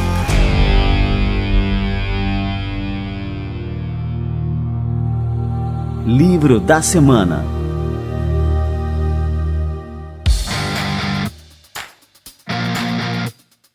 Livro 6.07 6.59
da 6.59 6.81
Semana 6.81 7.45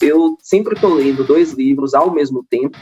Eu 0.02 0.36
sempre 0.42 0.74
estou 0.74 0.96
lendo 0.96 1.24
dois 1.24 1.54
livros 1.54 1.94
ao 1.94 2.12
mesmo 2.12 2.44
tempo 2.50 2.76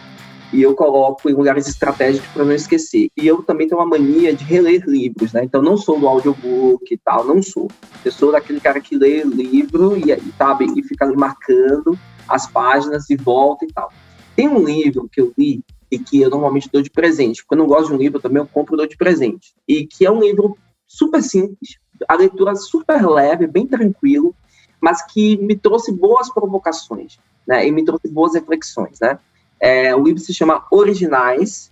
e 0.54 0.62
eu 0.62 0.74
coloco 0.76 1.30
em 1.30 1.34
lugares 1.34 1.68
estratégicos 1.68 2.30
para 2.30 2.46
não 2.46 2.54
esquecer. 2.54 3.10
E 3.18 3.28
eu 3.28 3.44
também 3.44 3.68
tenho 3.68 3.82
uma 3.82 3.88
mania 3.88 4.34
de 4.34 4.46
reler 4.46 4.86
livros, 4.88 5.34
né? 5.34 5.44
Então 5.44 5.62
não 5.62 5.76
sou 5.76 6.00
do 6.00 6.08
audiobook 6.08 6.94
e 6.94 6.98
tal, 6.98 7.26
não 7.26 7.41
sou. 7.41 7.70
Eu 8.06 8.12
sou 8.14 8.32
daquele 8.32 8.62
cara 8.62 8.80
que 8.80 8.96
lê 8.96 9.24
livro 9.24 9.98
e, 9.98 10.06
sabe, 10.38 10.68
e 10.74 10.84
fica 10.84 11.04
ali 11.04 11.18
marcando 11.18 12.00
as 12.30 12.50
páginas 12.50 13.10
e 13.10 13.18
volta 13.18 13.66
e 13.66 13.74
tal. 13.74 13.91
Tem 14.38 14.48
um 14.48 14.64
livro 14.64 15.10
que 15.12 15.20
eu 15.20 15.34
li 15.38 15.62
e 15.94 16.00
que 16.00 16.20
eu 16.20 16.30
normalmente 16.30 16.70
dou 16.72 16.82
de 16.82 16.89
presente. 16.89 17.46
Quando 17.46 17.60
eu 17.60 17.68
não 17.68 17.74
gosto 17.74 17.89
de 17.89 17.94
um 17.94 17.98
livro, 17.98 18.20
também 18.20 18.41
eu 18.41 18.48
compro 18.48 18.76
e 18.76 18.78
dou 18.78 18.88
de 18.88 18.98
presente. 18.98 19.54
E 19.68 19.86
que 19.86 20.04
é 20.04 20.12
um 20.12 20.20
livro 20.20 20.58
super 20.88 21.22
simples, 21.22 21.78
a 22.08 22.16
leitura 22.16 22.56
super 22.56 23.06
leve, 23.08 23.46
bem 23.46 23.68
tranquilo, 23.68 24.36
mas 24.82 25.06
que 25.06 25.38
me 25.38 25.56
trouxe 25.56 25.91
boas 25.91 26.34
provocações, 26.34 27.20
né? 27.48 27.68
E 27.68 27.72
me 27.72 27.86
trouxe 27.86 28.08
boas 28.08 28.34
reflexões, 28.34 29.00
né? 29.00 29.20
É, 29.60 29.96
o 29.96 30.04
livro 30.04 30.20
se 30.20 30.34
chama 30.34 30.66
Originais, 30.72 31.72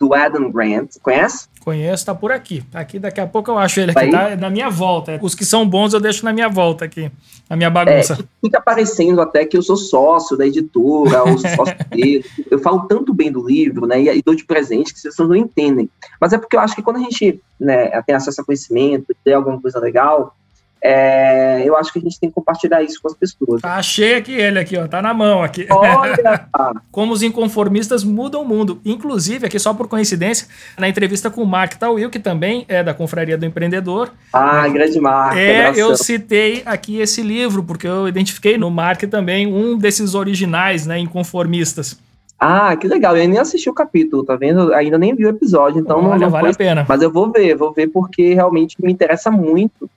do 0.00 0.14
Adam 0.14 0.50
Grant. 0.50 0.96
Conhece? 1.02 1.46
Conheço, 1.60 2.06
tá 2.06 2.14
por 2.14 2.32
aqui. 2.32 2.62
Tá 2.72 2.80
aqui, 2.80 2.98
daqui 2.98 3.20
a 3.20 3.26
pouco 3.26 3.50
eu 3.50 3.58
acho 3.58 3.80
ele 3.80 3.92
aqui, 3.94 4.10
tá 4.10 4.34
na 4.34 4.48
minha 4.48 4.70
volta. 4.70 5.18
Os 5.20 5.34
que 5.34 5.44
são 5.44 5.68
bons 5.68 5.92
eu 5.92 6.00
deixo 6.00 6.24
na 6.24 6.32
minha 6.32 6.48
volta 6.48 6.86
aqui, 6.86 7.12
na 7.50 7.54
minha 7.54 7.68
bagunça. 7.68 8.14
É, 8.14 8.16
fica 8.40 8.58
aparecendo 8.58 9.20
até 9.20 9.44
que 9.44 9.58
eu 9.58 9.62
sou 9.62 9.76
sócio 9.76 10.38
da 10.38 10.46
editora, 10.46 11.22
ou 11.22 11.36
sócio 11.36 11.76
dele. 11.92 12.24
Eu 12.50 12.58
falo 12.58 12.86
tanto 12.88 13.12
bem 13.12 13.30
do 13.30 13.46
livro, 13.46 13.86
né, 13.86 14.02
e 14.02 14.22
dou 14.22 14.34
de 14.34 14.44
presente 14.44 14.94
que 14.94 15.00
vocês 15.00 15.14
não 15.18 15.36
entendem. 15.36 15.88
Mas 16.18 16.32
é 16.32 16.38
porque 16.38 16.56
eu 16.56 16.60
acho 16.60 16.74
que 16.74 16.82
quando 16.82 16.96
a 16.96 17.00
gente 17.00 17.38
né, 17.60 17.88
tem 18.02 18.14
acesso 18.14 18.40
a 18.40 18.44
conhecimento, 18.44 19.14
tem 19.22 19.34
alguma 19.34 19.60
coisa 19.60 19.78
legal, 19.78 20.34
é, 20.82 21.62
eu 21.64 21.76
acho 21.76 21.92
que 21.92 21.98
a 21.98 22.02
gente 22.02 22.18
tem 22.18 22.30
que 22.30 22.34
compartilhar 22.34 22.82
isso 22.82 23.00
com 23.02 23.08
as 23.08 23.14
pessoas. 23.14 23.62
Achei 23.62 24.14
aqui 24.14 24.32
ele 24.32 24.58
aqui, 24.58 24.78
ó, 24.78 24.88
tá 24.88 25.02
na 25.02 25.12
mão 25.12 25.42
aqui. 25.42 25.66
Olha! 25.70 26.48
Como 26.90 27.12
os 27.12 27.22
inconformistas 27.22 28.02
mudam 28.02 28.42
o 28.42 28.48
mundo. 28.48 28.80
Inclusive, 28.84 29.46
aqui 29.46 29.58
só 29.58 29.74
por 29.74 29.88
coincidência, 29.88 30.48
na 30.78 30.88
entrevista 30.88 31.30
com 31.30 31.42
o 31.42 31.46
Mark 31.46 31.74
Tawil, 31.74 32.08
que 32.08 32.18
também 32.18 32.64
é 32.66 32.82
da 32.82 32.94
Confraria 32.94 33.36
do 33.36 33.44
Empreendedor. 33.44 34.10
Ah, 34.32 34.66
grande 34.68 34.98
Mark. 34.98 35.36
É, 35.36 35.72
eu 35.76 35.94
citei 35.96 36.62
aqui 36.64 36.98
esse 36.98 37.22
livro, 37.22 37.62
porque 37.62 37.86
eu 37.86 38.08
identifiquei 38.08 38.56
no 38.56 38.70
Mark 38.70 39.02
também 39.02 39.46
um 39.46 39.76
desses 39.76 40.14
originais, 40.14 40.86
né, 40.86 40.98
inconformistas. 40.98 41.98
Ah, 42.38 42.74
que 42.74 42.88
legal. 42.88 43.14
Eu 43.18 43.28
nem 43.28 43.38
assisti 43.38 43.68
o 43.68 43.74
capítulo, 43.74 44.24
tá 44.24 44.34
vendo? 44.34 44.72
Ainda 44.72 44.96
nem 44.96 45.14
vi 45.14 45.26
o 45.26 45.28
episódio, 45.28 45.78
então 45.78 45.98
Olha, 45.98 46.08
não, 46.08 46.18
não 46.18 46.30
vale 46.30 46.54
foi... 46.54 46.66
a 46.66 46.68
pena. 46.70 46.86
Mas 46.88 47.02
eu 47.02 47.12
vou 47.12 47.30
ver, 47.30 47.54
vou 47.54 47.70
ver 47.70 47.88
porque 47.88 48.32
realmente 48.32 48.82
me 48.82 48.90
interessa 48.90 49.30
muito 49.30 49.90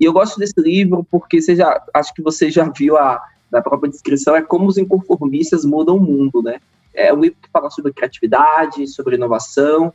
e 0.00 0.04
eu 0.06 0.12
gosto 0.12 0.38
desse 0.38 0.58
livro 0.58 1.06
porque 1.10 1.42
você 1.42 1.54
já, 1.54 1.80
acho 1.92 2.14
que 2.14 2.22
você 2.22 2.50
já 2.50 2.64
viu 2.68 2.96
a 2.96 3.22
da 3.50 3.60
própria 3.60 3.90
descrição, 3.90 4.36
é 4.36 4.42
como 4.42 4.66
os 4.66 4.78
inconformistas 4.78 5.64
mudam 5.64 5.96
o 5.96 6.00
mundo, 6.00 6.40
né? 6.40 6.60
É 6.94 7.12
um 7.12 7.20
livro 7.20 7.36
que 7.42 7.50
fala 7.50 7.68
sobre 7.68 7.92
criatividade, 7.92 8.86
sobre 8.86 9.16
inovação, 9.16 9.92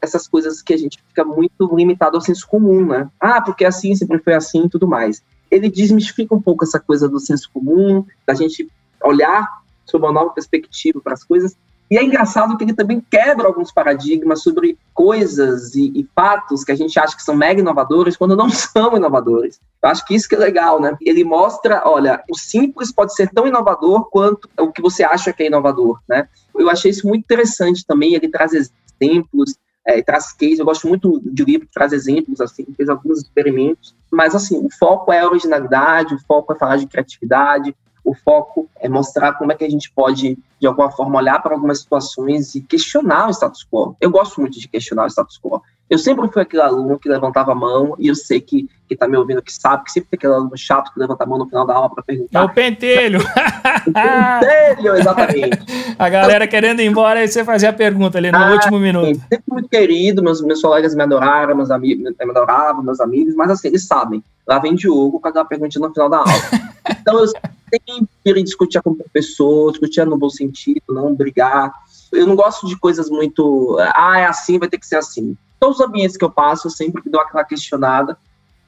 essas 0.00 0.28
coisas 0.28 0.60
que 0.60 0.74
a 0.74 0.76
gente 0.76 1.02
fica 1.08 1.24
muito 1.24 1.74
limitado 1.74 2.16
ao 2.16 2.20
senso 2.20 2.46
comum, 2.46 2.86
né? 2.86 3.10
Ah, 3.18 3.40
porque 3.40 3.64
assim, 3.64 3.94
sempre 3.94 4.18
foi 4.18 4.34
assim 4.34 4.66
e 4.66 4.68
tudo 4.68 4.86
mais. 4.86 5.22
Ele 5.50 5.70
desmistifica 5.70 6.34
um 6.34 6.40
pouco 6.40 6.64
essa 6.64 6.78
coisa 6.78 7.08
do 7.08 7.18
senso 7.18 7.50
comum, 7.52 8.04
da 8.26 8.34
gente 8.34 8.70
olhar 9.02 9.48
sob 9.86 10.04
uma 10.04 10.12
nova 10.12 10.30
perspectiva 10.30 11.00
para 11.00 11.14
as 11.14 11.24
coisas 11.24 11.56
e 11.90 11.96
é 11.96 12.04
engraçado 12.04 12.56
que 12.56 12.64
ele 12.64 12.74
também 12.74 13.00
quebra 13.10 13.46
alguns 13.46 13.72
paradigmas 13.72 14.42
sobre 14.42 14.78
coisas 14.92 15.74
e, 15.74 15.90
e, 15.94 16.08
fatos 16.14 16.62
que 16.62 16.72
a 16.72 16.74
gente 16.74 16.98
acha 16.98 17.16
que 17.16 17.22
são 17.22 17.34
mega 17.34 17.60
inovadores 17.60 18.16
quando 18.16 18.36
não 18.36 18.48
são 18.50 18.96
inovadores. 18.96 19.58
Eu 19.82 19.88
acho 19.88 20.04
que 20.04 20.14
isso 20.14 20.28
que 20.28 20.34
é 20.34 20.38
legal, 20.38 20.80
né? 20.80 20.96
Ele 21.00 21.24
mostra, 21.24 21.82
olha, 21.86 22.22
o 22.30 22.36
simples 22.36 22.92
pode 22.92 23.14
ser 23.14 23.30
tão 23.30 23.46
inovador 23.46 24.10
quanto 24.10 24.48
o 24.58 24.70
que 24.70 24.82
você 24.82 25.02
acha 25.02 25.32
que 25.32 25.44
é 25.44 25.46
inovador, 25.46 25.98
né? 26.08 26.28
Eu 26.54 26.68
achei 26.68 26.90
isso 26.90 27.06
muito 27.06 27.22
interessante 27.22 27.86
também, 27.86 28.14
ele 28.14 28.28
traz 28.28 28.52
exemplos, 28.52 29.56
é, 29.86 30.02
traz 30.02 30.32
cases, 30.32 30.58
eu 30.58 30.66
gosto 30.66 30.86
muito 30.86 31.20
de 31.24 31.44
livro 31.44 31.66
que 31.66 31.72
traz 31.72 31.92
exemplos, 31.92 32.40
assim, 32.42 32.66
fez 32.76 32.90
alguns 32.90 33.20
experimentos, 33.20 33.96
mas 34.10 34.34
assim, 34.34 34.58
o 34.58 34.68
foco 34.70 35.10
é 35.10 35.20
a 35.20 35.26
originalidade, 35.26 36.14
o 36.14 36.20
foco 36.26 36.52
é 36.52 36.56
falar 36.56 36.76
de 36.76 36.86
criatividade, 36.86 37.74
o 38.04 38.14
foco 38.14 38.68
é 38.80 38.88
mostrar 38.88 39.34
como 39.34 39.52
é 39.52 39.54
que 39.54 39.64
a 39.64 39.70
gente 39.70 39.90
pode, 39.90 40.38
de 40.60 40.66
alguma 40.66 40.90
forma, 40.90 41.18
olhar 41.18 41.42
para 41.42 41.54
algumas 41.54 41.80
situações 41.80 42.54
e 42.54 42.60
questionar 42.60 43.28
o 43.28 43.30
status 43.30 43.66
quo. 43.70 43.96
Eu 44.00 44.10
gosto 44.10 44.40
muito 44.40 44.58
de 44.58 44.68
questionar 44.68 45.04
o 45.04 45.10
status 45.10 45.38
quo. 45.38 45.62
Eu 45.88 45.98
sempre 45.98 46.28
fui 46.28 46.42
aquele 46.42 46.62
aluno 46.62 46.98
que 46.98 47.08
levantava 47.08 47.52
a 47.52 47.54
mão, 47.54 47.94
e 47.98 48.08
eu 48.08 48.14
sei 48.14 48.40
que 48.40 48.68
que 48.88 48.94
está 48.94 49.06
me 49.06 49.16
ouvindo 49.16 49.42
que 49.42 49.52
sabe, 49.52 49.84
que 49.84 49.92
sempre 49.92 50.08
tem 50.10 50.16
aquele 50.16 50.32
aluno 50.32 50.56
chato 50.56 50.92
que 50.92 50.98
levanta 50.98 51.22
a 51.22 51.26
mão 51.26 51.38
no 51.38 51.46
final 51.46 51.66
da 51.66 51.74
aula 51.74 51.90
para 51.90 52.02
perguntar. 52.02 52.40
É 52.40 52.42
o 52.42 52.48
pentelho! 52.48 53.20
o 53.86 53.92
pentelho, 53.92 54.96
exatamente. 54.96 55.58
a 55.98 56.08
galera 56.08 56.48
querendo 56.48 56.80
ir 56.80 56.86
embora, 56.86 57.20
aí 57.20 57.28
você 57.28 57.44
fazia 57.44 57.68
a 57.68 57.72
pergunta 57.72 58.16
ali 58.16 58.32
no 58.32 58.38
ah, 58.38 58.52
último 58.52 58.78
minuto. 58.78 59.14
Sim, 59.14 59.22
sempre 59.28 59.44
muito 59.46 59.68
querido, 59.68 60.22
meus, 60.22 60.40
meus 60.40 60.62
colegas 60.62 60.94
me 60.94 61.02
adoraram, 61.02 61.54
meus 61.54 61.70
amigos 61.70 62.02
me 62.18 62.30
adoravam, 62.30 62.82
meus 62.82 62.98
amigos, 62.98 63.34
mas 63.34 63.50
assim, 63.50 63.68
eles 63.68 63.86
sabem. 63.86 64.24
Lá 64.46 64.58
vem 64.58 64.74
Diogo 64.74 65.20
com 65.20 65.28
aquela 65.28 65.44
perguntinha 65.44 65.86
no 65.86 65.92
final 65.92 66.08
da 66.08 66.18
aula. 66.18 66.32
então 66.90 67.18
eu 67.18 67.26
sempre 67.26 68.08
discutir 68.24 68.82
com 68.82 68.94
professor, 68.94 69.70
discutir 69.70 70.04
no 70.06 70.18
bom 70.18 70.30
sentido, 70.30 70.82
não 70.88 71.14
brigar. 71.14 71.72
Eu 72.12 72.26
não 72.26 72.36
gosto 72.36 72.66
de 72.66 72.78
coisas 72.78 73.08
muito, 73.10 73.76
ah, 73.94 74.18
é 74.18 74.26
assim, 74.26 74.58
vai 74.58 74.68
ter 74.68 74.78
que 74.78 74.86
ser 74.86 74.96
assim. 74.96 75.36
Todos 75.60 75.80
os 75.80 75.86
ambientes 75.86 76.16
que 76.16 76.24
eu 76.24 76.30
passo, 76.30 76.68
eu 76.68 76.70
sempre 76.70 77.02
dou 77.10 77.20
aquela 77.20 77.44
questionada, 77.44 78.16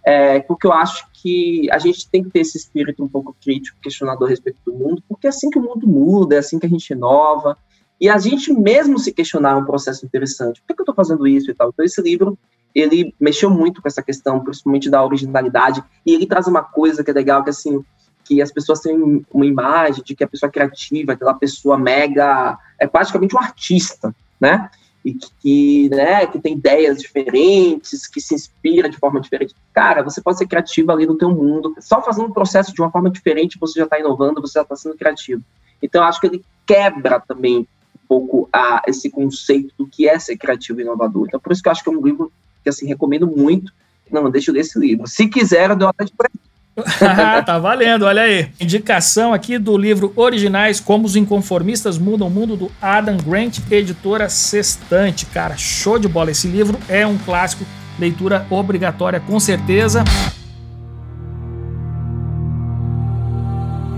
é, 0.05 0.41
porque 0.41 0.67
eu 0.67 0.73
acho 0.73 1.07
que 1.13 1.71
a 1.71 1.79
gente 1.79 2.09
tem 2.09 2.23
que 2.23 2.31
ter 2.31 2.41
esse 2.41 2.57
espírito 2.57 3.05
um 3.05 3.09
pouco 3.09 3.37
crítico, 3.43 3.79
questionador 3.83 4.27
a 4.27 4.31
respeito 4.31 4.59
do 4.65 4.73
mundo, 4.73 5.03
porque 5.09 5.27
é 5.27 5.31
assim 5.31 5.51
que 5.51 5.59
o 5.59 5.63
mundo 5.63 5.87
muda, 5.87 6.37
é 6.37 6.39
assim 6.39 6.59
que 6.59 6.67
a 6.67 6.69
gente 6.69 6.91
inova, 6.91 7.57
e 8.01 8.09
a 8.09 8.17
gente 8.17 8.53
mesmo 8.53 8.99
se 8.99 9.13
questionar 9.13 9.53
é 9.53 9.57
um 9.57 9.65
processo 9.67 10.07
interessante. 10.07 10.61
Por 10.63 10.69
que, 10.69 10.75
que 10.75 10.81
eu 10.81 10.85
estou 10.85 10.95
fazendo 10.95 11.27
isso 11.27 11.51
e 11.51 11.55
tal? 11.55 11.69
Então, 11.69 11.85
esse 11.85 12.01
livro, 12.01 12.39
ele 12.75 13.15
mexeu 13.21 13.51
muito 13.51 13.83
com 13.83 13.89
essa 13.89 14.03
questão, 14.03 14.41
principalmente 14.41 14.89
da 14.89 15.05
originalidade, 15.05 15.85
e 16.07 16.15
ele 16.15 16.27
traz 16.27 16.47
uma 16.47 16.63
coisa 16.63 17.05
que 17.05 17.11
é 17.11 17.15
legal, 17.15 17.45
que 17.45 17.51
assim, 17.51 17.85
que 18.31 18.41
as 18.41 18.53
pessoas 18.53 18.79
têm 18.79 19.25
uma 19.35 19.45
imagem 19.45 20.05
de 20.05 20.15
que 20.15 20.23
a 20.23 20.29
pessoa 20.29 20.49
é 20.49 20.53
criativa, 20.53 21.15
aquela 21.15 21.35
pessoa 21.35 21.77
mega, 21.77 22.57
é 22.79 22.87
praticamente 22.87 23.35
um 23.35 23.41
artista, 23.41 24.15
né? 24.41 24.71
E 25.05 25.15
que, 25.15 25.89
né, 25.89 26.27
que 26.27 26.39
tem 26.39 26.53
ideias 26.53 26.99
diferentes, 26.99 28.07
que 28.07 28.21
se 28.21 28.37
inspira 28.37 28.89
de 28.89 28.99
forma 28.99 29.21
diferente. 29.21 29.53
Cara, 29.73 30.05
você 30.05 30.21
pode 30.21 30.39
ser 30.39 30.47
criativo 30.47 30.93
ali 30.93 31.07
no 31.07 31.19
teu 31.19 31.31
mundo. 31.31 31.75
Só 31.81 32.01
fazendo 32.01 32.29
um 32.29 32.33
processo 32.33 32.73
de 32.73 32.81
uma 32.81 32.91
forma 32.91 33.11
diferente, 33.11 33.59
você 33.59 33.81
já 33.81 33.85
está 33.85 33.99
inovando, 33.99 34.41
você 34.41 34.61
já 34.61 34.63
está 34.63 34.77
sendo 34.77 34.97
criativo. 34.97 35.43
Então, 35.83 36.05
acho 36.05 36.21
que 36.21 36.29
ele 36.29 36.45
quebra 36.65 37.19
também 37.19 37.59
um 37.61 38.07
pouco 38.07 38.49
a, 38.53 38.83
esse 38.87 39.11
conceito 39.11 39.75
do 39.77 39.89
que 39.89 40.09
é 40.09 40.21
ser 40.21 40.37
criativo 40.37 40.79
e 40.79 40.85
inovador. 40.85 41.27
Então, 41.27 41.41
por 41.41 41.51
isso 41.51 41.63
que 41.63 41.69
eu 41.69 41.73
acho 41.73 41.83
que 41.83 41.91
é 41.91 41.93
um 41.93 42.01
livro 42.01 42.31
que, 42.63 42.69
assim, 42.69 42.87
recomendo 42.87 43.27
muito. 43.27 43.73
Não, 44.09 44.31
deixa 44.31 44.53
eu 44.53 44.55
ler 44.55 44.61
esse 44.61 44.79
livro. 44.79 45.09
Se 45.09 45.27
quiser, 45.27 45.71
eu 45.71 45.77
dou 45.77 45.89
até 45.89 46.05
de 46.05 46.13
presente 46.13 46.50
tá 47.45 47.59
valendo, 47.59 48.05
olha 48.05 48.23
aí. 48.23 48.49
Indicação 48.61 49.33
aqui 49.33 49.59
do 49.59 49.77
livro 49.77 50.13
Originais 50.17 50.81
Como 50.81 51.07
os 51.07 51.17
Inconformistas 51.17 51.99
Mudam 51.99 52.29
o 52.29 52.31
Mundo 52.31 52.57
do 52.57 52.71
Adam 52.81 53.17
Grant, 53.17 53.59
editora 53.71 54.29
Sextante. 54.29 55.27
Cara, 55.27 55.57
show 55.57 55.99
de 55.99 56.09
bola. 56.09 56.31
Esse 56.31 56.49
livro 56.49 56.79
é 56.89 57.07
um 57.07 57.19
clássico, 57.19 57.65
leitura 57.99 58.47
obrigatória 58.51 59.21
com 59.21 59.39
certeza. 59.41 60.05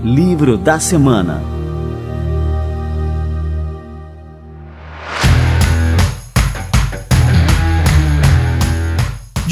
Livro 0.03 0.57
da 0.57 0.79
Semana 0.79 1.52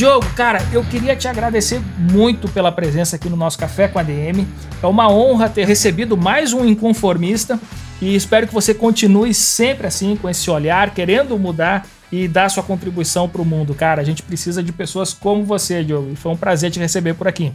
Diogo, 0.01 0.25
cara, 0.35 0.57
eu 0.73 0.83
queria 0.83 1.15
te 1.15 1.27
agradecer 1.27 1.79
muito 2.11 2.47
pela 2.47 2.71
presença 2.71 3.17
aqui 3.17 3.29
no 3.29 3.35
nosso 3.35 3.59
Café 3.59 3.87
com 3.87 3.99
a 3.99 4.01
DM. 4.01 4.47
É 4.81 4.87
uma 4.87 5.07
honra 5.07 5.47
ter 5.47 5.63
recebido 5.63 6.17
mais 6.17 6.53
um 6.53 6.65
inconformista 6.65 7.59
e 8.01 8.15
espero 8.15 8.47
que 8.47 8.53
você 8.53 8.73
continue 8.73 9.31
sempre 9.31 9.85
assim, 9.85 10.15
com 10.15 10.27
esse 10.27 10.49
olhar, 10.49 10.91
querendo 10.91 11.37
mudar 11.37 11.85
e 12.11 12.27
dar 12.27 12.49
sua 12.49 12.63
contribuição 12.63 13.29
para 13.29 13.43
o 13.43 13.45
mundo, 13.45 13.75
cara. 13.75 14.01
A 14.01 14.03
gente 14.03 14.23
precisa 14.23 14.63
de 14.63 14.73
pessoas 14.73 15.13
como 15.13 15.43
você, 15.43 15.83
Diogo. 15.83 16.09
E 16.11 16.15
foi 16.15 16.31
um 16.31 16.37
prazer 16.37 16.71
te 16.71 16.79
receber 16.79 17.13
por 17.13 17.27
aqui. 17.27 17.53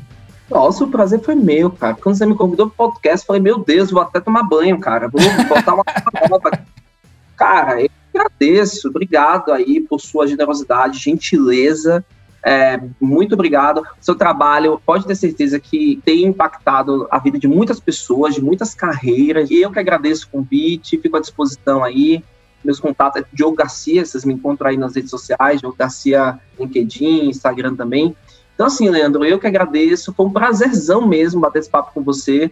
Nossa, 0.48 0.84
o 0.84 0.88
prazer 0.88 1.20
foi 1.22 1.34
meu, 1.34 1.68
cara. 1.68 1.96
Quando 2.00 2.16
você 2.16 2.26
me 2.26 2.36
convidou 2.36 2.70
pro 2.70 2.92
podcast, 2.92 3.26
falei, 3.26 3.42
meu 3.42 3.58
Deus, 3.58 3.90
vou 3.90 4.02
até 4.02 4.20
tomar 4.20 4.44
banho, 4.44 4.78
cara. 4.78 5.08
Vou 5.08 5.20
botar 5.48 5.74
uma 5.74 5.84
nova. 6.30 6.60
Cara, 7.36 7.82
eu 7.82 7.90
agradeço. 8.14 8.88
Obrigado 8.88 9.52
aí 9.52 9.80
por 9.80 10.00
sua 10.00 10.28
generosidade, 10.28 11.00
gentileza 11.00 12.04
é, 12.48 12.80
muito 13.00 13.32
obrigado. 13.32 13.82
Seu 14.00 14.14
trabalho 14.14 14.80
pode 14.86 15.04
ter 15.04 15.16
certeza 15.16 15.58
que 15.58 16.00
tem 16.04 16.26
impactado 16.26 17.08
a 17.10 17.18
vida 17.18 17.40
de 17.40 17.48
muitas 17.48 17.80
pessoas, 17.80 18.36
de 18.36 18.40
muitas 18.40 18.72
carreiras. 18.72 19.50
E 19.50 19.62
eu 19.62 19.72
que 19.72 19.80
agradeço 19.80 20.26
o 20.26 20.30
convite, 20.30 20.96
fico 20.96 21.16
à 21.16 21.20
disposição 21.20 21.82
aí. 21.82 22.22
Meus 22.64 22.78
contatos 22.78 23.20
é 23.20 23.24
Diogo 23.32 23.56
Garcia, 23.56 24.06
vocês 24.06 24.24
me 24.24 24.34
encontram 24.34 24.70
aí 24.70 24.76
nas 24.76 24.94
redes 24.94 25.10
sociais, 25.10 25.58
Diogo 25.58 25.76
Garcia, 25.76 26.38
LinkedIn, 26.56 27.28
Instagram 27.28 27.74
também. 27.74 28.16
Então, 28.54 28.66
assim, 28.66 28.88
Leandro, 28.88 29.24
eu 29.24 29.40
que 29.40 29.46
agradeço. 29.48 30.14
Foi 30.14 30.26
um 30.26 30.32
prazerzão 30.32 31.04
mesmo 31.04 31.40
bater 31.40 31.58
esse 31.58 31.68
papo 31.68 31.90
com 31.92 32.02
você. 32.04 32.48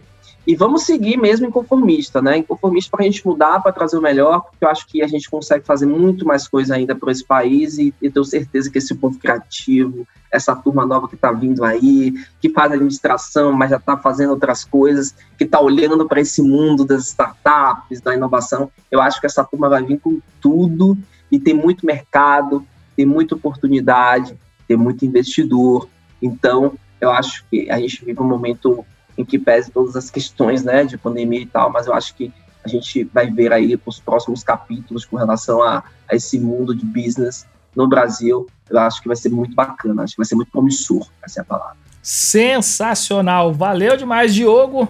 E 0.47 0.55
vamos 0.55 0.83
seguir 0.83 1.17
mesmo 1.17 1.47
inconformista, 1.47 2.21
né? 2.21 2.37
Inconformista 2.37 2.91
para 2.91 3.03
a 3.03 3.09
gente 3.09 3.25
mudar, 3.25 3.61
para 3.61 3.71
trazer 3.71 3.97
o 3.97 4.01
melhor, 4.01 4.41
porque 4.41 4.63
eu 4.63 4.69
acho 4.69 4.87
que 4.87 5.01
a 5.01 5.07
gente 5.07 5.29
consegue 5.29 5.65
fazer 5.65 5.87
muito 5.87 6.25
mais 6.25 6.47
coisa 6.47 6.75
ainda 6.75 6.95
por 6.95 7.09
esse 7.09 7.25
país 7.25 7.79
e, 7.79 7.93
e 7.99 8.09
tenho 8.11 8.23
certeza 8.23 8.69
que 8.69 8.77
esse 8.77 8.93
povo 8.93 9.17
criativo, 9.17 10.07
essa 10.31 10.55
turma 10.55 10.85
nova 10.85 11.07
que 11.07 11.15
está 11.15 11.31
vindo 11.31 11.63
aí, 11.63 12.13
que 12.39 12.49
faz 12.49 12.71
administração, 12.71 13.53
mas 13.53 13.71
já 13.71 13.77
está 13.77 13.97
fazendo 13.97 14.31
outras 14.31 14.63
coisas, 14.63 15.15
que 15.37 15.45
está 15.45 15.59
olhando 15.59 16.07
para 16.07 16.21
esse 16.21 16.41
mundo 16.43 16.85
das 16.85 17.07
startups, 17.07 17.99
da 18.01 18.13
inovação, 18.13 18.69
eu 18.91 19.01
acho 19.01 19.19
que 19.19 19.25
essa 19.25 19.43
turma 19.43 19.67
vai 19.67 19.83
vir 19.83 19.99
com 19.99 20.19
tudo 20.39 20.95
e 21.31 21.39
tem 21.39 21.55
muito 21.55 21.85
mercado, 21.85 22.63
tem 22.95 23.05
muita 23.05 23.33
oportunidade, 23.33 24.37
tem 24.67 24.77
muito 24.77 25.05
investidor. 25.05 25.89
Então, 26.21 26.73
eu 27.01 27.09
acho 27.09 27.45
que 27.49 27.69
a 27.69 27.79
gente 27.79 28.05
vive 28.05 28.21
um 28.21 28.27
momento 28.27 28.85
em 29.17 29.23
que 29.23 29.39
pese 29.39 29.71
todas 29.71 29.95
as 29.95 30.09
questões 30.09 30.63
né, 30.63 30.83
de 30.83 30.97
pandemia 30.97 31.41
e 31.41 31.45
tal, 31.45 31.71
mas 31.71 31.87
eu 31.87 31.93
acho 31.93 32.15
que 32.15 32.33
a 32.63 32.67
gente 32.67 33.03
vai 33.13 33.29
ver 33.29 33.53
aí 33.53 33.79
os 33.85 33.99
próximos 33.99 34.43
capítulos 34.43 35.05
com 35.05 35.15
relação 35.15 35.61
a, 35.61 35.83
a 36.09 36.15
esse 36.15 36.39
mundo 36.39 36.75
de 36.75 36.85
business 36.85 37.45
no 37.75 37.87
Brasil. 37.87 38.47
Eu 38.69 38.79
acho 38.79 39.01
que 39.01 39.07
vai 39.07 39.15
ser 39.15 39.29
muito 39.29 39.53
bacana, 39.53 40.03
acho 40.03 40.13
que 40.13 40.17
vai 40.17 40.25
ser 40.25 40.35
muito 40.35 40.51
promissor, 40.51 41.07
essa 41.23 41.39
é 41.39 41.41
a 41.41 41.45
palavra. 41.45 41.77
Sensacional, 42.01 43.53
valeu 43.53 43.95
demais, 43.95 44.33
Diogo. 44.33 44.89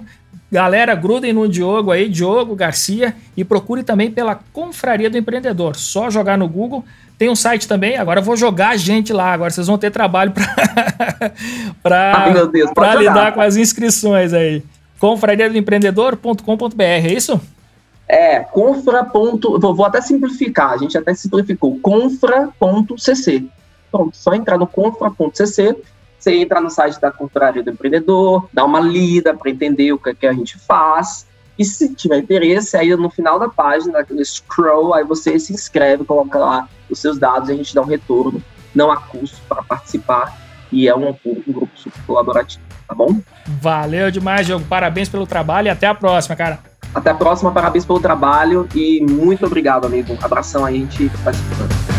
Galera, 0.51 0.93
grudem 0.93 1.33
no 1.33 1.49
Diogo 1.49 1.91
aí, 1.91 2.07
Diogo 2.07 2.55
Garcia, 2.55 3.15
e 3.35 3.43
procure 3.43 3.83
também 3.83 4.11
pela 4.11 4.39
Confraria 4.53 5.09
do 5.09 5.17
Empreendedor. 5.17 5.75
Só 5.75 6.09
jogar 6.09 6.37
no 6.37 6.47
Google. 6.47 6.85
Tem 7.17 7.29
um 7.29 7.35
site 7.35 7.67
também, 7.67 7.97
agora 7.97 8.19
eu 8.19 8.23
vou 8.23 8.37
jogar 8.37 8.69
a 8.69 8.77
gente 8.77 9.11
lá. 9.11 9.31
Agora 9.31 9.49
vocês 9.49 9.67
vão 9.67 9.77
ter 9.77 9.89
trabalho 9.89 10.33
para 11.81 12.29
lidar 12.99 13.33
com 13.33 13.41
as 13.41 13.55
inscrições 13.55 14.33
aí. 14.33 14.61
Confrariadoempreendedor.com.br, 14.99 16.83
é 16.83 17.13
isso? 17.13 17.39
É, 18.07 18.39
confra. 18.39 19.03
Ponto, 19.03 19.59
vou, 19.59 19.73
vou 19.73 19.85
até 19.85 19.99
simplificar, 20.01 20.73
a 20.73 20.77
gente 20.77 20.97
até 20.97 21.13
simplificou. 21.13 21.79
confra.cc. 21.79 23.45
Pronto, 23.91 24.15
só 24.15 24.33
entrar 24.33 24.57
no 24.57 24.67
confra.cc 24.67 25.75
você 26.25 26.37
entra 26.37 26.59
no 26.59 26.71
site 26.71 26.99
da 26.99 27.11
Confraria 27.11 27.61
do 27.61 27.69
Empreendedor, 27.69 28.49
dá 28.51 28.65
uma 28.65 28.79
lida 28.79 29.31
para 29.35 29.51
entender 29.51 29.93
o 29.93 29.99
que, 29.99 30.09
é 30.09 30.15
que 30.15 30.25
a 30.25 30.33
gente 30.33 30.57
faz. 30.57 31.27
E 31.57 31.63
se 31.63 31.93
tiver 31.93 32.17
interesse, 32.17 32.75
aí 32.75 32.93
no 32.95 33.11
final 33.11 33.37
da 33.37 33.47
página, 33.47 33.99
aquele 33.99 34.25
scroll, 34.25 34.95
aí 34.95 35.03
você 35.03 35.37
se 35.37 35.53
inscreve, 35.53 36.03
coloca 36.03 36.39
lá 36.39 36.67
os 36.89 36.97
seus 36.97 37.19
dados 37.19 37.49
e 37.49 37.51
a 37.51 37.55
gente 37.55 37.75
dá 37.75 37.81
um 37.81 37.85
retorno. 37.85 38.41
Não 38.73 38.91
há 38.91 38.97
custo 38.97 39.37
para 39.47 39.61
participar 39.61 40.35
e 40.71 40.87
é 40.87 40.95
um, 40.95 41.09
um, 41.09 41.43
grupo 41.47 41.69
super 41.75 42.01
colaborativo, 42.07 42.63
tá 42.87 42.95
bom? 42.95 43.21
Valeu 43.61 44.09
demais, 44.09 44.47
Diogo. 44.47 44.65
Parabéns 44.65 45.07
pelo 45.07 45.27
trabalho 45.27 45.67
e 45.67 45.69
até 45.69 45.85
a 45.85 45.93
próxima, 45.93 46.35
cara. 46.35 46.59
Até 46.93 47.11
a 47.11 47.15
próxima, 47.15 47.51
parabéns 47.51 47.85
pelo 47.85 47.99
trabalho 47.99 48.67
e 48.73 48.99
muito 49.01 49.45
obrigado, 49.45 49.85
amigo. 49.85 50.11
Um 50.11 50.25
abração 50.25 50.65
aí, 50.65 50.77
a 50.77 50.79
gente 50.79 51.09
tá 51.09 51.19
participando. 51.23 51.94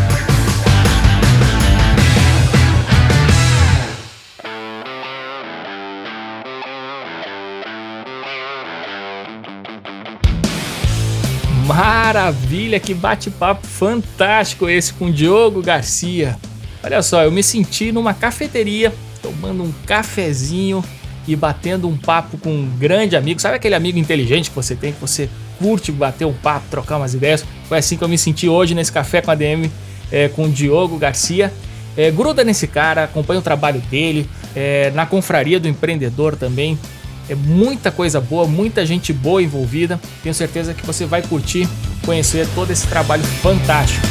Maravilha, 11.77 12.79
que 12.79 12.91
bate-papo 12.91 13.67
fantástico 13.67 14.67
esse 14.67 14.91
com 14.91 15.11
Diogo 15.11 15.61
Garcia. 15.61 16.35
Olha 16.83 17.03
só, 17.03 17.21
eu 17.21 17.31
me 17.31 17.43
senti 17.43 17.91
numa 17.91 18.15
cafeteria, 18.15 18.91
tomando 19.21 19.61
um 19.61 19.71
cafezinho 19.85 20.83
e 21.27 21.35
batendo 21.35 21.87
um 21.87 21.95
papo 21.95 22.35
com 22.39 22.49
um 22.49 22.65
grande 22.79 23.15
amigo. 23.15 23.39
Sabe 23.39 23.57
aquele 23.57 23.75
amigo 23.75 23.99
inteligente 23.99 24.49
que 24.49 24.55
você 24.55 24.75
tem, 24.75 24.91
que 24.91 24.99
você 24.99 25.29
curte 25.59 25.91
bater 25.91 26.25
um 26.25 26.33
papo, 26.33 26.65
trocar 26.71 26.97
umas 26.97 27.13
ideias? 27.13 27.45
Foi 27.69 27.77
assim 27.77 27.95
que 27.95 28.03
eu 28.03 28.09
me 28.09 28.17
senti 28.17 28.49
hoje 28.49 28.73
nesse 28.73 28.91
café 28.91 29.21
com 29.21 29.29
a 29.29 29.35
DM 29.35 29.69
é, 30.11 30.29
com 30.29 30.45
o 30.45 30.49
Diogo 30.49 30.97
Garcia. 30.97 31.53
É, 31.95 32.09
gruda 32.09 32.43
nesse 32.43 32.65
cara, 32.65 33.03
acompanha 33.03 33.39
o 33.39 33.43
trabalho 33.43 33.81
dele, 33.81 34.27
é, 34.55 34.89
na 34.95 35.05
confraria 35.05 35.59
do 35.59 35.67
empreendedor 35.67 36.35
também. 36.35 36.75
É 37.29 37.35
muita 37.35 37.91
coisa 37.91 38.21
boa, 38.21 38.47
muita 38.47 38.85
gente 38.85 39.11
boa 39.11 39.41
envolvida. 39.41 39.99
Tenho 40.23 40.33
certeza 40.33 40.73
que 40.73 40.85
você 40.85 41.05
vai 41.05 41.21
curtir 41.21 41.67
conhecer 42.05 42.47
todo 42.55 42.71
esse 42.71 42.87
trabalho 42.87 43.23
fantástico. 43.23 44.07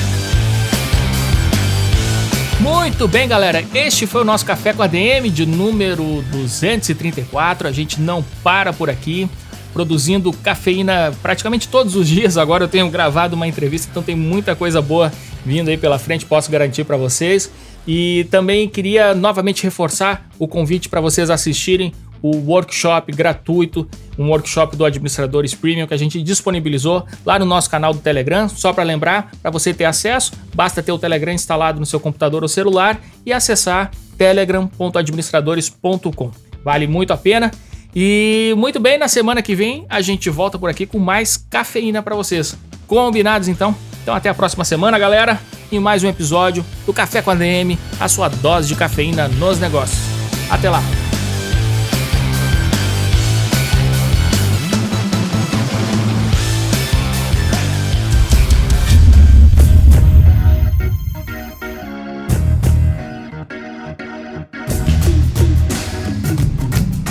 Muito 2.60 3.06
bem, 3.06 3.28
galera. 3.28 3.64
Este 3.74 4.06
foi 4.06 4.22
o 4.22 4.24
nosso 4.24 4.44
Café 4.44 4.72
com 4.72 4.82
a 4.82 4.86
DM 4.86 5.30
de 5.30 5.46
número 5.46 6.22
234. 6.30 7.68
A 7.68 7.72
gente 7.72 8.00
não 8.00 8.24
para 8.42 8.72
por 8.72 8.90
aqui, 8.90 9.28
produzindo 9.72 10.32
cafeína 10.32 11.12
praticamente 11.22 11.68
todos 11.68 11.94
os 11.94 12.08
dias. 12.08 12.38
Agora 12.38 12.64
eu 12.64 12.68
tenho 12.68 12.88
gravado 12.90 13.36
uma 13.36 13.46
entrevista, 13.46 13.88
então 13.90 14.02
tem 14.02 14.16
muita 14.16 14.56
coisa 14.56 14.80
boa 14.80 15.12
vindo 15.44 15.68
aí 15.68 15.76
pela 15.76 15.98
frente, 15.98 16.24
posso 16.26 16.50
garantir 16.50 16.84
para 16.84 16.96
vocês. 16.96 17.50
E 17.86 18.26
também 18.30 18.68
queria 18.68 19.14
novamente 19.14 19.62
reforçar 19.62 20.26
o 20.38 20.48
convite 20.48 20.88
para 20.88 21.00
vocês 21.00 21.30
assistirem 21.30 21.92
o 22.22 22.36
workshop 22.36 23.12
gratuito, 23.12 23.88
um 24.18 24.28
workshop 24.28 24.76
do 24.76 24.84
Administradores 24.84 25.54
Premium 25.54 25.86
que 25.86 25.94
a 25.94 25.96
gente 25.96 26.22
disponibilizou 26.22 27.06
lá 27.24 27.38
no 27.38 27.44
nosso 27.44 27.70
canal 27.70 27.92
do 27.92 28.00
Telegram. 28.00 28.48
Só 28.48 28.72
para 28.72 28.84
lembrar, 28.84 29.30
para 29.42 29.50
você 29.50 29.74
ter 29.74 29.84
acesso, 29.84 30.32
basta 30.54 30.82
ter 30.82 30.92
o 30.92 30.98
Telegram 30.98 31.32
instalado 31.32 31.80
no 31.80 31.86
seu 31.86 32.00
computador 32.00 32.42
ou 32.42 32.48
celular 32.48 33.00
e 33.24 33.32
acessar 33.32 33.90
telegram.administradores.com. 34.16 36.30
Vale 36.64 36.86
muito 36.86 37.12
a 37.12 37.16
pena. 37.16 37.50
E 37.94 38.52
muito 38.58 38.78
bem, 38.78 38.98
na 38.98 39.08
semana 39.08 39.40
que 39.40 39.54
vem 39.54 39.86
a 39.88 40.02
gente 40.02 40.28
volta 40.28 40.58
por 40.58 40.68
aqui 40.68 40.84
com 40.84 40.98
mais 40.98 41.36
cafeína 41.36 42.02
para 42.02 42.14
vocês. 42.14 42.58
Combinados 42.86 43.48
então? 43.48 43.74
Então 44.02 44.14
até 44.14 44.28
a 44.28 44.34
próxima 44.34 44.64
semana, 44.64 44.98
galera, 44.98 45.40
em 45.72 45.80
mais 45.80 46.04
um 46.04 46.08
episódio 46.08 46.64
do 46.84 46.92
Café 46.92 47.22
com 47.22 47.30
a 47.30 47.34
DM, 47.34 47.78
a 47.98 48.06
sua 48.06 48.28
dose 48.28 48.68
de 48.68 48.76
cafeína 48.76 49.28
nos 49.28 49.58
negócios. 49.58 50.16
Até 50.50 50.70
lá. 50.70 51.05